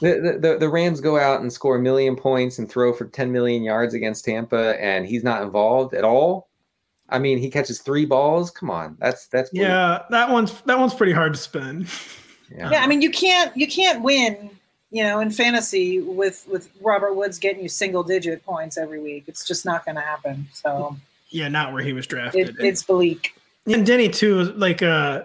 the, 0.00 0.38
the 0.40 0.56
the 0.60 0.68
Rams 0.68 1.00
go 1.00 1.18
out 1.18 1.40
and 1.40 1.52
score 1.52 1.76
a 1.76 1.80
million 1.80 2.16
points 2.16 2.58
and 2.58 2.70
throw 2.70 2.92
for 2.92 3.06
10 3.06 3.32
million 3.32 3.62
yards 3.62 3.94
against 3.94 4.24
Tampa, 4.24 4.80
and 4.80 5.06
he's 5.06 5.24
not 5.24 5.42
involved 5.42 5.94
at 5.94 6.04
all. 6.04 6.48
I 7.08 7.18
mean, 7.18 7.38
he 7.38 7.50
catches 7.50 7.80
three 7.80 8.04
balls. 8.04 8.50
Come 8.50 8.70
on, 8.70 8.96
that's 9.00 9.26
that's 9.28 9.50
pretty- 9.50 9.64
yeah. 9.64 10.02
That 10.10 10.30
one's 10.30 10.60
that 10.62 10.78
one's 10.78 10.94
pretty 10.94 11.12
hard 11.12 11.32
to 11.34 11.38
spin. 11.38 11.86
Yeah. 12.54 12.70
yeah, 12.70 12.82
I 12.82 12.86
mean, 12.86 13.00
you 13.00 13.10
can't 13.10 13.56
you 13.56 13.66
can't 13.66 14.02
win, 14.02 14.50
you 14.90 15.02
know, 15.02 15.20
in 15.20 15.30
fantasy 15.30 16.00
with 16.00 16.46
with 16.50 16.68
Robert 16.82 17.14
Woods 17.14 17.38
getting 17.38 17.62
you 17.62 17.68
single 17.68 18.02
digit 18.02 18.44
points 18.44 18.76
every 18.76 19.00
week. 19.00 19.24
It's 19.26 19.44
just 19.46 19.64
not 19.64 19.84
going 19.84 19.94
to 19.96 20.02
happen. 20.02 20.48
So 20.52 20.96
yeah, 21.30 21.48
not 21.48 21.72
where 21.72 21.82
he 21.82 21.92
was 21.92 22.06
drafted. 22.06 22.50
It, 22.50 22.56
it's 22.58 22.82
bleak 22.82 23.34
and 23.66 23.86
Denny 23.86 24.08
too, 24.08 24.42
like 24.52 24.82
uh 24.82 25.24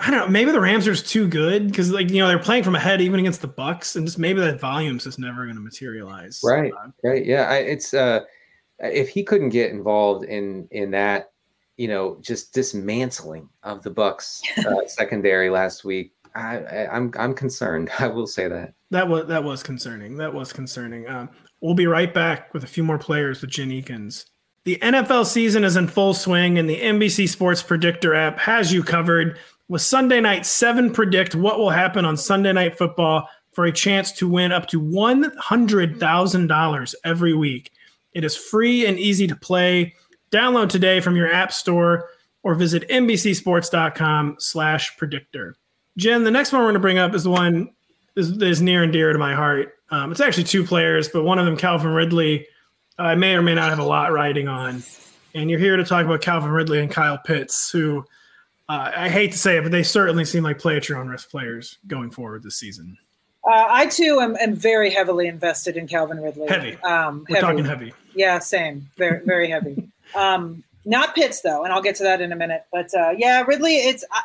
I 0.00 0.10
don't 0.10 0.20
know. 0.20 0.28
Maybe 0.28 0.52
the 0.52 0.60
Rams 0.60 0.86
are 0.86 0.92
just 0.92 1.08
too 1.08 1.26
good 1.26 1.66
because, 1.66 1.90
like, 1.90 2.10
you 2.10 2.18
know, 2.18 2.28
they're 2.28 2.38
playing 2.38 2.62
from 2.62 2.76
ahead 2.76 3.00
even 3.00 3.18
against 3.18 3.42
the 3.42 3.48
Bucs, 3.48 3.96
and 3.96 4.06
just 4.06 4.18
maybe 4.18 4.40
that 4.40 4.60
volume's 4.60 5.04
just 5.04 5.18
never 5.18 5.44
going 5.44 5.56
to 5.56 5.60
materialize. 5.60 6.40
Right. 6.44 6.72
Uh, 6.72 6.90
Right. 7.02 7.24
Yeah. 7.24 7.48
I, 7.48 7.56
it's 7.56 7.94
uh, 7.94 8.20
if 8.78 9.08
he 9.08 9.24
couldn't 9.24 9.48
get 9.48 9.72
involved 9.72 10.24
in 10.24 10.68
in 10.70 10.92
that, 10.92 11.32
you 11.76 11.88
know, 11.88 12.18
just 12.20 12.52
dismantling 12.54 13.48
of 13.64 13.82
the 13.82 13.90
Bucs 13.90 14.40
uh, 14.64 14.84
secondary 14.86 15.50
last 15.50 15.84
week, 15.84 16.12
I, 16.34 16.58
I, 16.58 16.94
I'm 16.96 17.12
I'm 17.18 17.34
concerned. 17.34 17.90
I 17.98 18.06
will 18.06 18.26
say 18.26 18.46
that. 18.48 18.74
that 18.90 19.08
was 19.08 19.26
that 19.26 19.42
was 19.42 19.62
concerning. 19.64 20.16
That 20.16 20.32
was 20.32 20.52
concerning. 20.52 21.08
Um, 21.08 21.28
we'll 21.60 21.74
be 21.74 21.86
right 21.88 22.12
back 22.12 22.54
with 22.54 22.62
a 22.62 22.68
few 22.68 22.84
more 22.84 22.98
players 22.98 23.40
with 23.40 23.50
Jen 23.50 23.70
Eakins. 23.70 24.26
The 24.68 24.76
NFL 24.82 25.24
season 25.24 25.64
is 25.64 25.76
in 25.76 25.88
full 25.88 26.12
swing, 26.12 26.58
and 26.58 26.68
the 26.68 26.78
NBC 26.78 27.26
Sports 27.26 27.62
Predictor 27.62 28.14
app 28.14 28.38
has 28.38 28.70
you 28.70 28.82
covered. 28.82 29.38
With 29.68 29.80
Sunday 29.80 30.20
night 30.20 30.44
seven, 30.44 30.92
predict 30.92 31.34
what 31.34 31.58
will 31.58 31.70
happen 31.70 32.04
on 32.04 32.18
Sunday 32.18 32.52
Night 32.52 32.76
Football 32.76 33.30
for 33.52 33.64
a 33.64 33.72
chance 33.72 34.12
to 34.12 34.28
win 34.28 34.52
up 34.52 34.68
to 34.68 34.78
one 34.78 35.32
hundred 35.38 35.98
thousand 35.98 36.48
dollars 36.48 36.94
every 37.02 37.32
week. 37.32 37.72
It 38.12 38.24
is 38.24 38.36
free 38.36 38.84
and 38.84 38.98
easy 38.98 39.26
to 39.28 39.34
play. 39.34 39.94
Download 40.30 40.68
today 40.68 41.00
from 41.00 41.16
your 41.16 41.32
app 41.32 41.50
store 41.50 42.10
or 42.42 42.54
visit 42.54 42.86
NBCSports.com 42.90 44.36
slash 44.38 44.98
predictor. 44.98 45.56
Jen, 45.96 46.24
the 46.24 46.30
next 46.30 46.52
one 46.52 46.60
we're 46.60 46.66
going 46.66 46.74
to 46.74 46.80
bring 46.80 46.98
up 46.98 47.14
is 47.14 47.24
the 47.24 47.30
one 47.30 47.70
that 48.16 48.42
is 48.42 48.60
near 48.60 48.82
and 48.82 48.92
dear 48.92 49.14
to 49.14 49.18
my 49.18 49.34
heart. 49.34 49.72
Um, 49.90 50.12
it's 50.12 50.20
actually 50.20 50.44
two 50.44 50.62
players, 50.62 51.08
but 51.08 51.22
one 51.22 51.38
of 51.38 51.46
them, 51.46 51.56
Calvin 51.56 51.92
Ridley, 51.92 52.46
I 52.98 53.14
may 53.14 53.34
or 53.34 53.42
may 53.42 53.54
not 53.54 53.70
have 53.70 53.78
a 53.78 53.84
lot 53.84 54.12
riding 54.12 54.48
on. 54.48 54.82
And 55.34 55.50
you're 55.50 55.58
here 55.58 55.76
to 55.76 55.84
talk 55.84 56.04
about 56.04 56.20
Calvin 56.20 56.50
Ridley 56.50 56.80
and 56.80 56.90
Kyle 56.90 57.18
Pitts, 57.18 57.70
who 57.70 58.04
uh, 58.68 58.92
I 58.96 59.08
hate 59.08 59.32
to 59.32 59.38
say 59.38 59.56
it, 59.56 59.62
but 59.62 59.72
they 59.72 59.82
certainly 59.82 60.24
seem 60.24 60.42
like 60.42 60.58
play 60.58 60.76
at 60.76 60.88
your 60.88 60.98
own 60.98 61.08
risk 61.08 61.30
players 61.30 61.78
going 61.86 62.10
forward 62.10 62.42
this 62.42 62.58
season. 62.58 62.98
Uh, 63.46 63.66
I 63.68 63.86
too 63.86 64.18
am, 64.20 64.36
am 64.36 64.54
very 64.54 64.90
heavily 64.90 65.26
invested 65.26 65.76
in 65.76 65.86
Calvin 65.86 66.20
Ridley. 66.20 66.48
Heavy. 66.48 66.76
Um, 66.82 67.24
We're 67.30 67.40
talking 67.40 67.64
heavy. 67.64 67.94
Yeah, 68.14 68.40
same. 68.40 68.90
Very, 68.96 69.24
very 69.24 69.48
heavy. 69.48 69.88
Um, 70.14 70.64
not 70.84 71.14
Pitts 71.14 71.40
though, 71.40 71.64
and 71.64 71.72
I'll 71.72 71.82
get 71.82 71.94
to 71.96 72.02
that 72.02 72.20
in 72.20 72.32
a 72.32 72.36
minute. 72.36 72.64
But 72.72 72.92
uh, 72.94 73.10
yeah, 73.16 73.42
Ridley. 73.42 73.76
It's 73.76 74.04
I, 74.10 74.22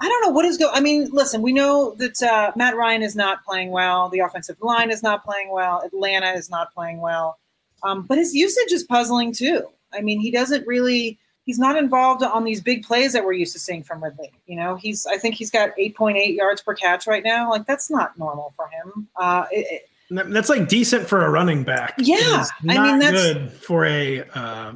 I 0.00 0.08
don't 0.08 0.22
know 0.22 0.30
what 0.30 0.44
is 0.44 0.56
going. 0.56 0.74
I 0.74 0.80
mean, 0.80 1.08
listen, 1.12 1.42
we 1.42 1.52
know 1.52 1.94
that 1.96 2.22
uh, 2.22 2.52
Matt 2.56 2.76
Ryan 2.76 3.02
is 3.02 3.16
not 3.16 3.44
playing 3.44 3.70
well. 3.70 4.08
The 4.08 4.20
offensive 4.20 4.56
line 4.60 4.90
is 4.90 5.02
not 5.02 5.24
playing 5.24 5.50
well. 5.50 5.82
Atlanta 5.84 6.30
is 6.32 6.48
not 6.48 6.72
playing 6.74 7.00
well. 7.00 7.38
Um, 7.82 8.02
but 8.02 8.18
his 8.18 8.34
usage 8.34 8.72
is 8.72 8.82
puzzling 8.84 9.32
too. 9.32 9.62
I 9.92 10.00
mean, 10.00 10.20
he 10.20 10.30
doesn't 10.30 10.66
really. 10.66 11.18
He's 11.44 11.58
not 11.58 11.76
involved 11.76 12.22
on 12.22 12.44
these 12.44 12.60
big 12.60 12.84
plays 12.84 13.14
that 13.14 13.24
we're 13.24 13.32
used 13.32 13.54
to 13.54 13.58
seeing 13.58 13.82
from 13.82 14.04
Ridley. 14.04 14.30
You 14.46 14.56
know, 14.56 14.76
he's. 14.76 15.06
I 15.06 15.16
think 15.16 15.34
he's 15.36 15.50
got 15.50 15.70
8.8 15.78 16.36
yards 16.36 16.60
per 16.60 16.74
catch 16.74 17.06
right 17.06 17.24
now. 17.24 17.48
Like 17.50 17.66
that's 17.66 17.90
not 17.90 18.18
normal 18.18 18.52
for 18.54 18.68
him. 18.68 19.08
Uh, 19.16 19.46
it, 19.50 19.66
it, 20.10 20.30
That's 20.30 20.50
like 20.50 20.68
decent 20.68 21.08
for 21.08 21.24
a 21.24 21.30
running 21.30 21.64
back. 21.64 21.94
Yeah, 21.98 22.44
I 22.68 22.90
mean, 22.90 22.98
that's- 22.98 23.32
good 23.32 23.50
for 23.52 23.86
a 23.86 24.24
uh, 24.34 24.72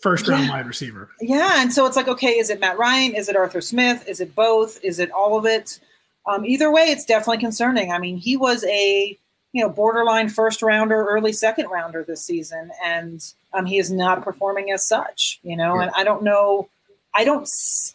first 0.00 0.26
round 0.26 0.46
Yeah. 0.46 0.50
wide 0.50 0.66
receiver. 0.66 1.10
Yeah, 1.20 1.62
and 1.62 1.72
so 1.72 1.86
it's 1.86 1.96
like, 1.96 2.08
okay, 2.08 2.30
is 2.38 2.50
it 2.50 2.58
Matt 2.58 2.78
Ryan? 2.78 3.14
Is 3.14 3.28
it 3.28 3.36
Arthur 3.36 3.60
Smith? 3.60 4.04
Is 4.08 4.20
it 4.20 4.34
both? 4.34 4.82
Is 4.82 4.98
it 4.98 5.10
all 5.12 5.38
of 5.38 5.46
it? 5.46 5.78
Um, 6.26 6.44
either 6.44 6.70
way, 6.72 6.82
it's 6.84 7.04
definitely 7.04 7.38
concerning. 7.38 7.92
I 7.92 7.98
mean, 7.98 8.16
he 8.16 8.36
was 8.36 8.64
a 8.64 9.16
you 9.52 9.62
know 9.62 9.68
borderline 9.68 10.28
first 10.28 10.62
rounder, 10.62 11.04
early 11.08 11.32
second 11.32 11.68
rounder 11.68 12.04
this 12.06 12.24
season, 12.24 12.70
and 12.84 13.20
um, 13.52 13.66
he 13.66 13.78
is 13.78 13.90
not 13.90 14.22
performing 14.24 14.70
as 14.72 14.86
such. 14.86 15.40
You 15.42 15.56
know, 15.56 15.78
and 15.80 15.90
I 15.96 16.04
don't 16.04 16.22
know. 16.22 16.68
I 17.14 17.24
don't. 17.24 17.42
s- 17.42 17.92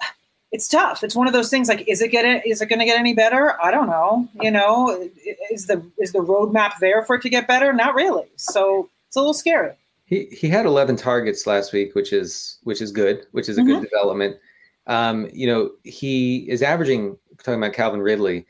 It's 0.51 0.67
tough. 0.67 1.03
It's 1.03 1.15
one 1.15 1.27
of 1.27 1.33
those 1.33 1.49
things. 1.49 1.67
Like, 1.67 1.87
is 1.89 2.01
it 2.01 2.09
get 2.09 2.23
Is 2.45 2.61
it 2.61 2.67
going 2.67 2.79
to 2.79 2.85
get 2.85 2.97
any 2.99 3.13
better? 3.13 3.61
I 3.61 3.69
don't 3.71 3.87
know. 3.87 4.29
You 4.41 4.51
know, 4.51 5.09
is 5.51 5.65
the 5.67 5.83
is 5.97 6.11
the 6.13 6.19
roadmap 6.19 6.73
there 6.79 7.03
for 7.03 7.15
it 7.17 7.21
to 7.23 7.29
get 7.29 7.47
better? 7.47 7.73
Not 7.73 7.95
really. 7.95 8.27
So 8.37 8.89
it's 9.07 9.15
a 9.17 9.19
little 9.19 9.33
scary. 9.33 9.73
He 10.05 10.25
he 10.31 10.47
had 10.47 10.65
11 10.65 10.95
targets 10.95 11.45
last 11.47 11.73
week, 11.73 11.93
which 11.95 12.13
is 12.13 12.59
which 12.63 12.81
is 12.81 12.91
good, 12.91 13.25
which 13.31 13.49
is 13.49 13.57
a 13.57 13.61
good 13.63 13.81
development. 13.83 14.37
Um, 14.85 15.29
you 15.33 15.47
know, 15.47 15.71
he 15.83 16.49
is 16.49 16.61
averaging 16.61 17.17
talking 17.39 17.55
about 17.61 17.73
Calvin 17.73 18.01
Ridley, 18.01 18.45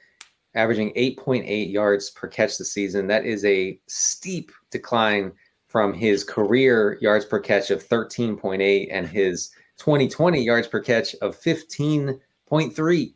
averaging 0.58 0.92
8.8 0.94 1.72
yards 1.72 2.10
per 2.10 2.28
catch 2.28 2.58
this 2.58 2.74
season. 2.74 3.08
That 3.08 3.26
is 3.26 3.46
a 3.46 3.80
steep 3.88 4.52
decline 4.72 5.32
from 5.68 5.94
his 5.94 6.24
career 6.24 6.98
yards 7.02 7.24
per 7.26 7.40
catch 7.40 7.70
of 7.70 7.88
13.8 7.88 8.88
and 8.92 9.08
his 9.08 9.52
2020 9.78 10.44
yards 10.44 10.68
per 10.68 10.82
catch 10.82 11.14
of 11.16 11.40
15.3. 11.40 13.14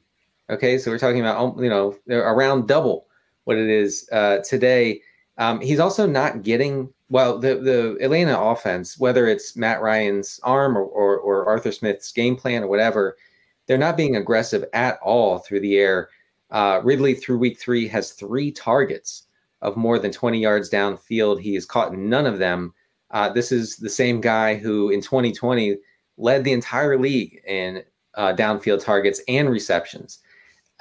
Okay, 0.49 0.77
so 0.77 0.91
we're 0.91 0.99
talking 0.99 1.21
about 1.21 1.37
um, 1.37 1.63
you 1.63 1.69
know 1.69 1.95
around 2.09 2.67
double 2.67 3.07
what 3.45 3.57
it 3.57 3.69
is 3.69 4.07
uh, 4.11 4.39
today. 4.39 5.01
Um, 5.37 5.61
he's 5.61 5.79
also 5.79 6.05
not 6.05 6.43
getting 6.43 6.89
well 7.09 7.39
the 7.39 7.55
the 7.55 7.97
Atlanta 8.01 8.39
offense, 8.39 8.99
whether 8.99 9.27
it's 9.27 9.55
Matt 9.55 9.81
Ryan's 9.81 10.39
arm 10.43 10.77
or, 10.77 10.83
or 10.83 11.17
or 11.17 11.47
Arthur 11.47 11.71
Smith's 11.71 12.11
game 12.11 12.35
plan 12.35 12.63
or 12.63 12.67
whatever, 12.67 13.15
they're 13.65 13.77
not 13.77 13.97
being 13.97 14.17
aggressive 14.17 14.65
at 14.73 14.99
all 15.01 15.39
through 15.39 15.61
the 15.61 15.77
air. 15.77 16.09
Uh, 16.51 16.81
Ridley 16.83 17.13
through 17.13 17.37
week 17.37 17.59
three 17.59 17.87
has 17.87 18.11
three 18.11 18.51
targets 18.51 19.23
of 19.61 19.77
more 19.77 19.99
than 19.99 20.11
20 20.11 20.39
yards 20.39 20.69
downfield. 20.69 21.39
He 21.39 21.53
has 21.53 21.65
caught 21.65 21.95
none 21.95 22.25
of 22.25 22.39
them. 22.39 22.73
Uh, 23.11 23.29
this 23.29 23.51
is 23.51 23.77
the 23.77 23.89
same 23.89 24.21
guy 24.21 24.55
who 24.55 24.89
in 24.89 25.01
2020 25.01 25.77
led 26.17 26.43
the 26.43 26.53
entire 26.53 26.97
league 26.97 27.41
in 27.47 27.83
uh, 28.15 28.33
downfield 28.33 28.83
targets 28.83 29.21
and 29.27 29.49
receptions. 29.49 30.19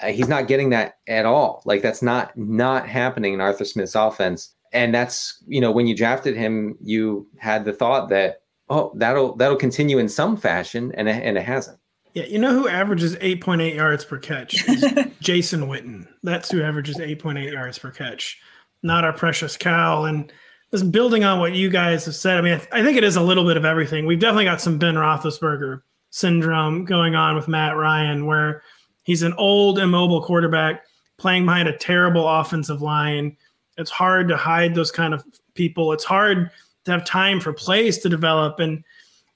Uh, 0.03 0.09
he's 0.09 0.29
not 0.29 0.49
getting 0.49 0.71
that 0.71 0.99
at 1.09 1.27
all. 1.27 1.63
Like 1.65 1.83
that's 1.83 2.03
not 2.03 2.37
not 2.37 2.89
happening 2.89 3.35
in 3.35 3.41
Arthur 3.41 3.65
Smith's 3.65 3.95
offense. 3.95 4.55
And 4.73 4.95
that's 4.95 5.43
you 5.47 5.61
know 5.61 5.73
when 5.73 5.87
you 5.87 5.97
drafted 5.97 6.37
him, 6.37 6.77
you 6.81 7.27
had 7.39 7.65
the 7.65 7.73
thought 7.73 8.09
that 8.11 8.43
oh 8.69 8.93
that'll 8.95 9.35
that'll 9.37 9.57
continue 9.57 9.99
in 9.99 10.09
some 10.09 10.37
fashion, 10.37 10.93
and 10.97 11.09
and 11.09 11.37
it 11.37 11.45
hasn't. 11.45 11.80
Yeah, 12.15 12.25
you 12.25 12.39
know 12.39 12.53
who 12.53 12.69
averages 12.69 13.15
8.8 13.17 13.75
yards 13.75 14.05
per 14.05 14.19
catch? 14.19 14.67
Jason 15.21 15.63
Witten. 15.63 16.09
That's 16.23 16.51
who 16.51 16.63
averages 16.63 16.97
8.8 16.97 17.53
yards 17.53 17.79
per 17.79 17.91
catch, 17.91 18.41
not 18.83 19.05
our 19.05 19.13
precious 19.13 19.57
cow. 19.57 20.05
And 20.05 20.33
just 20.73 20.91
building 20.91 21.25
on 21.25 21.39
what 21.39 21.55
you 21.55 21.71
guys 21.71 22.05
have 22.07 22.17
said, 22.17 22.39
I 22.39 22.41
mean, 22.41 22.55
I, 22.55 22.59
th- 22.59 22.69
I 22.73 22.83
think 22.83 22.97
it 22.97 23.05
is 23.05 23.17
a 23.17 23.23
little 23.23 23.45
bit 23.45 23.57
of 23.57 23.65
everything. 23.65 24.07
We've 24.07 24.19
definitely 24.19 24.45
got 24.45 24.61
some 24.61 24.79
Ben 24.79 24.95
Roethlisberger 24.95 25.83
syndrome 26.11 26.85
going 26.85 27.15
on 27.15 27.37
with 27.37 27.49
Matt 27.49 27.77
Ryan, 27.77 28.27
where 28.27 28.63
he's 29.05 29.23
an 29.23 29.35
old, 29.35 29.79
immobile 29.79 30.23
quarterback 30.23 30.85
playing 31.17 31.45
behind 31.45 31.69
a 31.69 31.77
terrible 31.77 32.29
offensive 32.29 32.83
line. 32.83 33.37
It's 33.77 33.91
hard 33.91 34.29
to 34.29 34.37
hide 34.37 34.75
those 34.75 34.91
kind 34.91 35.15
of 35.15 35.25
people. 35.55 35.93
It's 35.93 36.05
hard 36.05 36.51
to 36.85 36.91
have 36.91 37.05
time 37.05 37.41
for 37.41 37.53
plays 37.53 37.99
to 37.99 38.09
develop. 38.09 38.59
And 38.59 38.83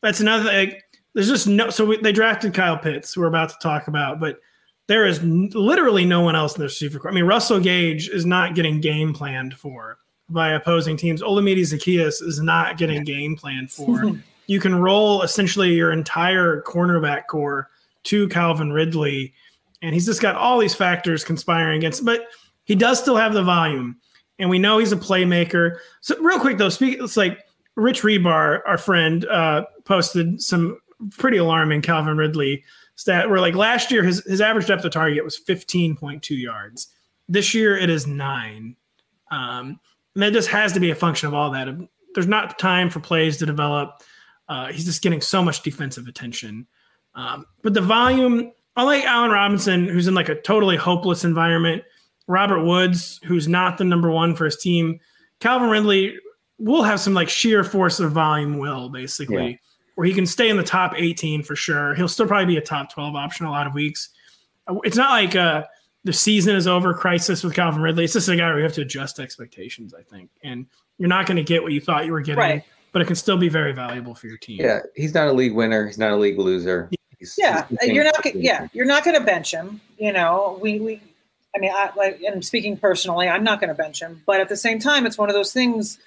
that's 0.02 0.20
another 0.20 0.44
thing. 0.44 0.80
There's 1.14 1.28
just 1.28 1.46
no. 1.46 1.70
So 1.70 1.84
we, 1.84 1.96
they 1.98 2.12
drafted 2.12 2.54
Kyle 2.54 2.76
Pitts, 2.78 3.16
we're 3.16 3.26
about 3.26 3.48
to 3.50 3.56
talk 3.62 3.88
about, 3.88 4.20
but 4.20 4.40
there 4.86 5.06
is 5.06 5.20
n- 5.20 5.50
literally 5.54 6.04
no 6.04 6.20
one 6.20 6.36
else 6.36 6.54
in 6.54 6.58
the 6.60 6.64
receiver 6.66 6.98
corps. 6.98 7.10
I 7.10 7.14
mean, 7.14 7.24
Russell 7.24 7.60
Gage 7.60 8.08
is 8.08 8.26
not 8.26 8.54
getting 8.54 8.80
game 8.80 9.14
planned 9.14 9.54
for 9.54 9.98
by 10.28 10.50
opposing 10.50 10.96
teams. 10.96 11.22
Olamide 11.22 11.58
Zaccheaus 11.60 12.22
is 12.22 12.40
not 12.40 12.76
getting 12.76 13.04
game 13.04 13.36
planned 13.36 13.70
for. 13.72 14.12
you 14.46 14.60
can 14.60 14.74
roll 14.74 15.22
essentially 15.22 15.72
your 15.74 15.92
entire 15.92 16.62
cornerback 16.62 17.26
core 17.28 17.70
to 18.04 18.28
Calvin 18.28 18.72
Ridley, 18.72 19.32
and 19.82 19.94
he's 19.94 20.06
just 20.06 20.20
got 20.20 20.34
all 20.34 20.58
these 20.58 20.74
factors 20.74 21.24
conspiring 21.24 21.78
against. 21.78 22.04
But 22.04 22.26
he 22.64 22.74
does 22.74 22.98
still 22.98 23.16
have 23.16 23.32
the 23.34 23.42
volume, 23.42 23.96
and 24.38 24.50
we 24.50 24.58
know 24.58 24.78
he's 24.78 24.92
a 24.92 24.96
playmaker. 24.96 25.78
So 26.00 26.18
real 26.20 26.40
quick 26.40 26.58
though, 26.58 26.68
speak. 26.68 26.98
It's 27.00 27.16
like 27.16 27.38
Rich 27.76 28.02
Hribar, 28.02 28.60
our 28.66 28.78
friend, 28.78 29.24
uh, 29.26 29.64
posted 29.84 30.42
some 30.42 30.78
pretty 31.10 31.36
alarming 31.36 31.82
Calvin 31.82 32.16
Ridley 32.16 32.64
stat. 32.96 33.28
Where 33.28 33.40
like 33.40 33.54
last 33.54 33.90
year, 33.90 34.02
his 34.02 34.24
his 34.24 34.40
average 34.40 34.66
depth 34.66 34.84
of 34.84 34.92
target 34.92 35.24
was 35.24 35.38
15.2 35.38 36.40
yards. 36.40 36.88
This 37.28 37.54
year, 37.54 37.76
it 37.76 37.90
is 37.90 38.06
nine. 38.06 38.76
Um, 39.30 39.80
and 40.14 40.22
that 40.22 40.32
just 40.32 40.48
has 40.48 40.72
to 40.74 40.80
be 40.80 40.90
a 40.90 40.94
function 40.94 41.26
of 41.26 41.34
all 41.34 41.50
that. 41.52 41.68
There's 42.14 42.26
not 42.26 42.58
time 42.58 42.90
for 42.90 43.00
plays 43.00 43.38
to 43.38 43.46
develop. 43.46 44.02
Uh, 44.48 44.70
he's 44.70 44.84
just 44.84 45.02
getting 45.02 45.20
so 45.20 45.42
much 45.42 45.62
defensive 45.62 46.06
attention. 46.06 46.66
Um, 47.14 47.46
but 47.62 47.74
the 47.74 47.80
volume, 47.80 48.52
unlike 48.76 49.04
Allen 49.04 49.30
Robinson, 49.30 49.88
who's 49.88 50.06
in 50.06 50.14
like 50.14 50.28
a 50.28 50.40
totally 50.40 50.76
hopeless 50.76 51.24
environment, 51.24 51.82
Robert 52.28 52.64
Woods, 52.64 53.20
who's 53.24 53.48
not 53.48 53.78
the 53.78 53.84
number 53.84 54.10
one 54.10 54.36
for 54.36 54.44
his 54.44 54.56
team, 54.56 55.00
Calvin 55.40 55.70
Ridley 55.70 56.16
will 56.58 56.82
have 56.82 57.00
some 57.00 57.14
like 57.14 57.28
sheer 57.28 57.64
force 57.64 58.00
of 58.00 58.12
volume 58.12 58.58
will 58.58 58.88
basically, 58.88 59.50
Yeah. 59.50 59.56
Where 59.94 60.06
he 60.06 60.12
can 60.12 60.26
stay 60.26 60.48
in 60.48 60.56
the 60.56 60.62
top 60.64 60.94
18 60.96 61.42
for 61.42 61.54
sure. 61.56 61.94
He'll 61.94 62.08
still 62.08 62.26
probably 62.26 62.46
be 62.46 62.56
a 62.56 62.60
top 62.60 62.92
12 62.92 63.14
option 63.14 63.46
a 63.46 63.50
lot 63.50 63.66
of 63.66 63.74
weeks. 63.74 64.08
Uh, 64.66 64.76
It's 64.84 64.96
not 64.96 65.10
like 65.10 65.36
uh, 65.36 65.64
the 66.04 66.12
season 66.12 66.56
is 66.56 66.66
over 66.66 66.92
crisis 66.94 67.44
with 67.44 67.54
Calvin 67.54 67.80
Ridley. 67.82 68.04
It's 68.04 68.12
just 68.12 68.28
a 68.28 68.36
guy 68.36 68.48
where 68.48 68.58
you 68.58 68.64
have 68.64 68.72
to 68.74 68.82
adjust 68.82 69.20
expectations, 69.20 69.94
I 69.94 70.02
think. 70.02 70.30
And 70.42 70.66
you're 70.98 71.08
not 71.08 71.26
going 71.26 71.36
to 71.36 71.42
get 71.44 71.62
what 71.62 71.72
you 71.72 71.80
thought 71.80 72.06
you 72.06 72.12
were 72.12 72.20
getting, 72.20 72.38
Right. 72.38 72.62
but 72.92 73.02
it 73.02 73.06
can 73.06 73.16
still 73.16 73.36
be 73.36 73.48
very 73.48 73.72
valuable 73.72 74.14
for 74.14 74.26
your 74.26 74.36
team. 74.38 74.60
Yeah, 74.60 74.80
he's 74.96 75.14
not 75.14 75.28
a 75.28 75.32
league 75.32 75.54
winner. 75.54 75.86
He's 75.86 75.98
not 75.98 76.10
a 76.12 76.16
league 76.16 76.38
loser. 76.38 76.90
He's, 77.18 77.34
Yeah, 77.38 77.64
he's 77.68 77.90
you're 77.90 78.04
not. 78.04 78.22
gonna- 78.22 78.36
Yeah, 78.38 78.68
you're 78.72 78.86
not 78.86 79.04
going 79.04 79.18
to 79.18 79.24
bench 79.24 79.52
him. 79.52 79.80
You 79.98 80.12
know, 80.12 80.58
we 80.60 80.78
we. 80.80 81.00
I 81.56 81.60
mean, 81.60 81.70
I 81.72 81.90
like, 81.96 82.20
and 82.20 82.44
speaking 82.44 82.76
personally, 82.76 83.28
I'm 83.28 83.44
not 83.44 83.60
going 83.60 83.68
to 83.68 83.74
bench 83.74 84.02
him. 84.02 84.22
But 84.26 84.40
at 84.40 84.48
the 84.48 84.56
same 84.56 84.80
time, 84.80 85.06
it's 85.06 85.16
one 85.16 85.28
of 85.30 85.34
those 85.36 85.52
things. 85.52 85.98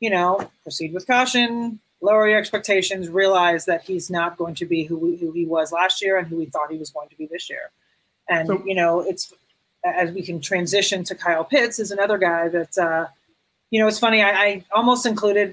You 0.00 0.10
know, 0.10 0.50
proceed 0.64 0.92
with 0.92 1.06
caution. 1.06 1.78
Lower 2.06 2.24
your 2.28 2.38
expectations. 2.38 3.08
Realize 3.08 3.62
that 3.70 3.80
he's 3.88 4.06
not 4.18 4.30
going 4.40 4.54
to 4.56 4.66
be 4.74 4.80
who 4.88 4.96
we, 5.04 5.16
who 5.16 5.32
he 5.32 5.44
was 5.56 5.66
last 5.80 5.96
year 6.04 6.14
and 6.18 6.26
who 6.28 6.36
we 6.36 6.46
thought 6.46 6.70
he 6.70 6.78
was 6.84 6.90
going 6.96 7.08
to 7.08 7.16
be 7.16 7.26
this 7.34 7.48
year. 7.50 7.66
And 8.34 8.46
So- 8.48 8.62
you 8.68 8.74
know, 8.80 8.92
it's 9.10 9.32
as 9.84 10.10
we 10.16 10.22
can 10.28 10.40
transition 10.40 10.98
to 11.08 11.14
Kyle 11.14 11.44
Pitts 11.44 11.78
is 11.84 11.90
another 11.96 12.18
guy 12.28 12.42
that. 12.56 12.74
uh 12.88 13.06
You 13.72 13.78
know, 13.80 13.88
it's 13.90 13.98
funny. 14.06 14.20
I, 14.22 14.30
I 14.46 14.50
almost 14.78 15.02
included 15.12 15.48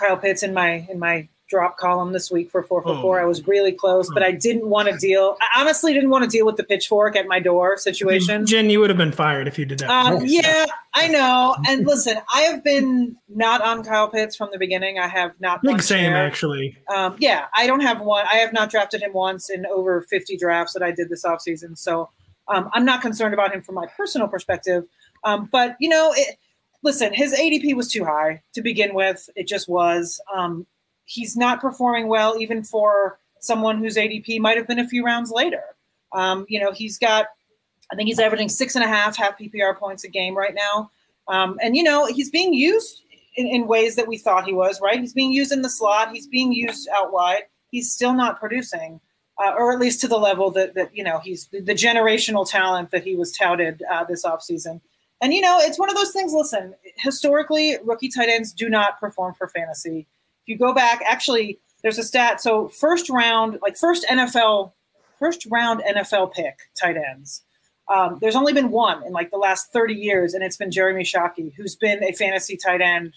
Kyle 0.00 0.16
Pitts 0.24 0.42
in 0.46 0.52
my 0.60 0.70
in 0.92 0.98
my 1.08 1.16
drop 1.48 1.76
column 1.76 2.12
this 2.12 2.30
week 2.30 2.50
for 2.50 2.62
four 2.62 2.82
for 2.82 3.00
four. 3.00 3.18
Oh. 3.18 3.22
I 3.22 3.26
was 3.26 3.46
really 3.46 3.72
close, 3.72 4.08
but 4.12 4.22
I 4.22 4.32
didn't 4.32 4.68
want 4.68 4.88
to 4.88 4.96
deal. 4.96 5.36
I 5.40 5.60
honestly 5.60 5.92
didn't 5.92 6.10
want 6.10 6.24
to 6.24 6.30
deal 6.30 6.46
with 6.46 6.56
the 6.56 6.64
pitchfork 6.64 7.16
at 7.16 7.26
my 7.26 7.38
door 7.38 7.76
situation. 7.76 8.46
Jen, 8.46 8.70
you 8.70 8.80
would 8.80 8.90
have 8.90 8.96
been 8.96 9.12
fired 9.12 9.46
if 9.46 9.58
you 9.58 9.64
did 9.64 9.80
that. 9.80 9.90
Um, 9.90 10.22
yeah, 10.24 10.64
I 10.94 11.08
know. 11.08 11.54
And 11.68 11.86
listen, 11.86 12.16
I 12.32 12.42
have 12.42 12.64
been 12.64 13.16
not 13.28 13.60
on 13.60 13.84
Kyle 13.84 14.08
Pitts 14.08 14.36
from 14.36 14.50
the 14.52 14.58
beginning. 14.58 14.98
I 14.98 15.08
have 15.08 15.38
not. 15.40 15.62
Big 15.62 15.72
one 15.72 15.80
same, 15.80 16.12
share. 16.12 16.26
actually. 16.26 16.76
Um, 16.94 17.16
yeah, 17.18 17.46
I 17.56 17.66
don't 17.66 17.80
have 17.80 18.00
one. 18.00 18.24
I 18.30 18.36
have 18.36 18.52
not 18.52 18.70
drafted 18.70 19.02
him 19.02 19.12
once 19.12 19.50
in 19.50 19.66
over 19.66 20.02
50 20.02 20.36
drafts 20.36 20.72
that 20.72 20.82
I 20.82 20.92
did 20.92 21.08
this 21.10 21.24
offseason. 21.24 21.76
So 21.76 22.10
um, 22.48 22.70
I'm 22.72 22.84
not 22.84 23.02
concerned 23.02 23.34
about 23.34 23.54
him 23.54 23.62
from 23.62 23.74
my 23.74 23.86
personal 23.96 24.28
perspective. 24.28 24.84
Um, 25.24 25.48
but, 25.50 25.76
you 25.78 25.88
know, 25.88 26.12
it, 26.16 26.36
listen, 26.82 27.12
his 27.12 27.34
ADP 27.34 27.74
was 27.74 27.90
too 27.90 28.04
high 28.04 28.42
to 28.54 28.62
begin 28.62 28.94
with. 28.94 29.28
It 29.36 29.46
just 29.46 29.68
was. 29.68 30.20
Um, 30.34 30.66
he's 31.04 31.36
not 31.36 31.60
performing 31.60 32.08
well, 32.08 32.36
even 32.38 32.62
for 32.62 33.18
someone 33.40 33.78
whose 33.78 33.96
ADP 33.96 34.40
might 34.40 34.56
have 34.56 34.66
been 34.66 34.78
a 34.78 34.88
few 34.88 35.04
rounds 35.04 35.30
later. 35.30 35.62
Um, 36.12 36.46
you 36.48 36.60
know, 36.60 36.72
he's 36.72 36.98
got, 36.98 37.26
I 37.92 37.96
think 37.96 38.08
he's 38.08 38.18
averaging 38.18 38.48
six 38.48 38.74
and 38.74 38.84
a 38.84 38.88
half 38.88 39.16
half 39.16 39.38
PPR 39.38 39.76
points 39.76 40.04
a 40.04 40.08
game 40.08 40.36
right 40.36 40.54
now. 40.54 40.90
Um, 41.28 41.58
and, 41.62 41.76
you 41.76 41.82
know, 41.82 42.06
he's 42.06 42.30
being 42.30 42.54
used 42.54 43.02
in, 43.36 43.46
in 43.46 43.66
ways 43.66 43.96
that 43.96 44.08
we 44.08 44.16
thought 44.16 44.46
he 44.46 44.52
was, 44.52 44.80
right? 44.80 45.00
He's 45.00 45.12
being 45.12 45.32
used 45.32 45.52
in 45.52 45.62
the 45.62 45.70
slot, 45.70 46.12
he's 46.12 46.26
being 46.26 46.52
used 46.52 46.88
out 46.94 47.12
wide. 47.12 47.42
He's 47.70 47.92
still 47.92 48.14
not 48.14 48.38
producing, 48.38 49.00
uh, 49.42 49.52
or 49.58 49.72
at 49.72 49.80
least 49.80 50.00
to 50.02 50.08
the 50.08 50.18
level 50.18 50.50
that, 50.52 50.74
that 50.74 50.94
you 50.94 51.02
know, 51.02 51.18
he's 51.18 51.48
the, 51.48 51.60
the 51.60 51.74
generational 51.74 52.48
talent 52.48 52.92
that 52.92 53.02
he 53.02 53.16
was 53.16 53.32
touted 53.32 53.82
uh, 53.90 54.04
this 54.04 54.24
offseason. 54.24 54.80
And, 55.20 55.32
you 55.34 55.40
know, 55.40 55.58
it's 55.60 55.78
one 55.78 55.88
of 55.88 55.96
those 55.96 56.12
things, 56.12 56.32
listen, 56.32 56.74
historically, 56.96 57.78
rookie 57.82 58.08
tight 58.08 58.28
ends 58.28 58.52
do 58.52 58.68
not 58.68 59.00
perform 59.00 59.34
for 59.34 59.48
fantasy. 59.48 60.06
If 60.46 60.48
you 60.48 60.58
go 60.58 60.74
back, 60.74 61.02
actually, 61.06 61.58
there's 61.82 61.98
a 61.98 62.02
stat. 62.02 62.40
So, 62.40 62.68
first 62.68 63.08
round, 63.08 63.58
like 63.62 63.76
first 63.76 64.06
NFL, 64.10 64.72
first 65.18 65.46
round 65.50 65.82
NFL 65.82 66.32
pick 66.32 66.58
tight 66.80 66.96
ends. 66.96 67.42
Um, 67.88 68.18
there's 68.20 68.36
only 68.36 68.52
been 68.52 68.70
one 68.70 69.02
in 69.06 69.12
like 69.12 69.30
the 69.30 69.36
last 69.36 69.72
30 69.72 69.94
years, 69.94 70.34
and 70.34 70.42
it's 70.42 70.56
been 70.56 70.70
Jeremy 70.70 71.02
Shockey, 71.02 71.52
who's 71.54 71.76
been 71.76 72.02
a 72.02 72.12
fantasy 72.12 72.56
tight 72.56 72.80
end, 72.80 73.14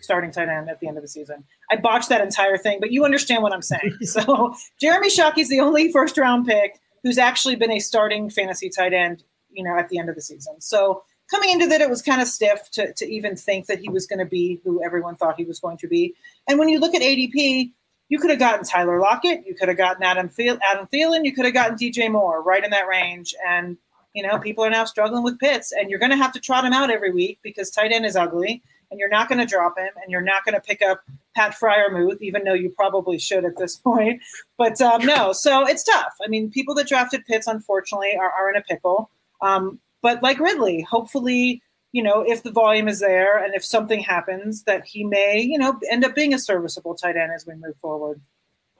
starting 0.00 0.30
tight 0.30 0.48
end 0.48 0.68
at 0.68 0.80
the 0.80 0.88
end 0.88 0.96
of 0.96 1.02
the 1.02 1.08
season. 1.08 1.44
I 1.70 1.76
botched 1.76 2.08
that 2.08 2.20
entire 2.22 2.58
thing, 2.58 2.78
but 2.80 2.92
you 2.92 3.04
understand 3.04 3.42
what 3.42 3.52
I'm 3.52 3.62
saying. 3.62 3.96
so 4.02 4.54
Jeremy 4.80 5.10
Shockey's 5.10 5.48
the 5.48 5.60
only 5.60 5.92
first 5.92 6.18
round 6.18 6.46
pick 6.46 6.80
who's 7.02 7.18
actually 7.18 7.56
been 7.56 7.70
a 7.70 7.78
starting 7.78 8.28
fantasy 8.28 8.68
tight 8.68 8.92
end, 8.92 9.24
you 9.50 9.64
know, 9.64 9.76
at 9.78 9.88
the 9.88 9.98
end 9.98 10.08
of 10.08 10.14
the 10.14 10.22
season. 10.22 10.60
So 10.60 11.02
coming 11.30 11.50
into 11.50 11.66
that, 11.66 11.80
it 11.80 11.90
was 11.90 12.02
kind 12.02 12.20
of 12.20 12.28
stiff 12.28 12.70
to, 12.72 12.92
to 12.94 13.06
even 13.06 13.36
think 13.36 13.66
that 13.66 13.78
he 13.78 13.88
was 13.88 14.06
going 14.06 14.18
to 14.18 14.26
be 14.26 14.60
who 14.64 14.82
everyone 14.82 15.16
thought 15.16 15.36
he 15.36 15.44
was 15.44 15.60
going 15.60 15.78
to 15.78 15.88
be. 15.88 16.14
And 16.48 16.58
when 16.58 16.68
you 16.68 16.80
look 16.80 16.94
at 16.94 17.02
ADP, 17.02 17.70
you 18.08 18.18
could 18.18 18.30
have 18.30 18.38
gotten 18.40 18.64
Tyler 18.64 18.98
Lockett, 18.98 19.46
you 19.46 19.54
could 19.54 19.68
have 19.68 19.76
gotten 19.76 20.02
Adam 20.02 20.28
Thiel, 20.28 20.58
Adam 20.68 20.88
Thielen, 20.92 21.24
you 21.24 21.32
could 21.32 21.44
have 21.44 21.54
gotten 21.54 21.76
DJ 21.76 22.10
Moore 22.10 22.42
right 22.42 22.64
in 22.64 22.70
that 22.70 22.88
range. 22.88 23.34
And 23.46 23.76
you 24.14 24.26
know, 24.26 24.38
people 24.38 24.64
are 24.64 24.70
now 24.70 24.84
struggling 24.84 25.22
with 25.22 25.38
Pitts, 25.38 25.72
and 25.72 25.88
you're 25.88 25.98
going 25.98 26.10
to 26.10 26.16
have 26.16 26.32
to 26.32 26.40
trot 26.40 26.64
him 26.64 26.72
out 26.72 26.90
every 26.90 27.12
week 27.12 27.38
because 27.42 27.70
tight 27.70 27.92
end 27.92 28.04
is 28.04 28.16
ugly, 28.16 28.62
and 28.90 28.98
you're 28.98 29.08
not 29.08 29.28
going 29.28 29.38
to 29.38 29.46
drop 29.46 29.78
him, 29.78 29.90
and 30.02 30.10
you're 30.10 30.20
not 30.20 30.44
going 30.44 30.54
to 30.54 30.60
pick 30.60 30.82
up 30.82 31.02
Pat 31.36 31.54
Freiermuth, 31.54 32.20
even 32.20 32.42
though 32.44 32.54
you 32.54 32.70
probably 32.70 33.18
should 33.18 33.44
at 33.44 33.56
this 33.56 33.76
point. 33.84 34.20
But 34.56 34.80
um, 34.80 35.04
no, 35.04 35.32
so 35.32 35.66
it's 35.66 35.84
tough. 35.84 36.14
I 36.24 36.28
mean, 36.28 36.50
people 36.50 36.74
that 36.74 36.88
drafted 36.88 37.24
Pitts, 37.26 37.46
unfortunately, 37.46 38.16
are, 38.18 38.30
are 38.30 38.50
in 38.50 38.56
a 38.56 38.62
pickle. 38.62 39.10
Um, 39.40 39.78
but 40.02 40.22
like 40.22 40.38
Ridley, 40.40 40.82
hopefully, 40.88 41.62
you 41.92 42.02
know, 42.02 42.22
if 42.22 42.42
the 42.42 42.50
volume 42.52 42.88
is 42.88 43.00
there 43.00 43.42
and 43.42 43.54
if 43.54 43.64
something 43.64 44.00
happens, 44.00 44.64
that 44.64 44.84
he 44.84 45.04
may, 45.04 45.40
you 45.40 45.58
know, 45.58 45.78
end 45.90 46.04
up 46.04 46.14
being 46.14 46.34
a 46.34 46.38
serviceable 46.38 46.94
tight 46.94 47.16
end 47.16 47.32
as 47.34 47.46
we 47.46 47.54
move 47.54 47.76
forward. 47.80 48.20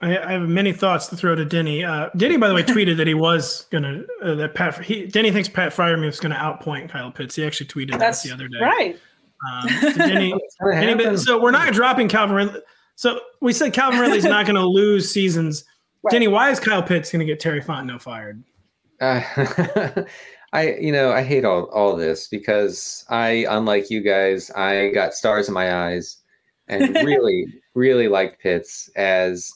I, 0.01 0.17
I 0.17 0.31
have 0.31 0.49
many 0.49 0.73
thoughts 0.73 1.07
to 1.07 1.15
throw 1.15 1.35
to 1.35 1.45
Denny. 1.45 1.83
Uh, 1.83 2.09
Denny, 2.17 2.37
by 2.37 2.47
the 2.47 2.55
way, 2.55 2.63
tweeted 2.63 2.97
that 2.97 3.07
he 3.07 3.13
was 3.13 3.67
gonna 3.71 4.03
uh, 4.23 4.35
that 4.35 4.55
Pat. 4.55 4.83
He, 4.83 5.05
Denny 5.05 5.31
thinks 5.31 5.47
Pat 5.47 5.73
Freiermuth's 5.73 6.19
gonna 6.19 6.35
outpoint 6.35 6.89
Kyle 6.89 7.11
Pitts. 7.11 7.35
He 7.35 7.45
actually 7.45 7.67
tweeted 7.67 7.99
That's 7.99 8.23
that 8.23 8.29
the 8.29 8.33
other 8.33 8.47
day. 8.47 8.59
right. 8.61 8.99
Um, 9.51 9.69
so, 9.69 9.91
Denny, 9.93 10.33
Denny, 10.71 11.03
happen. 11.03 11.17
so 11.17 11.41
we're 11.41 11.51
not 11.51 11.73
dropping 11.73 12.07
Calvin 12.07 12.35
Ridley. 12.35 12.61
So 12.95 13.19
we 13.41 13.53
said 13.53 13.73
Calvin 13.73 13.99
Ridley's 13.99 14.23
not 14.23 14.45
going 14.45 14.55
to 14.55 14.65
lose 14.65 15.11
seasons. 15.11 15.65
Right. 16.03 16.13
Denny, 16.13 16.27
why 16.29 16.49
is 16.49 16.59
Kyle 16.59 16.81
Pitts 16.81 17.11
going 17.11 17.19
to 17.19 17.25
get 17.25 17.39
Terry 17.39 17.61
Fontenot 17.61 18.01
fired? 18.01 18.43
Uh, 18.99 19.21
I, 20.53 20.73
you 20.75 20.91
know, 20.91 21.11
I 21.11 21.23
hate 21.23 21.45
all, 21.45 21.65
all 21.65 21.95
this 21.95 22.27
because 22.27 23.05
I, 23.09 23.45
unlike 23.49 23.89
you 23.89 24.01
guys, 24.01 24.51
I 24.51 24.89
got 24.89 25.13
stars 25.13 25.47
in 25.47 25.53
my 25.53 25.87
eyes 25.87 26.17
and 26.67 26.93
really, 27.05 27.45
really 27.73 28.07
liked 28.07 28.41
Pitts 28.41 28.89
as, 28.95 29.51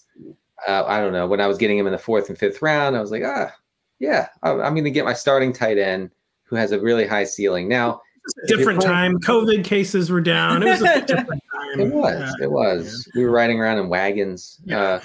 uh, 0.67 0.85
I 0.85 1.01
don't 1.01 1.13
know, 1.13 1.27
when 1.27 1.41
I 1.41 1.47
was 1.47 1.57
getting 1.57 1.77
him 1.77 1.87
in 1.87 1.91
the 1.91 1.97
fourth 1.97 2.29
and 2.29 2.37
fifth 2.37 2.61
round, 2.61 2.95
I 2.95 3.01
was 3.01 3.11
like, 3.11 3.23
ah, 3.25 3.51
yeah, 3.99 4.27
I'm 4.43 4.73
going 4.73 4.83
to 4.85 4.91
get 4.91 5.05
my 5.05 5.13
starting 5.13 5.53
tight 5.53 5.77
end 5.77 6.11
who 6.43 6.55
has 6.55 6.71
a 6.71 6.79
really 6.79 7.07
high 7.07 7.23
ceiling. 7.23 7.67
Now, 7.67 8.01
Different 8.47 8.81
time. 8.81 9.19
COVID 9.19 9.63
cases 9.63 10.09
were 10.09 10.21
down. 10.21 10.63
It 10.63 10.65
was 10.65 10.81
a 10.81 11.01
different 11.05 11.43
time. 11.53 11.79
It 11.79 11.93
was. 11.93 12.35
It 12.41 12.51
was. 12.51 13.07
We 13.15 13.23
were 13.23 13.31
riding 13.31 13.59
around 13.59 13.77
in 13.77 13.87
wagons. 13.87 14.59
Yeah. 14.65 14.79
Uh, 14.79 15.01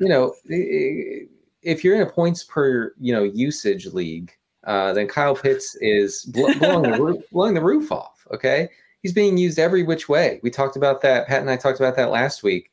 you 0.00 0.08
know, 0.08 0.34
if 0.44 1.82
you're 1.82 1.96
in 1.96 2.02
a 2.02 2.10
points 2.10 2.44
per 2.44 2.92
you 3.00 3.12
know 3.12 3.22
usage 3.22 3.86
league, 3.86 4.32
uh, 4.68 4.92
then 4.92 5.08
Kyle 5.08 5.34
Pitts 5.34 5.74
is 5.80 6.22
bl- 6.26 6.52
blowing 6.60 6.90
the 6.92 7.02
roof, 7.02 7.24
blowing 7.32 7.54
the 7.54 7.62
roof 7.64 7.90
off. 7.90 8.24
Okay, 8.32 8.68
he's 9.02 9.12
being 9.12 9.36
used 9.36 9.58
every 9.58 9.82
which 9.82 10.08
way. 10.08 10.38
We 10.44 10.50
talked 10.50 10.76
about 10.76 11.00
that. 11.02 11.26
Pat 11.26 11.40
and 11.40 11.50
I 11.50 11.56
talked 11.56 11.80
about 11.80 11.96
that 11.96 12.10
last 12.10 12.42
week. 12.42 12.70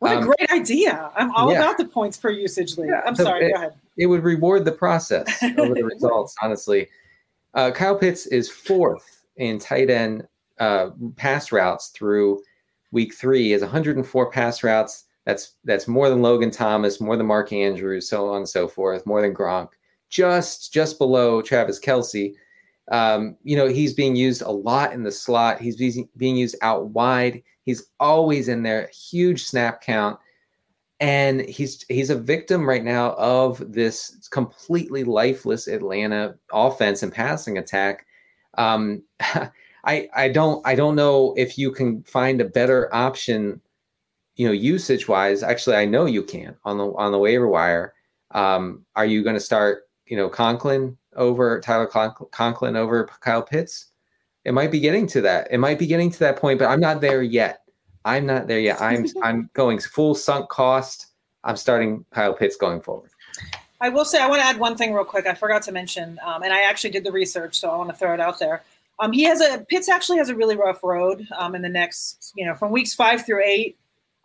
What 0.00 0.14
a 0.14 0.18
Um, 0.18 0.24
great 0.24 0.50
idea. 0.50 1.10
I'm 1.14 1.30
all 1.36 1.52
yeah. 1.52 1.60
about 1.60 1.78
the 1.78 1.84
points 1.84 2.16
per 2.18 2.30
usage 2.30 2.76
league. 2.76 2.88
Yeah, 2.90 3.02
I'm 3.06 3.14
so 3.14 3.24
sorry, 3.24 3.46
it- 3.46 3.52
go 3.52 3.58
ahead. 3.60 3.74
It 3.96 4.06
would 4.06 4.24
reward 4.24 4.64
the 4.64 4.72
process 4.72 5.28
over 5.58 5.72
the 5.74 5.84
results. 5.84 6.34
Honestly, 6.42 6.88
uh, 7.54 7.70
Kyle 7.70 7.96
Pitts 7.96 8.26
is 8.26 8.50
fourth 8.50 9.24
in 9.36 9.58
tight 9.60 9.88
end 9.88 10.26
uh, 10.58 10.90
pass 11.16 11.52
routes 11.52 11.88
through 11.90 12.42
week 12.90 13.14
three. 13.14 13.44
He 13.44 13.50
has 13.52 13.60
104 13.62 14.30
pass 14.30 14.62
routes. 14.64 15.04
That's 15.26 15.52
that's 15.64 15.86
more 15.88 16.10
than 16.10 16.22
Logan 16.22 16.50
Thomas, 16.50 17.00
more 17.00 17.16
than 17.16 17.26
Mark 17.26 17.52
Andrews, 17.52 18.08
so 18.08 18.28
on 18.30 18.38
and 18.38 18.48
so 18.48 18.66
forth, 18.68 19.06
more 19.06 19.22
than 19.22 19.32
Gronk. 19.34 19.68
Just 20.14 20.72
just 20.72 20.98
below 20.98 21.42
Travis 21.42 21.80
Kelce. 21.80 22.34
Um, 22.92 23.36
you 23.42 23.56
know 23.56 23.66
he's 23.66 23.94
being 23.94 24.14
used 24.14 24.42
a 24.42 24.50
lot 24.50 24.92
in 24.92 25.02
the 25.02 25.10
slot. 25.10 25.60
He's 25.60 25.76
being 26.16 26.36
used 26.36 26.56
out 26.62 26.90
wide. 26.90 27.42
He's 27.64 27.88
always 27.98 28.46
in 28.46 28.62
there. 28.62 28.88
Huge 28.92 29.44
snap 29.44 29.80
count 29.80 30.18
and 31.00 31.40
he's 31.42 31.84
he's 31.88 32.10
a 32.10 32.18
victim 32.18 32.68
right 32.68 32.84
now 32.84 33.12
of 33.14 33.62
this 33.72 34.28
completely 34.30 35.04
lifeless 35.04 35.66
Atlanta 35.66 36.36
offense 36.52 37.02
and 37.02 37.12
passing 37.12 37.58
attack. 37.58 38.06
Um, 38.56 39.02
I 39.84 40.08
I 40.14 40.28
don't 40.28 40.66
I 40.66 40.74
don't 40.74 40.96
know 40.96 41.34
if 41.36 41.58
you 41.58 41.72
can 41.72 42.02
find 42.04 42.40
a 42.40 42.46
better 42.46 42.94
option, 42.94 43.60
you 44.36 44.46
know, 44.46 44.52
usage 44.52 45.08
wise. 45.08 45.42
Actually, 45.42 45.76
I 45.76 45.84
know 45.84 46.06
you 46.06 46.22
can 46.22 46.56
on 46.64 46.78
the 46.78 46.86
on 46.94 47.12
the 47.12 47.18
waiver 47.18 47.48
wire. 47.48 47.92
Um, 48.30 48.84
are 48.96 49.06
you 49.06 49.22
going 49.22 49.36
to 49.36 49.40
start 49.40 49.82
you 50.06 50.16
know 50.16 50.28
Conklin 50.28 50.96
over 51.16 51.60
Tyler 51.60 51.86
Conk- 51.86 52.30
Conklin 52.30 52.76
over 52.76 53.08
Kyle 53.20 53.42
Pitts? 53.42 53.86
It 54.44 54.52
might 54.52 54.70
be 54.70 54.80
getting 54.80 55.06
to 55.08 55.20
that. 55.22 55.48
It 55.50 55.58
might 55.58 55.78
be 55.78 55.86
getting 55.86 56.10
to 56.10 56.18
that 56.20 56.36
point, 56.36 56.58
but 56.58 56.66
I'm 56.66 56.80
not 56.80 57.00
there 57.00 57.22
yet. 57.22 57.62
I'm 58.04 58.26
not 58.26 58.46
there 58.46 58.60
yet. 58.60 58.80
I'm 58.80 59.06
I'm 59.22 59.50
going 59.54 59.78
full 59.78 60.14
sunk 60.14 60.48
cost. 60.48 61.08
I'm 61.44 61.56
starting 61.56 62.04
Kyle 62.10 62.34
Pitts 62.34 62.56
going 62.56 62.80
forward. 62.80 63.10
I 63.80 63.88
will 63.90 64.04
say 64.04 64.20
I 64.20 64.28
want 64.28 64.40
to 64.40 64.46
add 64.46 64.58
one 64.58 64.76
thing 64.76 64.94
real 64.94 65.04
quick. 65.04 65.26
I 65.26 65.34
forgot 65.34 65.62
to 65.62 65.72
mention, 65.72 66.18
um, 66.24 66.42
and 66.42 66.52
I 66.52 66.62
actually 66.62 66.90
did 66.90 67.04
the 67.04 67.12
research, 67.12 67.58
so 67.58 67.70
I 67.70 67.76
want 67.76 67.90
to 67.90 67.96
throw 67.96 68.14
it 68.14 68.20
out 68.20 68.38
there. 68.38 68.62
Um, 68.98 69.12
he 69.12 69.24
has 69.24 69.40
a 69.40 69.64
Pitts 69.68 69.88
actually 69.88 70.18
has 70.18 70.28
a 70.28 70.34
really 70.34 70.56
rough 70.56 70.82
road 70.82 71.26
um, 71.36 71.54
in 71.54 71.62
the 71.62 71.68
next, 71.68 72.32
you 72.36 72.46
know, 72.46 72.54
from 72.54 72.70
weeks 72.70 72.94
five 72.94 73.26
through 73.26 73.42
eight. 73.44 73.76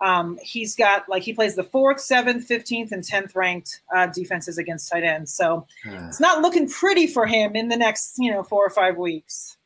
Um, 0.02 0.40
he's 0.42 0.76
got 0.76 1.08
like 1.10 1.24
he 1.24 1.34
plays 1.34 1.56
the 1.56 1.64
fourth, 1.64 2.00
seventh, 2.00 2.46
fifteenth, 2.46 2.92
and 2.92 3.04
tenth 3.04 3.36
ranked 3.36 3.82
uh, 3.96 4.08
defenses 4.08 4.58
against 4.58 4.90
tight 4.90 5.04
ends. 5.04 5.34
So 5.34 5.68
it's 5.86 6.20
not 6.20 6.42
looking 6.42 6.70
pretty 6.70 7.08
for 7.08 7.26
him 7.26 7.56
in 7.56 7.68
the 7.68 7.78
next, 7.78 8.16
you 8.18 8.32
know, 8.32 8.44
four 8.44 8.66
or 8.66 8.70
five 8.70 8.98
weeks. 8.98 9.58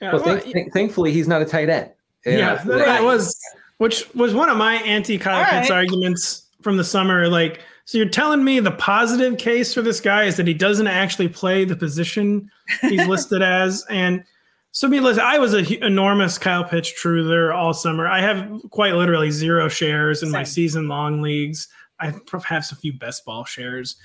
Yeah, 0.00 0.12
Well, 0.12 0.24
well, 0.24 0.38
thank, 0.38 0.52
thank- 0.52 0.72
thankfully, 0.72 1.12
he's 1.12 1.26
not 1.28 1.42
a 1.42 1.44
tight 1.44 1.68
end. 1.70 1.90
You 2.26 2.32
yeah, 2.32 2.62
know, 2.64 2.76
that, 2.76 2.84
that 2.86 3.02
was 3.02 3.34
which 3.78 4.12
was 4.14 4.34
one 4.34 4.50
of 4.50 4.56
my 4.56 4.74
anti 4.74 5.18
Kyle 5.18 5.38
All 5.38 5.50
Pitts 5.50 5.70
arguments 5.70 6.46
from 6.62 6.76
the 6.76 6.84
summer. 6.84 7.28
Like, 7.28 7.60
so 7.84 7.96
you're 7.96 8.08
telling 8.08 8.44
me 8.44 8.60
the 8.60 8.72
positive 8.72 9.38
case 9.38 9.72
for 9.72 9.82
this 9.82 10.00
guy 10.00 10.24
is 10.24 10.36
that 10.36 10.46
he 10.46 10.54
doesn't 10.54 10.88
actually 10.88 11.28
play 11.28 11.64
the 11.64 11.76
position 11.76 12.50
he's 12.82 13.06
listed 13.08 13.40
as, 13.40 13.86
and 13.88 14.24
so 14.72 14.86
I 14.86 14.90
mean, 14.90 15.02
listen, 15.02 15.22
I 15.22 15.38
was 15.38 15.54
an 15.54 15.66
enormous 15.82 16.38
Kyle 16.38 16.64
Pitts 16.64 16.92
truther 16.92 17.54
all 17.54 17.72
summer. 17.72 18.06
I 18.06 18.20
have 18.20 18.62
quite 18.70 18.94
literally 18.94 19.30
zero 19.30 19.68
shares 19.68 20.22
in 20.22 20.28
Same. 20.28 20.32
my 20.32 20.44
season 20.44 20.88
long 20.88 21.22
leagues. 21.22 21.68
I 22.00 22.06
have 22.06 22.72
a 22.72 22.76
few 22.76 22.92
best 22.92 23.24
ball 23.24 23.44
shares. 23.44 23.96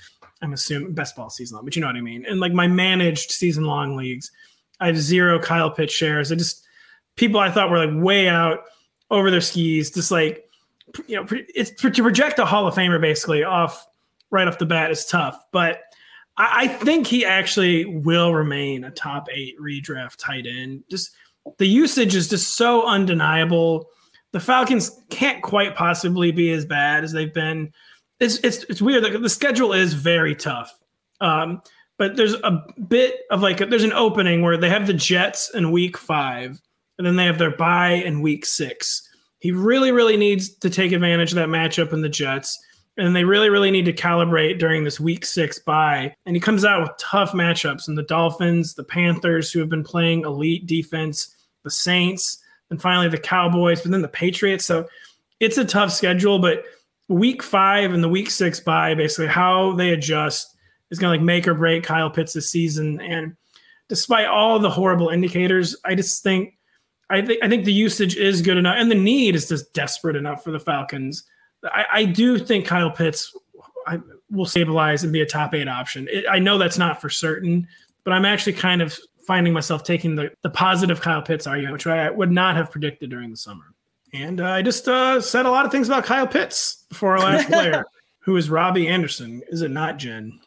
I'm 0.42 0.52
assuming 0.52 0.92
best 0.92 1.16
ball 1.16 1.30
season 1.30 1.56
long, 1.56 1.64
but 1.64 1.76
you 1.76 1.80
know 1.80 1.86
what 1.86 1.96
I 1.96 2.00
mean. 2.00 2.26
And 2.26 2.40
like 2.40 2.52
my 2.52 2.66
managed 2.66 3.30
season 3.30 3.64
long 3.64 3.96
leagues, 3.96 4.30
I 4.80 4.88
have 4.88 4.98
zero 4.98 5.38
Kyle 5.38 5.70
Pitts 5.70 5.92
shares. 5.92 6.32
I 6.32 6.34
just 6.34 6.66
people 7.16 7.40
I 7.40 7.50
thought 7.50 7.70
were 7.70 7.86
like 7.86 8.04
way 8.04 8.28
out 8.28 8.64
over 9.10 9.30
their 9.30 9.40
skis, 9.40 9.90
just 9.90 10.10
like 10.10 10.44
you 11.06 11.16
know, 11.16 11.26
it's 11.30 11.70
to 11.70 12.02
project 12.02 12.38
a 12.38 12.44
Hall 12.44 12.66
of 12.66 12.74
Famer 12.74 13.00
basically 13.00 13.44
off 13.44 13.86
right 14.30 14.48
off 14.48 14.58
the 14.58 14.66
bat 14.66 14.90
is 14.90 15.04
tough. 15.04 15.38
But 15.52 15.80
I, 16.36 16.64
I 16.64 16.68
think 16.68 17.06
he 17.06 17.24
actually 17.24 17.84
will 17.84 18.34
remain 18.34 18.84
a 18.84 18.90
top 18.90 19.28
eight 19.32 19.58
redraft 19.60 20.16
tight 20.18 20.46
end. 20.46 20.84
Just 20.90 21.10
the 21.58 21.66
usage 21.66 22.14
is 22.14 22.28
just 22.28 22.56
so 22.56 22.86
undeniable. 22.86 23.88
The 24.32 24.40
Falcons 24.40 24.90
can't 25.10 25.42
quite 25.42 25.76
possibly 25.76 26.32
be 26.32 26.50
as 26.52 26.64
bad 26.64 27.04
as 27.04 27.12
they've 27.12 27.32
been. 27.32 27.72
It's 28.20 28.36
it's 28.38 28.64
it's 28.64 28.82
weird. 28.82 29.22
The, 29.22 29.28
schedule 29.28 29.72
is 29.72 29.92
very 29.94 30.34
tough. 30.34 30.72
Um, 31.20 31.62
but 31.96 32.16
there's 32.16 32.34
a 32.34 32.62
bit 32.88 33.20
of 33.30 33.42
like 33.42 33.60
a, 33.60 33.66
there's 33.66 33.84
an 33.84 33.92
opening 33.92 34.42
where 34.42 34.56
they 34.56 34.68
have 34.68 34.86
the 34.86 34.94
Jets 34.94 35.50
in 35.54 35.70
week 35.70 35.96
five, 35.96 36.60
and 36.98 37.06
then 37.06 37.16
they 37.16 37.26
have 37.26 37.38
their 37.38 37.56
bye 37.56 37.92
in 37.92 38.22
week 38.22 38.46
six. 38.46 39.08
He 39.38 39.52
really, 39.52 39.92
really 39.92 40.16
needs 40.16 40.48
to 40.56 40.70
take 40.70 40.92
advantage 40.92 41.30
of 41.32 41.36
that 41.36 41.48
matchup 41.48 41.92
in 41.92 42.00
the 42.00 42.08
Jets 42.08 42.58
and 42.96 43.14
they 43.14 43.24
really, 43.24 43.50
really 43.50 43.70
need 43.70 43.86
to 43.86 43.92
calibrate 43.92 44.58
during 44.58 44.84
this 44.84 45.00
week 45.00 45.24
six 45.26 45.58
bye. 45.58 46.14
And 46.26 46.36
he 46.36 46.40
comes 46.40 46.64
out 46.64 46.82
with 46.82 46.96
tough 46.98 47.32
matchups 47.32 47.88
and 47.88 47.98
the 47.98 48.04
Dolphins, 48.04 48.74
the 48.74 48.84
Panthers, 48.84 49.50
who 49.50 49.58
have 49.60 49.68
been 49.68 49.84
playing 49.84 50.24
elite 50.24 50.66
defense, 50.66 51.34
the 51.64 51.70
Saints, 51.70 52.38
and 52.70 52.80
finally 52.80 53.08
the 53.08 53.18
Cowboys, 53.18 53.82
but 53.82 53.90
then 53.90 54.02
the 54.02 54.08
Patriots. 54.08 54.64
So 54.64 54.86
it's 55.40 55.58
a 55.58 55.64
tough 55.64 55.92
schedule, 55.92 56.38
but 56.38 56.64
week 57.08 57.42
five 57.42 57.92
and 57.92 58.02
the 58.02 58.08
week 58.08 58.30
six 58.30 58.60
bye, 58.60 58.94
basically 58.94 59.26
how 59.26 59.72
they 59.72 59.90
adjust 59.90 60.54
is 60.90 60.98
going 60.98 61.12
to 61.12 61.18
like 61.18 61.24
make 61.24 61.48
or 61.48 61.54
break 61.54 61.82
Kyle 61.82 62.10
Pitts 62.10 62.32
this 62.32 62.50
season. 62.50 63.00
And 63.00 63.36
despite 63.88 64.26
all 64.26 64.58
the 64.58 64.70
horrible 64.70 65.08
indicators, 65.08 65.76
I 65.84 65.94
just 65.94 66.22
think 66.22 66.54
I 67.10 67.20
think 67.22 67.42
I 67.42 67.48
think 67.48 67.64
the 67.64 67.72
usage 67.72 68.16
is 68.16 68.40
good 68.40 68.56
enough, 68.56 68.76
and 68.78 68.90
the 68.90 68.94
need 68.94 69.34
is 69.34 69.48
just 69.48 69.74
desperate 69.74 70.16
enough 70.16 70.42
for 70.42 70.52
the 70.52 70.60
Falcons 70.60 71.24
I, 71.64 71.84
I 71.92 72.04
do 72.04 72.38
think 72.38 72.66
Kyle 72.66 72.90
Pitts 72.90 73.36
will 74.30 74.46
stabilize 74.46 75.04
and 75.04 75.12
be 75.12 75.20
a 75.20 75.26
top 75.26 75.54
eight 75.54 75.68
option. 75.68 76.08
It, 76.10 76.24
I 76.30 76.38
know 76.38 76.58
that's 76.58 76.78
not 76.78 77.00
for 77.00 77.08
certain, 77.08 77.68
but 78.02 78.12
I'm 78.12 78.24
actually 78.24 78.54
kind 78.54 78.82
of 78.82 78.98
finding 79.26 79.52
myself 79.52 79.84
taking 79.84 80.16
the, 80.16 80.30
the 80.42 80.50
positive 80.50 81.00
Kyle 81.00 81.22
Pitts 81.22 81.46
argument, 81.46 81.72
which 81.72 81.86
I 81.86 82.10
would 82.10 82.30
not 82.30 82.56
have 82.56 82.70
predicted 82.70 83.10
during 83.10 83.30
the 83.30 83.36
summer. 83.36 83.64
And 84.12 84.40
uh, 84.40 84.50
I 84.50 84.62
just 84.62 84.86
uh, 84.86 85.20
said 85.20 85.46
a 85.46 85.50
lot 85.50 85.66
of 85.66 85.72
things 85.72 85.88
about 85.88 86.04
Kyle 86.04 86.26
Pitts 86.26 86.84
before 86.88 87.16
our 87.16 87.20
last 87.20 87.48
player, 87.48 87.84
who 88.20 88.36
is 88.36 88.50
Robby 88.50 88.86
Anderson. 88.86 89.42
Is 89.48 89.62
it 89.62 89.70
not, 89.70 89.98
Jen? 89.98 90.38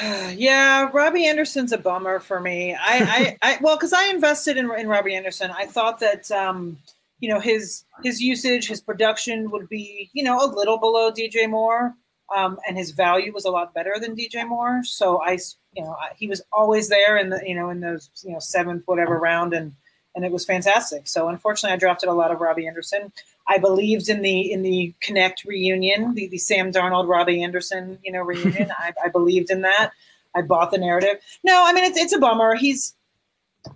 yeah, 0.34 0.88
Robby 0.92 1.26
Anderson's 1.26 1.72
a 1.72 1.78
bummer 1.78 2.20
for 2.20 2.40
me. 2.40 2.74
I, 2.74 3.36
I, 3.42 3.50
I 3.50 3.58
well, 3.60 3.76
because 3.76 3.92
I 3.92 4.06
invested 4.06 4.56
in, 4.56 4.70
in 4.78 4.88
Robby 4.88 5.14
Anderson. 5.14 5.50
I 5.50 5.66
thought 5.66 6.00
that 6.00 6.30
um,– 6.30 6.78
you 7.22 7.28
know 7.28 7.38
his 7.38 7.84
his 8.02 8.20
usage, 8.20 8.66
his 8.66 8.80
production 8.80 9.50
would 9.52 9.68
be 9.68 10.10
you 10.12 10.24
know 10.24 10.44
a 10.44 10.50
little 10.50 10.76
below 10.76 11.12
DJ 11.12 11.48
Moore, 11.48 11.94
um, 12.36 12.58
and 12.66 12.76
his 12.76 12.90
value 12.90 13.32
was 13.32 13.44
a 13.44 13.50
lot 13.50 13.72
better 13.72 13.94
than 14.00 14.16
DJ 14.16 14.46
Moore. 14.46 14.82
So 14.82 15.22
I 15.22 15.38
you 15.72 15.84
know 15.84 15.92
I, 15.92 16.10
he 16.16 16.26
was 16.26 16.42
always 16.52 16.88
there 16.88 17.16
in 17.16 17.30
the 17.30 17.40
you 17.46 17.54
know 17.54 17.70
in 17.70 17.78
those 17.78 18.10
you 18.24 18.32
know 18.32 18.40
seventh 18.40 18.82
whatever 18.86 19.18
round 19.18 19.54
and 19.54 19.72
and 20.16 20.24
it 20.24 20.32
was 20.32 20.44
fantastic. 20.44 21.06
So 21.06 21.28
unfortunately, 21.28 21.74
I 21.74 21.78
drafted 21.78 22.08
a 22.08 22.12
lot 22.12 22.32
of 22.32 22.40
Robby 22.40 22.66
Anderson. 22.66 23.12
I 23.48 23.58
believed 23.58 24.08
in 24.08 24.22
the 24.22 24.50
in 24.50 24.62
the 24.62 24.92
Connect 25.00 25.44
reunion, 25.44 26.14
the, 26.14 26.26
the 26.26 26.38
Sam 26.38 26.72
Darnold 26.72 27.06
Robby 27.06 27.40
Anderson 27.40 28.00
you 28.02 28.10
know 28.10 28.22
reunion. 28.22 28.72
I, 28.78 28.92
I 29.04 29.08
believed 29.10 29.48
in 29.48 29.60
that. 29.62 29.92
I 30.34 30.42
bought 30.42 30.72
the 30.72 30.78
narrative. 30.78 31.18
No, 31.44 31.62
I 31.64 31.72
mean 31.72 31.84
it's 31.84 31.96
it's 31.96 32.12
a 32.12 32.18
bummer. 32.18 32.56
He's 32.56 32.96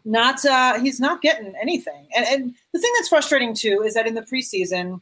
not 0.05 0.44
uh, 0.44 0.78
he's 0.80 1.01
not 1.01 1.22
getting 1.22 1.55
anything. 1.61 2.09
And, 2.16 2.26
and 2.26 2.55
the 2.77 2.83
thing 2.83 2.93
that's 2.99 3.09
frustrating 3.09 3.55
too 3.55 3.83
is 3.85 3.95
that 3.95 4.07
in 4.07 4.14
the 4.14 4.22
preseason, 4.22 5.01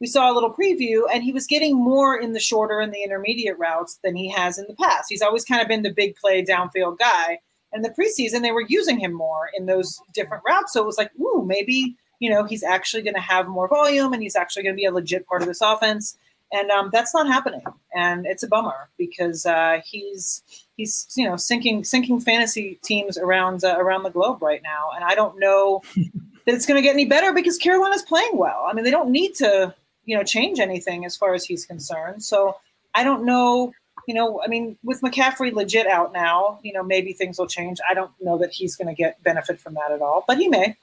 we 0.00 0.06
saw 0.06 0.30
a 0.30 0.34
little 0.34 0.52
preview, 0.52 1.02
and 1.12 1.22
he 1.22 1.32
was 1.32 1.46
getting 1.46 1.74
more 1.74 2.18
in 2.18 2.32
the 2.32 2.40
shorter 2.40 2.80
and 2.80 2.92
the 2.92 3.02
intermediate 3.02 3.58
routes 3.58 3.98
than 4.04 4.14
he 4.14 4.28
has 4.28 4.58
in 4.58 4.66
the 4.68 4.74
past. 4.74 5.06
He's 5.08 5.22
always 5.22 5.44
kind 5.44 5.62
of 5.62 5.68
been 5.68 5.82
the 5.82 5.92
big 5.92 6.16
play 6.16 6.44
downfield 6.44 6.98
guy. 6.98 7.38
And 7.72 7.84
the 7.84 7.90
preseason, 7.90 8.42
they 8.42 8.52
were 8.52 8.66
using 8.68 8.98
him 8.98 9.12
more 9.12 9.48
in 9.56 9.66
those 9.66 10.00
different 10.12 10.42
routes. 10.46 10.72
So 10.72 10.82
it 10.82 10.86
was 10.86 10.98
like, 10.98 11.10
ooh, 11.18 11.44
maybe 11.46 11.96
you 12.20 12.30
know 12.30 12.44
he's 12.44 12.62
actually 12.62 13.02
going 13.02 13.14
to 13.14 13.20
have 13.20 13.48
more 13.48 13.68
volume, 13.68 14.12
and 14.12 14.22
he's 14.22 14.36
actually 14.36 14.64
going 14.64 14.74
to 14.74 14.80
be 14.80 14.84
a 14.84 14.92
legit 14.92 15.26
part 15.26 15.42
of 15.42 15.48
this 15.48 15.62
offense 15.62 16.16
and 16.54 16.70
um, 16.70 16.90
that's 16.92 17.12
not 17.12 17.26
happening, 17.26 17.64
and 17.94 18.26
it's 18.26 18.42
a 18.42 18.48
bummer 18.48 18.88
because 18.96 19.44
uh, 19.44 19.80
he's 19.84 20.42
he's 20.76 21.06
you 21.16 21.28
know 21.28 21.36
sinking 21.36 21.84
sinking 21.84 22.20
fantasy 22.20 22.78
teams 22.84 23.18
around 23.18 23.64
uh, 23.64 23.76
around 23.78 24.04
the 24.04 24.10
globe 24.10 24.40
right 24.40 24.62
now, 24.62 24.90
and 24.94 25.04
I 25.04 25.14
don't 25.14 25.38
know 25.38 25.82
that 26.46 26.54
it's 26.54 26.66
going 26.66 26.76
to 26.76 26.82
get 26.82 26.94
any 26.94 27.04
better 27.04 27.32
because 27.32 27.58
Carolina's 27.58 28.02
playing 28.02 28.36
well. 28.36 28.66
I 28.68 28.74
mean, 28.74 28.84
they 28.84 28.90
don't 28.90 29.10
need 29.10 29.34
to 29.36 29.74
you 30.04 30.16
know 30.16 30.22
change 30.22 30.60
anything 30.60 31.04
as 31.04 31.16
far 31.16 31.34
as 31.34 31.44
he's 31.44 31.66
concerned. 31.66 32.22
So 32.22 32.56
I 32.94 33.04
don't 33.04 33.24
know. 33.24 33.72
You 34.06 34.14
know, 34.14 34.42
I 34.44 34.48
mean, 34.48 34.76
with 34.82 35.00
McCaffrey 35.00 35.54
legit 35.54 35.86
out 35.86 36.12
now, 36.12 36.58
you 36.62 36.74
know, 36.74 36.82
maybe 36.82 37.14
things 37.14 37.38
will 37.38 37.46
change. 37.46 37.78
I 37.88 37.94
don't 37.94 38.10
know 38.20 38.36
that 38.38 38.52
he's 38.52 38.76
going 38.76 38.88
to 38.88 38.94
get 38.94 39.22
benefit 39.22 39.58
from 39.58 39.74
that 39.74 39.92
at 39.92 40.02
all, 40.02 40.24
but 40.26 40.36
he 40.36 40.48
may. 40.48 40.76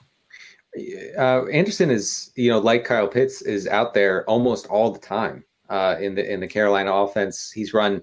Uh, 1.18 1.46
Anderson 1.48 1.92
is, 1.92 2.32
you 2.36 2.50
know, 2.50 2.58
like 2.58 2.84
Kyle 2.84 3.08
Pitts, 3.08 3.42
is 3.44 3.68
out 3.68 3.94
there 3.94 4.24
almost 4.26 4.66
all 4.68 4.90
the 4.92 5.00
time 5.00 5.44
uh, 5.70 5.98
in 6.00 6.16
the 6.16 6.32
in 6.32 6.40
the 6.40 6.48
Carolina 6.48 6.92
offense. 6.92 7.52
He's 7.52 7.74
run 7.74 8.02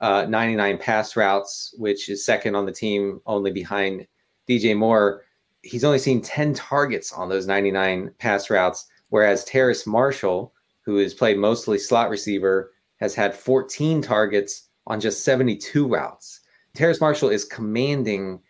uh, 0.00 0.26
99 0.28 0.78
pass 0.78 1.16
routes, 1.16 1.74
which 1.78 2.08
is 2.08 2.24
second 2.24 2.54
on 2.54 2.66
the 2.66 2.72
team, 2.72 3.20
only 3.26 3.50
behind 3.50 4.06
DJ 4.48 4.76
Moore. 4.76 5.24
He's 5.62 5.84
only 5.84 5.98
seen 5.98 6.22
10 6.22 6.54
targets 6.54 7.12
on 7.12 7.28
those 7.28 7.46
99 7.46 8.12
pass 8.18 8.50
routes, 8.50 8.86
whereas 9.10 9.44
Terrace 9.44 9.86
Marshall, 9.86 10.52
who 10.82 10.96
has 10.96 11.14
played 11.14 11.38
mostly 11.38 11.78
slot 11.78 12.10
receiver, 12.10 12.72
has 13.00 13.14
had 13.14 13.34
14 13.34 14.02
targets 14.02 14.68
on 14.86 15.00
just 15.00 15.24
72 15.24 15.86
routes. 15.86 16.40
Terrace 16.74 17.00
Marshall 17.00 17.30
is 17.30 17.44
commanding, 17.44 18.40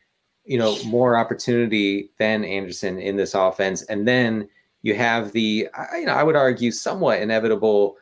you 0.44 0.58
know, 0.58 0.76
more 0.84 1.16
opportunity 1.16 2.10
than 2.18 2.44
Anderson 2.44 2.98
in 2.98 3.16
this 3.16 3.34
offense. 3.34 3.82
And 3.82 4.06
then 4.06 4.48
you 4.82 4.94
have 4.94 5.32
the, 5.32 5.68
you 5.94 6.04
know, 6.04 6.12
I 6.12 6.22
would 6.22 6.36
argue 6.36 6.70
somewhat 6.70 7.20
inevitable 7.20 7.96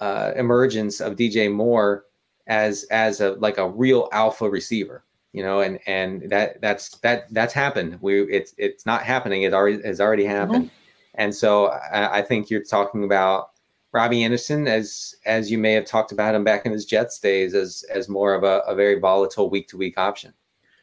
uh, 0.00 0.32
emergence 0.36 1.00
of 1.00 1.16
DJ 1.16 1.52
Moore 1.52 2.04
as 2.46 2.84
as 2.84 3.20
a 3.20 3.32
like 3.34 3.58
a 3.58 3.68
real 3.68 4.08
alpha 4.12 4.48
receiver, 4.48 5.04
you 5.32 5.42
know, 5.42 5.60
and 5.60 5.78
and 5.86 6.28
that 6.30 6.60
that's 6.60 6.96
that 6.98 7.32
that's 7.32 7.54
happened. 7.54 7.98
We 8.00 8.22
it's 8.22 8.54
it's 8.58 8.84
not 8.86 9.02
happening. 9.02 9.42
It 9.42 9.54
already 9.54 9.82
has 9.82 10.00
already 10.00 10.24
happened, 10.24 10.66
mm-hmm. 10.66 11.14
and 11.14 11.34
so 11.34 11.66
I, 11.66 12.18
I, 12.18 12.22
think 12.22 12.50
you're 12.50 12.64
talking 12.64 13.04
about 13.04 13.50
Robby 13.92 14.24
Anderson 14.24 14.66
as 14.66 15.14
as 15.26 15.50
you 15.50 15.58
may 15.58 15.72
have 15.72 15.84
talked 15.84 16.10
about 16.12 16.34
him 16.34 16.42
back 16.42 16.66
in 16.66 16.72
his 16.72 16.84
Jets 16.84 17.20
days 17.20 17.54
as 17.54 17.84
as 17.92 18.08
more 18.08 18.34
of 18.34 18.42
a, 18.42 18.60
a 18.66 18.74
very 18.74 18.98
volatile 18.98 19.48
week 19.48 19.68
to 19.68 19.76
week 19.76 19.98
option. 19.98 20.32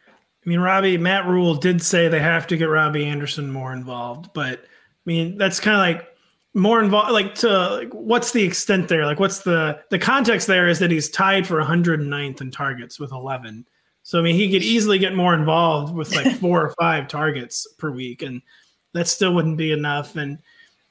I 0.08 0.50
mean, 0.50 0.62
Robbie 0.62 0.98
Matt 0.98 1.26
Rhule 1.26 1.56
did 1.56 1.82
say 1.82 2.08
they 2.08 2.22
have 2.22 2.48
to 2.48 2.58
get 2.58 2.66
Robby 2.66 3.06
Anderson 3.06 3.52
more 3.52 3.74
involved, 3.74 4.30
but 4.34 4.60
I 4.60 4.64
mean 5.06 5.38
that's 5.38 5.60
kind 5.60 5.76
of 5.76 6.00
like 6.00 6.08
more 6.54 6.82
involved 6.82 7.12
like 7.12 7.36
to 7.36 7.50
like, 7.50 7.94
what's 7.94 8.32
the 8.32 8.44
extent 8.44 8.88
there 8.88 9.06
like 9.06 9.20
what's 9.20 9.40
the 9.40 9.80
the 9.92 10.00
context 10.00 10.48
there 10.48 10.68
is 10.68 10.80
that 10.80 10.90
he's 10.90 11.10
tied 11.10 11.46
for 11.46 11.62
109th 11.62 12.42
in 12.42 12.50
targets 12.50 13.00
with 13.00 13.12
11 13.12 13.66
so 14.08 14.18
i 14.18 14.22
mean 14.22 14.36
he 14.36 14.50
could 14.50 14.64
easily 14.64 14.98
get 14.98 15.14
more 15.14 15.34
involved 15.34 15.94
with 15.94 16.16
like 16.16 16.34
four 16.40 16.62
or 16.62 16.74
five 16.80 17.10
targets 17.10 17.68
per 17.78 17.92
week 17.92 18.22
and 18.22 18.42
that 18.94 19.08
still 19.08 19.34
wouldn't 19.34 19.58
be 19.58 19.74
enough. 19.74 20.16
And 20.16 20.40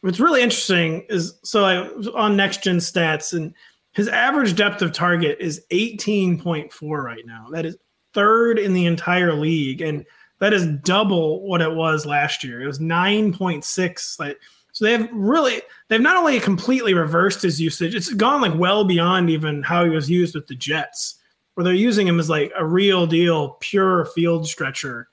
what's 0.02 0.20
really 0.20 0.42
interesting 0.42 1.06
is 1.08 1.38
so 1.42 1.64
i 1.64 1.88
was 1.92 2.08
on 2.08 2.36
next 2.36 2.62
gen 2.62 2.76
stats 2.76 3.32
and 3.32 3.54
his 3.92 4.08
average 4.08 4.54
depth 4.54 4.82
of 4.82 4.92
target 4.92 5.38
is 5.40 5.64
18.4 5.72 7.02
right 7.02 7.24
now. 7.24 7.46
That 7.50 7.64
is 7.64 7.78
third 8.12 8.58
in 8.58 8.74
the 8.74 8.84
entire 8.84 9.32
league 9.32 9.80
and 9.80 10.04
that 10.38 10.52
is 10.52 10.66
double 10.84 11.48
what 11.48 11.62
it 11.62 11.74
was 11.74 12.04
last 12.04 12.44
year. 12.44 12.60
It 12.60 12.66
was 12.66 12.78
9.6 12.78 14.20
like 14.20 14.38
so 14.72 14.84
they 14.84 14.92
have 14.92 15.08
really 15.10 15.62
they've 15.88 16.02
not 16.02 16.18
only 16.18 16.38
completely 16.38 16.92
reversed 16.92 17.40
his 17.40 17.58
usage, 17.58 17.94
it's 17.94 18.12
gone 18.12 18.42
like 18.42 18.58
well 18.58 18.84
beyond 18.84 19.30
even 19.30 19.62
how 19.62 19.84
he 19.84 19.90
was 19.90 20.10
used 20.10 20.34
with 20.34 20.46
the 20.48 20.54
Jets, 20.54 21.14
where 21.56 21.64
they're 21.64 21.72
using 21.72 22.06
him 22.06 22.20
as 22.20 22.28
like 22.28 22.52
a 22.54 22.64
real 22.64 23.06
deal, 23.06 23.56
pure 23.60 24.04
field 24.14 24.46
stretcher. 24.46 25.08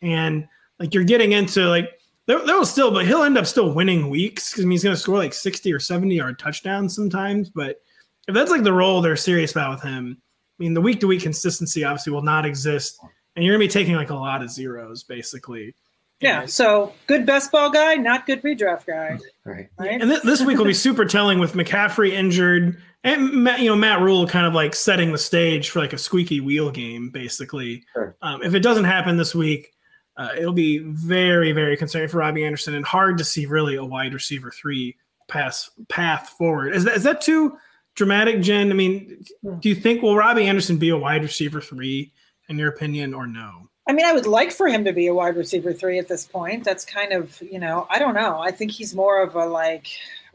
And 0.00 0.46
like 0.78 0.94
you're 0.94 1.04
getting 1.04 1.32
into 1.32 1.68
like 1.68 1.90
there, 2.26 2.46
there 2.46 2.56
will 2.56 2.64
still, 2.64 2.92
but 2.92 3.06
he'll 3.06 3.24
end 3.24 3.36
up 3.36 3.46
still 3.46 3.74
winning 3.74 4.08
weeks 4.08 4.52
because 4.52 4.64
he's 4.64 4.84
going 4.84 4.94
to 4.94 5.00
score 5.00 5.18
like 5.18 5.34
60 5.34 5.72
or 5.72 5.80
70 5.80 6.14
yard 6.14 6.38
touchdowns 6.38 6.94
sometimes. 6.94 7.50
But 7.50 7.82
if 8.28 8.34
that's 8.34 8.52
like 8.52 8.62
the 8.62 8.72
role 8.72 9.00
they're 9.02 9.16
serious 9.16 9.50
about 9.50 9.72
with 9.72 9.82
him, 9.82 10.16
I 10.20 10.62
mean, 10.62 10.74
the 10.74 10.80
week 10.80 11.00
to 11.00 11.08
week 11.08 11.22
consistency 11.22 11.82
obviously 11.82 12.12
will 12.12 12.22
not 12.22 12.46
exist, 12.46 13.00
and 13.34 13.44
you're 13.44 13.54
gonna 13.54 13.64
be 13.64 13.68
taking 13.68 13.96
like 13.96 14.10
a 14.10 14.14
lot 14.14 14.42
of 14.42 14.50
zeros 14.50 15.02
basically. 15.02 15.74
Yeah. 16.20 16.46
So 16.46 16.92
good 17.08 17.26
best 17.26 17.50
ball 17.50 17.70
guy, 17.70 17.94
not 17.94 18.26
good 18.26 18.42
redraft 18.42 18.86
guy. 18.86 19.18
Right. 19.44 19.68
Right. 19.76 20.00
And 20.00 20.08
th- 20.10 20.22
this 20.22 20.42
week 20.42 20.58
will 20.58 20.66
be 20.66 20.74
super 20.74 21.04
telling 21.04 21.40
with 21.40 21.54
McCaffrey 21.54 22.12
injured 22.12 22.80
and 23.04 23.32
Matt, 23.32 23.60
you 23.60 23.70
know 23.70 23.76
Matt 23.76 24.00
Rhule 24.00 24.26
kind 24.26 24.46
of 24.46 24.54
like 24.54 24.74
setting 24.74 25.12
the 25.12 25.18
stage 25.18 25.70
for 25.70 25.80
like 25.80 25.92
a 25.92 25.98
squeaky 25.98 26.40
wheel 26.40 26.70
game, 26.70 27.10
basically. 27.10 27.84
Sure. 27.92 28.16
Um, 28.22 28.42
if 28.42 28.54
it 28.54 28.60
doesn't 28.60 28.84
happen 28.84 29.16
this 29.16 29.34
week, 29.34 29.72
uh, 30.16 30.30
it'll 30.36 30.52
be 30.52 30.78
very 30.78 31.52
very 31.52 31.76
concerning 31.76 32.08
for 32.08 32.18
Robby 32.18 32.44
Anderson 32.44 32.74
and 32.74 32.84
hard 32.84 33.18
to 33.18 33.24
see 33.24 33.46
really 33.46 33.76
a 33.76 33.84
wide 33.84 34.12
receiver 34.12 34.50
three 34.50 34.96
pass 35.28 35.70
path 35.88 36.30
forward. 36.30 36.74
Is 36.74 36.84
that 36.84 36.96
is 36.96 37.04
that 37.04 37.20
too 37.20 37.56
dramatic, 37.94 38.40
Jen? 38.42 38.70
I 38.70 38.74
mean, 38.74 39.24
do 39.60 39.68
you 39.68 39.74
think 39.74 40.02
will 40.02 40.16
Robby 40.16 40.46
Anderson 40.46 40.76
be 40.76 40.90
a 40.90 40.96
wide 40.96 41.22
receiver 41.22 41.60
three 41.60 42.12
in 42.48 42.58
your 42.58 42.68
opinion 42.68 43.14
or 43.14 43.26
no? 43.26 43.68
I 43.88 43.92
mean, 43.92 44.06
I 44.06 44.12
would 44.12 44.26
like 44.26 44.52
for 44.52 44.68
him 44.68 44.84
to 44.84 44.92
be 44.92 45.06
a 45.08 45.14
wide 45.14 45.36
receiver 45.36 45.72
three 45.72 45.98
at 45.98 46.06
this 46.06 46.24
point. 46.26 46.64
That's 46.64 46.84
kind 46.84 47.12
of, 47.12 47.40
you 47.40 47.58
know, 47.58 47.86
I 47.90 47.98
don't 47.98 48.14
know. 48.14 48.38
I 48.38 48.52
think 48.52 48.70
he's 48.70 48.94
more 48.94 49.20
of 49.20 49.34
a 49.34 49.46
like 49.46 49.88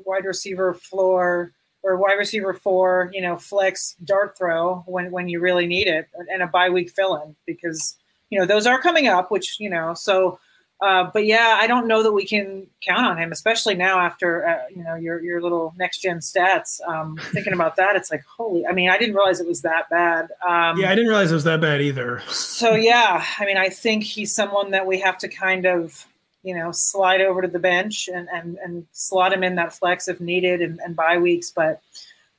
wide 0.04 0.26
receiver 0.26 0.74
floor 0.74 1.54
or 1.86 1.96
wide 1.98 2.16
receiver 2.18 2.54
four, 2.54 3.10
you 3.14 3.22
know, 3.22 3.38
flex 3.38 3.96
dart 4.04 4.38
throw 4.38 4.84
when 4.88 5.12
when 5.12 5.30
you 5.30 5.40
really 5.40 5.68
need 5.68 5.88
it, 5.88 6.08
and 6.32 6.42
a 6.42 6.48
bye 6.48 6.70
week 6.70 6.90
fill 6.90 7.16
in 7.22 7.36
because 7.46 7.96
you 8.30 8.40
know 8.40 8.46
those 8.46 8.66
are 8.68 8.82
coming 8.82 9.08
up. 9.08 9.32
Which 9.32 9.60
you 9.60 9.70
know, 9.70 9.94
so. 9.94 10.40
Uh, 10.82 11.10
but 11.14 11.26
yeah, 11.26 11.58
I 11.58 11.68
don't 11.68 11.88
know 11.88 12.04
that 12.04 12.12
we 12.12 12.26
can 12.26 12.68
count 12.82 13.06
on 13.06 13.18
him, 13.18 13.32
especially 13.32 13.76
now 13.76 13.98
after 13.98 14.46
uh, 14.46 14.64
you 14.76 14.84
know 14.84 14.96
your 14.96 15.24
your 15.24 15.42
little 15.42 15.74
next 15.78 16.00
gen 16.00 16.20
stats. 16.20 16.86
Um, 16.86 17.18
thinking 17.32 17.54
about 17.54 17.78
that, 17.78 17.96
it's 17.96 18.12
like 18.12 18.24
holy. 18.26 18.68
I 18.68 18.74
mean, 18.74 18.90
I 18.90 18.98
didn't 18.98 19.16
realize 19.16 19.40
it 19.40 19.48
was 19.48 19.62
that 19.62 19.90
bad. 19.90 20.26
Um, 20.46 20.78
Yeah, 20.78 20.92
I 20.92 20.96
didn't 20.96 21.08
realize 21.08 21.32
it 21.32 21.36
was 21.36 21.46
that 21.46 21.62
bad 21.62 21.80
either. 21.80 22.22
so 22.28 22.76
yeah, 22.76 23.24
I 23.40 23.46
mean, 23.46 23.56
I 23.56 23.70
think 23.70 24.04
he's 24.04 24.36
someone 24.36 24.72
that 24.72 24.86
we 24.86 25.00
have 25.00 25.18
to 25.20 25.30
kind 25.30 25.66
of, 25.66 26.06
you 26.46 26.54
know, 26.54 26.72
slide 26.72 27.22
over 27.22 27.42
to 27.42 27.48
the 27.48 27.60
bench 27.60 28.08
and 28.08 28.30
and 28.32 28.58
and 28.64 28.86
slot 28.92 29.34
him 29.34 29.44
in 29.44 29.56
that 29.56 29.74
flex 29.74 30.08
if 30.08 30.22
needed 30.22 30.62
and, 30.62 30.80
and 30.80 30.96
bye 30.96 31.18
weeks. 31.18 31.50
But 31.50 31.82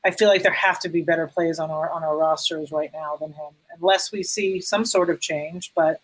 I 0.04 0.12
feel 0.12 0.28
like 0.28 0.44
there 0.44 0.52
have 0.52 0.78
to 0.80 0.88
be 0.88 1.02
better 1.02 1.26
plays 1.26 1.58
on 1.58 1.70
our 1.70 1.90
on 1.90 2.04
our 2.04 2.16
rosters 2.16 2.70
right 2.70 2.90
now 2.94 3.16
than 3.16 3.32
him, 3.32 3.52
unless 3.76 4.12
we 4.12 4.22
see 4.22 4.60
some 4.60 4.84
sort 4.84 5.10
of 5.10 5.20
change. 5.20 5.72
But 5.74 6.00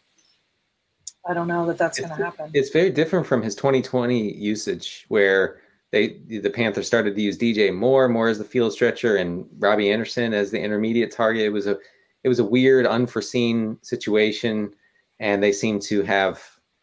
I 1.24 1.32
don't 1.32 1.46
know 1.46 1.66
that 1.66 1.78
that's 1.78 2.00
going 2.00 2.10
to 2.10 2.16
happen. 2.16 2.50
It's 2.52 2.70
very 2.70 2.90
different 2.90 3.24
from 3.26 3.40
his 3.40 3.54
2020 3.54 4.34
usage, 4.34 5.04
where 5.06 5.60
they 5.92 6.18
the 6.26 6.50
Panthers 6.50 6.88
started 6.88 7.14
to 7.14 7.22
use 7.22 7.38
DJ 7.38 7.72
Moore 7.72 8.08
more 8.08 8.28
as 8.28 8.38
the 8.38 8.44
field 8.44 8.72
stretcher 8.72 9.14
and 9.14 9.46
Robby 9.60 9.92
Anderson 9.92 10.34
as 10.34 10.50
the 10.50 10.60
intermediate 10.60 11.12
target. 11.12 11.44
It 11.44 11.52
was 11.52 11.68
a 11.68 11.78
it 12.24 12.28
was 12.28 12.40
a 12.40 12.44
weird, 12.44 12.84
unforeseen 12.84 13.78
situation, 13.82 14.74
and 15.20 15.40
they 15.40 15.52
seem 15.52 15.78
to 15.80 16.02
have 16.02 16.42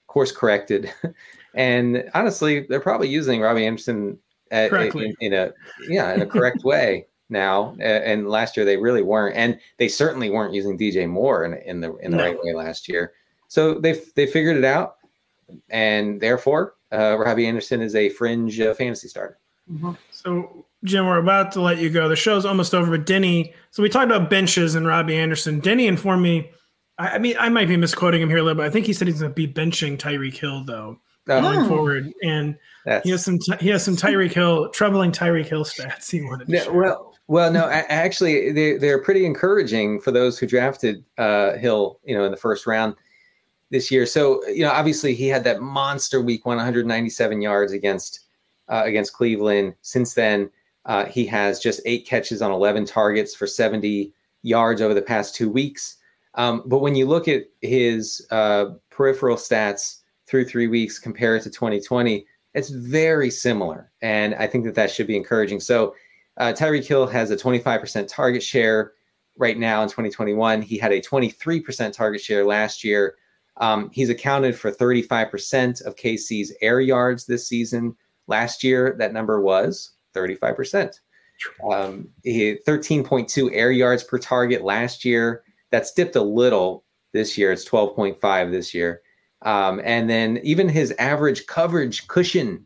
course 0.09 0.31
corrected. 0.31 0.93
and 1.53 2.03
honestly, 2.13 2.65
they're 2.67 2.81
probably 2.81 3.07
using 3.07 3.39
Robby 3.39 3.65
Anderson 3.65 4.19
at, 4.51 4.73
in, 4.73 5.15
in 5.21 5.33
a 5.33 5.53
yeah 5.87 6.13
in 6.13 6.21
a 6.21 6.25
correct 6.25 6.63
way 6.63 7.05
now. 7.29 7.75
And 7.79 8.27
last 8.27 8.57
year 8.57 8.65
they 8.65 8.77
really 8.77 9.03
weren't, 9.03 9.37
and 9.37 9.57
they 9.77 9.87
certainly 9.87 10.29
weren't 10.29 10.53
using 10.53 10.77
DJ 10.77 11.07
Moore 11.07 11.45
in, 11.45 11.53
in 11.53 11.79
the 11.79 11.95
in 11.97 12.11
the 12.11 12.17
No. 12.17 12.23
right 12.23 12.37
way 12.43 12.53
last 12.53 12.89
year. 12.89 13.13
So 13.47 13.75
they 13.75 14.01
they 14.15 14.27
figured 14.27 14.57
it 14.57 14.65
out, 14.65 14.97
and 15.69 16.19
therefore 16.19 16.75
uh, 16.91 17.17
Robby 17.17 17.47
Anderson 17.47 17.81
is 17.81 17.95
a 17.95 18.09
fringe 18.09 18.59
uh, 18.59 18.73
fantasy 18.73 19.07
starter. 19.07 19.37
So, 20.09 20.65
Jim, 20.83 21.05
we're 21.05 21.19
about 21.19 21.51
to 21.51 21.61
let 21.61 21.77
you 21.77 21.91
go. 21.91 22.09
The 22.09 22.15
show's 22.15 22.43
almost 22.43 22.73
over, 22.73 22.89
but 22.97 23.05
Denny. 23.05 23.53
So 23.69 23.83
we 23.83 23.89
talked 23.89 24.11
about 24.11 24.27
benches 24.29 24.73
and 24.73 24.87
Robby 24.87 25.15
Anderson. 25.15 25.59
Denny 25.59 25.85
informed 25.85 26.23
me. 26.23 26.49
I, 26.99 27.07
I 27.15 27.17
mean, 27.17 27.35
I 27.39 27.49
might 27.49 27.67
be 27.67 27.77
misquoting 27.77 28.21
him 28.21 28.29
here 28.29 28.37
a 28.37 28.43
little 28.43 28.61
bit. 28.61 28.65
I 28.65 28.69
think 28.69 28.85
he 28.85 28.93
said 28.93 29.07
he's 29.07 29.21
going 29.21 29.31
to 29.31 29.35
be 29.35 29.47
benching 29.51 29.97
Tyreek 29.97 30.35
Hill 30.37 30.63
though 30.65 30.99
Uh, 31.27 31.41
going 31.41 31.59
Oh. 31.59 31.67
forward, 31.67 32.11
and 32.23 32.55
that's- 32.85 33.03
he 33.03 33.11
has 33.11 33.23
some 33.23 33.39
he 33.59 33.69
has 33.69 33.83
some 33.83 33.95
Tyreek 33.95 34.31
Hill 34.33 34.69
troubling 34.69 35.11
Tyreek 35.11 35.45
Hill 35.47 35.63
stats. 35.63 36.09
He 36.11 36.21
wanted 36.21 36.47
to 36.47 36.51
No, 36.53 36.59
share. 36.63 36.73
well, 36.73 37.13
well, 37.27 37.51
no, 37.51 37.67
actually, 37.69 38.51
they 38.51 38.77
they're 38.77 39.01
pretty 39.01 39.25
encouraging 39.25 39.99
for 40.01 40.11
those 40.11 40.39
who 40.39 40.47
drafted 40.47 41.03
uh, 41.19 41.53
Hill, 41.57 41.99
you 42.03 42.15
know, 42.17 42.23
in 42.25 42.31
the 42.31 42.37
first 42.37 42.65
round 42.65 42.95
this 43.69 43.91
year. 43.91 44.07
So, 44.07 44.43
you 44.47 44.63
know, 44.63 44.71
obviously, 44.71 45.13
he 45.13 45.27
had 45.27 45.43
that 45.43 45.61
monster 45.61 46.19
week, 46.21 46.45
197 46.47 47.39
yards 47.41 47.71
against 47.73 48.21
uh, 48.67 48.81
against 48.85 49.13
Cleveland. 49.13 49.75
Since 49.83 50.15
then, 50.15 50.49
uh, 50.85 51.05
he 51.05 51.27
has 51.27 51.59
just 51.59 51.79
eight 51.85 52.07
catches 52.07 52.41
on 52.41 52.51
11 52.51 52.85
targets 52.85 53.35
for 53.35 53.45
70 53.45 54.11
yards 54.41 54.81
over 54.81 54.95
the 54.95 55.01
past 55.03 55.35
two 55.35 55.49
weeks. 55.51 55.97
Um, 56.35 56.63
but 56.65 56.79
when 56.79 56.95
you 56.95 57.05
look 57.05 57.27
at 57.27 57.43
his 57.61 58.25
uh, 58.31 58.65
peripheral 58.89 59.35
stats 59.35 60.01
through 60.27 60.45
three 60.45 60.67
weeks 60.67 60.99
compared 60.99 61.41
to 61.43 61.49
2020, 61.49 62.25
it's 62.53 62.69
very 62.69 63.29
similar, 63.29 63.91
and 64.01 64.35
I 64.35 64.47
think 64.47 64.65
that 64.65 64.75
that 64.75 64.91
should 64.91 65.07
be 65.07 65.17
encouraging. 65.17 65.59
So. 65.59 65.95
Uh, 66.37 66.53
Tyreek 66.53 66.87
Hill 66.87 67.05
has 67.05 67.31
a 67.31 67.35
25% 67.35 68.07
target 68.07 68.41
share 68.41 68.93
right 69.39 69.57
now 69.57 69.81
in 69.81 69.89
2021. 69.89 70.61
He 70.61 70.77
had 70.77 70.91
a 70.91 71.01
23% 71.01 71.93
target 71.93 72.21
share 72.21 72.45
last 72.45 72.83
year. 72.83 73.15
Um, 73.57 73.89
he's 73.91 74.09
accounted 74.09 74.55
for 74.55 74.71
35% 74.71 75.83
of 75.85 75.95
KC's 75.95 76.53
air 76.61 76.79
yards 76.79 77.25
this 77.25 77.47
season. 77.47 77.95
Last 78.27 78.63
year, 78.63 78.95
that 78.99 79.13
number 79.13 79.41
was 79.41 79.93
35%. 80.13 80.99
Um, 81.71 82.09
he 82.23 82.49
had 82.49 82.65
13.2 82.65 83.49
air 83.53 83.71
yards 83.71 84.03
per 84.03 84.17
target 84.17 84.63
last 84.63 85.03
year. 85.03 85.43
That's 85.71 85.93
dipped 85.93 86.15
a 86.15 86.21
little 86.21 86.83
this 87.13 87.37
year. 87.37 87.51
It's 87.51 87.67
12.5 87.67 88.51
this 88.51 88.73
year. 88.73 89.01
Um, 89.43 89.81
and 89.83 90.09
then 90.09 90.39
even 90.43 90.67
his 90.67 90.93
average 90.99 91.47
coverage 91.47 92.07
cushion 92.07 92.65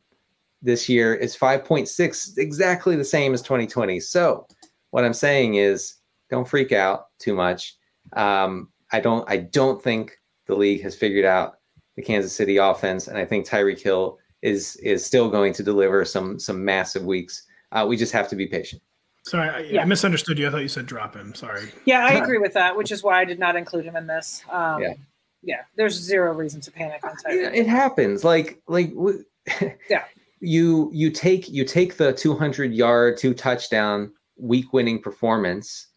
this 0.62 0.88
year 0.90 1.14
is 1.14 1.38
5.6, 1.38 2.38
exactly 2.38 2.96
the 2.96 3.04
same 3.04 3.34
as 3.34 3.42
2020. 3.42 4.00
So 4.00 4.48
what 4.92 5.04
I'm 5.04 5.14
saying 5.14 5.56
is 5.56 5.96
don't 6.30 6.48
freak 6.48 6.72
out 6.72 7.08
too 7.20 7.36
much. 7.36 7.76
Um, 8.14 8.70
I 8.92 9.00
don't 9.00 9.30
I 9.30 9.38
don't 9.38 9.82
think 9.82 10.18
the 10.48 10.56
league 10.56 10.82
has 10.84 10.96
figured 10.96 11.26
out 11.26 11.56
the 11.96 12.02
Kansas 12.02 12.36
City 12.36 12.58
offense, 12.58 13.08
and 13.08 13.18
I 13.18 13.26
think 13.26 13.48
Tyreek 13.48 13.82
Hill 13.82 14.18
is 14.42 14.76
is 14.78 15.06
still 15.06 15.30
going 15.30 15.54
to 15.54 15.64
deliver 15.64 16.06
some 16.06 16.40
some 16.40 16.64
massive 16.64 17.06
weeks. 17.06 17.46
Uh, 17.72 17.86
we 17.88 17.98
just 17.98 18.14
have 18.14 18.28
to 18.30 18.36
be 18.36 18.48
patient. 18.48 18.82
Sorry, 19.26 19.50
I, 19.50 19.58
I 19.58 19.62
Yeah. 19.62 19.86
misunderstood 19.86 20.38
you. 20.38 20.48
I 20.48 20.52
thought 20.52 20.62
you 20.62 20.68
said 20.68 20.86
drop 20.86 21.16
him. 21.16 21.34
Sorry. 21.34 21.72
Yeah, 21.86 22.06
I 22.06 22.14
agree 22.14 22.38
with 22.38 22.54
that, 22.54 22.76
which 22.76 22.92
is 22.92 23.04
why 23.04 23.22
I 23.22 23.26
did 23.26 23.40
not 23.40 23.56
include 23.56 23.86
him 23.86 23.96
in 23.96 24.06
this. 24.08 24.44
Um, 24.52 24.82
Yeah. 24.82 24.94
yeah. 25.42 25.62
there's 25.78 25.94
zero 25.96 26.34
reason 26.34 26.60
to 26.62 26.72
panic 26.72 27.04
on 27.06 27.16
Yeah, 27.28 27.50
Tyreek. 27.52 27.56
it 27.56 27.68
happens. 27.68 28.24
Like 28.24 28.60
like 28.68 28.90
w- 28.94 29.24
Yeah. 29.90 30.04
You 30.42 30.90
you 30.94 31.10
take 31.10 31.48
you 31.50 31.64
take 31.64 31.96
the 31.96 32.12
200 32.12 32.74
yard 32.74 33.18
two 33.18 33.34
touchdown 33.34 34.12
week 34.38 34.74
winning 34.74 35.02
performance, 35.02 35.88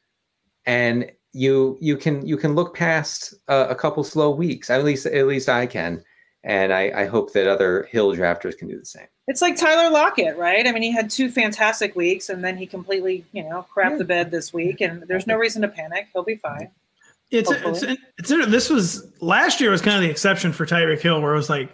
and 0.67 1.11
you 1.33 1.77
you 1.81 1.97
can 1.97 2.25
you 2.25 2.37
can 2.37 2.55
look 2.55 2.73
past 2.77 3.35
uh, 3.49 3.67
a 3.69 3.75
couple 3.75 4.05
slow 4.05 4.31
weeks. 4.31 4.71
At 4.71 4.85
least 4.85 5.05
at 5.07 5.27
least 5.27 5.49
I 5.49 5.67
can, 5.67 6.01
and 6.47 6.73
I, 6.73 6.93
I 6.95 7.07
hope 7.07 7.33
that 7.33 7.49
other 7.49 7.89
Hill 7.91 8.15
drafters 8.15 8.57
can 8.57 8.69
do 8.69 8.79
the 8.79 8.87
same. 8.87 9.09
It's 9.27 9.43
like 9.43 9.57
Tyler 9.57 9.91
Lockett, 9.91 10.39
right? 10.39 10.65
I 10.65 10.71
mean, 10.71 10.85
he 10.85 10.93
had 10.93 11.11
two 11.11 11.29
fantastic 11.29 11.97
weeks, 11.97 12.29
and 12.29 12.43
then 12.43 12.57
he 12.57 12.67
completely, 12.67 13.25
you 13.33 13.43
know, 13.43 13.67
crapped 13.75 13.99
the 13.99 14.05
bed 14.05 14.31
this 14.31 14.55
week, 14.55 14.81
and 14.81 15.03
there's 15.09 15.27
no 15.27 15.37
reason 15.37 15.61
to 15.63 15.69
panic. 15.69 16.07
He'll 16.13 16.23
be 16.23 16.37
fine. 16.37 16.71
It's 17.33 17.51
it's, 17.51 17.63
Hopefully. 17.63 17.99
it's 18.19 18.29
this 18.29 18.71
was 18.71 19.13
last 19.21 19.61
year 19.61 19.73
was 19.73 19.83
kind 19.83 19.97
of 19.97 20.03
the 20.03 20.09
exception 20.09 20.53
for 20.53 20.65
Tyreek 20.65 21.01
Hill, 21.01 21.21
where 21.21 21.35
it 21.35 21.37
was 21.37 21.51
like 21.51 21.73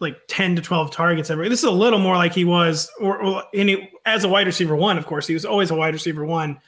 like 0.00 0.16
ten 0.26 0.56
to 0.56 0.62
twelve 0.62 0.90
targets 0.90 1.28
every. 1.28 1.50
This 1.50 1.58
is 1.58 1.66
a 1.66 1.70
little 1.70 1.98
more 1.98 2.16
like 2.16 2.32
he 2.32 2.46
was, 2.46 2.90
or, 2.98 3.22
or 3.22 3.42
and 3.52 3.68
he, 3.68 3.90
as 4.06 4.24
a 4.24 4.28
wide 4.28 4.46
receiver 4.46 4.74
one, 4.74 4.96
of 4.96 5.04
course, 5.04 5.26
he 5.26 5.34
was 5.34 5.44
always 5.44 5.70
a 5.70 5.74
wide 5.74 5.92
receiver 5.92 6.24
one. 6.24 6.58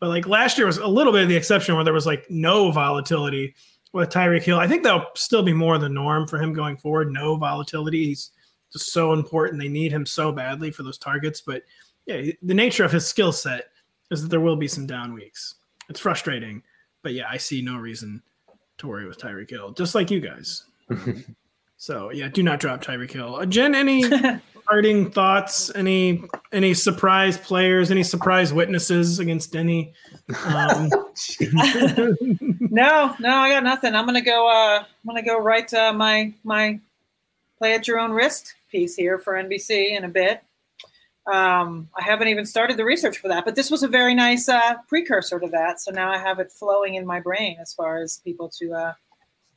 But 0.00 0.08
like 0.08 0.26
last 0.26 0.56
year 0.56 0.66
was 0.66 0.78
a 0.78 0.86
little 0.86 1.12
bit 1.12 1.24
of 1.24 1.28
the 1.28 1.36
exception 1.36 1.74
where 1.74 1.84
there 1.84 1.92
was 1.92 2.06
like 2.06 2.24
no 2.30 2.70
volatility 2.70 3.54
with 3.92 4.10
Tyreek 4.10 4.42
Hill. 4.42 4.58
I 4.58 4.66
think 4.66 4.82
that'll 4.82 5.06
still 5.14 5.42
be 5.42 5.52
more 5.52 5.78
the 5.78 5.88
norm 5.88 6.26
for 6.26 6.38
him 6.38 6.52
going 6.52 6.76
forward. 6.76 7.12
No 7.12 7.36
volatility. 7.36 8.06
He's 8.06 8.30
just 8.72 8.92
so 8.92 9.12
important. 9.12 9.60
They 9.60 9.68
need 9.68 9.92
him 9.92 10.06
so 10.06 10.32
badly 10.32 10.70
for 10.70 10.82
those 10.82 10.98
targets. 10.98 11.40
But 11.40 11.62
yeah, 12.06 12.32
the 12.42 12.54
nature 12.54 12.84
of 12.84 12.92
his 12.92 13.06
skill 13.06 13.32
set 13.32 13.66
is 14.10 14.22
that 14.22 14.28
there 14.28 14.40
will 14.40 14.56
be 14.56 14.68
some 14.68 14.86
down 14.86 15.12
weeks. 15.12 15.56
It's 15.88 16.00
frustrating, 16.00 16.62
but 17.02 17.12
yeah, 17.12 17.26
I 17.28 17.36
see 17.36 17.60
no 17.60 17.76
reason 17.76 18.22
to 18.78 18.88
worry 18.88 19.06
with 19.06 19.18
Tyreek 19.18 19.50
Hill, 19.50 19.72
just 19.72 19.94
like 19.94 20.10
you 20.10 20.20
guys. 20.20 20.64
so 21.76 22.10
yeah, 22.10 22.28
do 22.28 22.42
not 22.42 22.60
drop 22.60 22.82
Tyreek 22.82 23.10
Hill. 23.10 23.36
Uh, 23.36 23.46
Jen, 23.46 23.74
any 23.74 24.04
parting 24.72 25.10
thoughts? 25.10 25.70
Any 25.74 26.24
any 26.50 26.72
surprise 26.72 27.36
players? 27.36 27.90
Any 27.90 28.02
surprise 28.02 28.54
witnesses 28.54 29.18
against 29.18 29.52
Denny? 29.52 29.92
Um, 30.46 30.88
No, 32.74 33.14
no, 33.20 33.36
I 33.36 33.50
got 33.50 33.64
nothing. 33.64 33.94
I'm 33.94 34.06
gonna 34.06 34.22
go. 34.22 34.48
Uh, 34.48 34.78
I'm 34.78 35.06
gonna 35.06 35.22
go 35.22 35.38
write 35.38 35.74
uh, 35.74 35.92
my 35.92 36.32
my 36.42 36.80
play 37.58 37.74
at 37.74 37.86
your 37.86 37.98
own 37.98 38.12
risk 38.12 38.46
piece 38.70 38.96
here 38.96 39.18
for 39.18 39.34
NBC 39.34 39.94
in 39.94 40.04
a 40.04 40.08
bit. 40.08 40.42
Um, 41.30 41.90
I 41.94 42.02
haven't 42.02 42.28
even 42.28 42.46
started 42.46 42.78
the 42.78 42.84
research 42.86 43.18
for 43.18 43.28
that, 43.28 43.44
but 43.44 43.56
this 43.56 43.70
was 43.70 43.82
a 43.82 43.88
very 43.88 44.14
nice 44.14 44.48
uh, 44.48 44.76
precursor 44.88 45.38
to 45.38 45.48
that. 45.48 45.80
So 45.80 45.90
now 45.90 46.10
I 46.10 46.16
have 46.16 46.38
it 46.38 46.50
flowing 46.50 46.94
in 46.94 47.04
my 47.04 47.20
brain 47.20 47.58
as 47.60 47.74
far 47.74 48.00
as 48.00 48.22
people 48.24 48.50
to, 48.58 48.72
uh, 48.72 48.92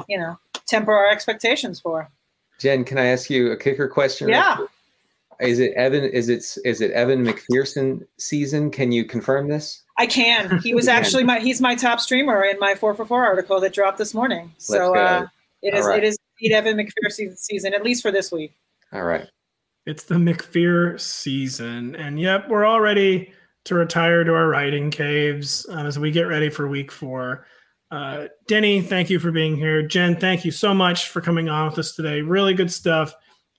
you 0.09 0.19
know, 0.19 0.37
temper 0.67 0.91
our 0.91 1.09
expectations 1.09 1.79
for. 1.79 2.11
Jen, 2.59 2.83
can 2.83 2.97
I 2.97 3.05
ask 3.05 3.29
you 3.29 3.51
a 3.51 3.57
kicker 3.57 3.87
question? 3.87 4.27
Yeah. 4.27 4.57
Is 5.39 5.59
it 5.59 5.73
Evan? 5.73 6.03
Is 6.03 6.29
it 6.29 6.45
is 6.63 6.81
it 6.81 6.91
Evan 6.91 7.25
McPherson 7.25 8.05
season? 8.17 8.71
Can 8.71 8.91
you 8.91 9.05
confirm 9.05 9.47
this? 9.47 9.83
I 9.97 10.07
can. 10.07 10.59
He 10.59 10.73
was 10.73 10.87
actually 10.87 11.23
my 11.23 11.39
he's 11.39 11.61
my 11.61 11.75
top 11.75 11.99
streamer 11.99 12.43
in 12.43 12.59
my 12.59 12.75
four 12.75 12.93
for 12.93 13.05
four 13.05 13.23
article 13.23 13.59
that 13.61 13.73
dropped 13.73 13.97
this 13.97 14.13
morning. 14.13 14.53
So 14.57 14.95
uh, 14.95 15.27
it 15.61 15.73
is 15.73 15.85
right. 15.85 16.03
it 16.03 16.07
is 16.07 16.17
indeed 16.39 16.55
Evan 16.55 16.77
McPherson 16.77 17.37
season 17.37 17.73
at 17.73 17.83
least 17.83 18.01
for 18.01 18.11
this 18.11 18.31
week. 18.31 18.57
All 18.93 19.03
right. 19.03 19.27
It's 19.85 20.03
the 20.03 20.15
McPhear 20.15 20.99
season, 20.99 21.95
and 21.95 22.19
yep, 22.19 22.49
we're 22.49 22.65
all 22.65 22.81
ready 22.81 23.33
to 23.65 23.75
retire 23.75 24.23
to 24.23 24.33
our 24.33 24.47
writing 24.47 24.89
caves 24.89 25.67
um, 25.69 25.85
as 25.85 25.99
we 25.99 26.11
get 26.11 26.23
ready 26.23 26.49
for 26.49 26.67
week 26.67 26.91
four. 26.91 27.45
Uh, 27.91 28.27
Denny, 28.47 28.81
thank 28.81 29.09
you 29.09 29.19
for 29.19 29.31
being 29.31 29.55
here. 29.55 29.85
Jen, 29.85 30.15
thank 30.15 30.43
you 30.43 30.51
so 30.51 30.73
much 30.73 31.09
for 31.09 31.21
coming 31.21 31.49
on 31.49 31.69
with 31.69 31.79
us 31.79 31.95
today. 31.95 32.21
Really 32.21 32.53
good 32.53 32.71
stuff. 32.71 33.13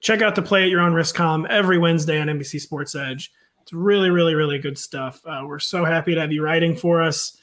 Check 0.06 0.22
out 0.22 0.36
the 0.36 0.42
Play 0.42 0.62
at 0.62 0.70
Your 0.70 0.82
Own 0.82 0.94
Risk 0.94 1.16
column 1.16 1.48
every 1.50 1.78
Wednesday 1.78 2.20
on 2.20 2.28
NBC 2.28 2.60
Sports 2.60 2.94
Edge. 2.94 3.32
It's 3.60 3.72
really, 3.72 4.08
really, 4.08 4.36
really 4.36 4.60
good 4.60 4.78
stuff. 4.78 5.20
Uh, 5.26 5.42
we're 5.44 5.58
so 5.58 5.84
happy 5.84 6.14
to 6.14 6.20
have 6.20 6.30
you 6.30 6.44
writing 6.44 6.76
for 6.76 7.02
us. 7.02 7.36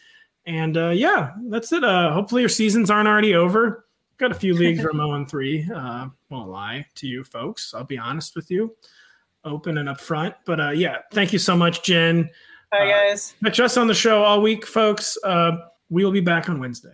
And 0.46 0.78
uh, 0.78 0.92
yeah, 0.92 1.32
that's 1.50 1.74
it. 1.74 1.84
Uh, 1.84 2.14
hopefully 2.14 2.42
your 2.42 2.48
seasons 2.48 2.90
aren't 2.90 3.10
already 3.10 3.36
over. 3.36 3.86
Got 4.18 4.32
a 4.32 4.36
few 4.36 4.54
leagues 4.54 4.80
I'm 4.94 4.96
0 4.96 5.26
3. 5.26 5.72
Uh, 5.76 6.08
won't 6.30 6.48
lie 6.48 6.86
to 6.96 7.06
you 7.06 7.26
folks. 7.26 7.74
I'll 7.74 7.84
be 7.84 7.98
honest 7.98 8.34
with 8.34 8.50
you, 8.50 8.74
open 9.44 9.78
and 9.78 9.90
upfront. 9.90 10.34
But 10.46 10.62
uh, 10.62 10.70
yeah, 10.70 11.00
thank 11.12 11.34
you 11.34 11.40
so 11.40 11.58
much, 11.58 11.84
Jen. 11.84 12.30
Hi, 12.72 12.86
uh, 12.86 13.10
guys. 13.10 13.36
catch 13.44 13.60
us 13.60 13.76
on 13.76 13.88
the 13.88 13.94
show 13.94 14.24
all 14.24 14.42
week, 14.42 14.66
folks. 14.66 15.18
Uh, 15.26 15.58
we 15.90 16.06
will 16.06 16.14
be 16.14 16.22
back 16.22 16.48
on 16.48 16.62
Wednesday. 16.62 16.94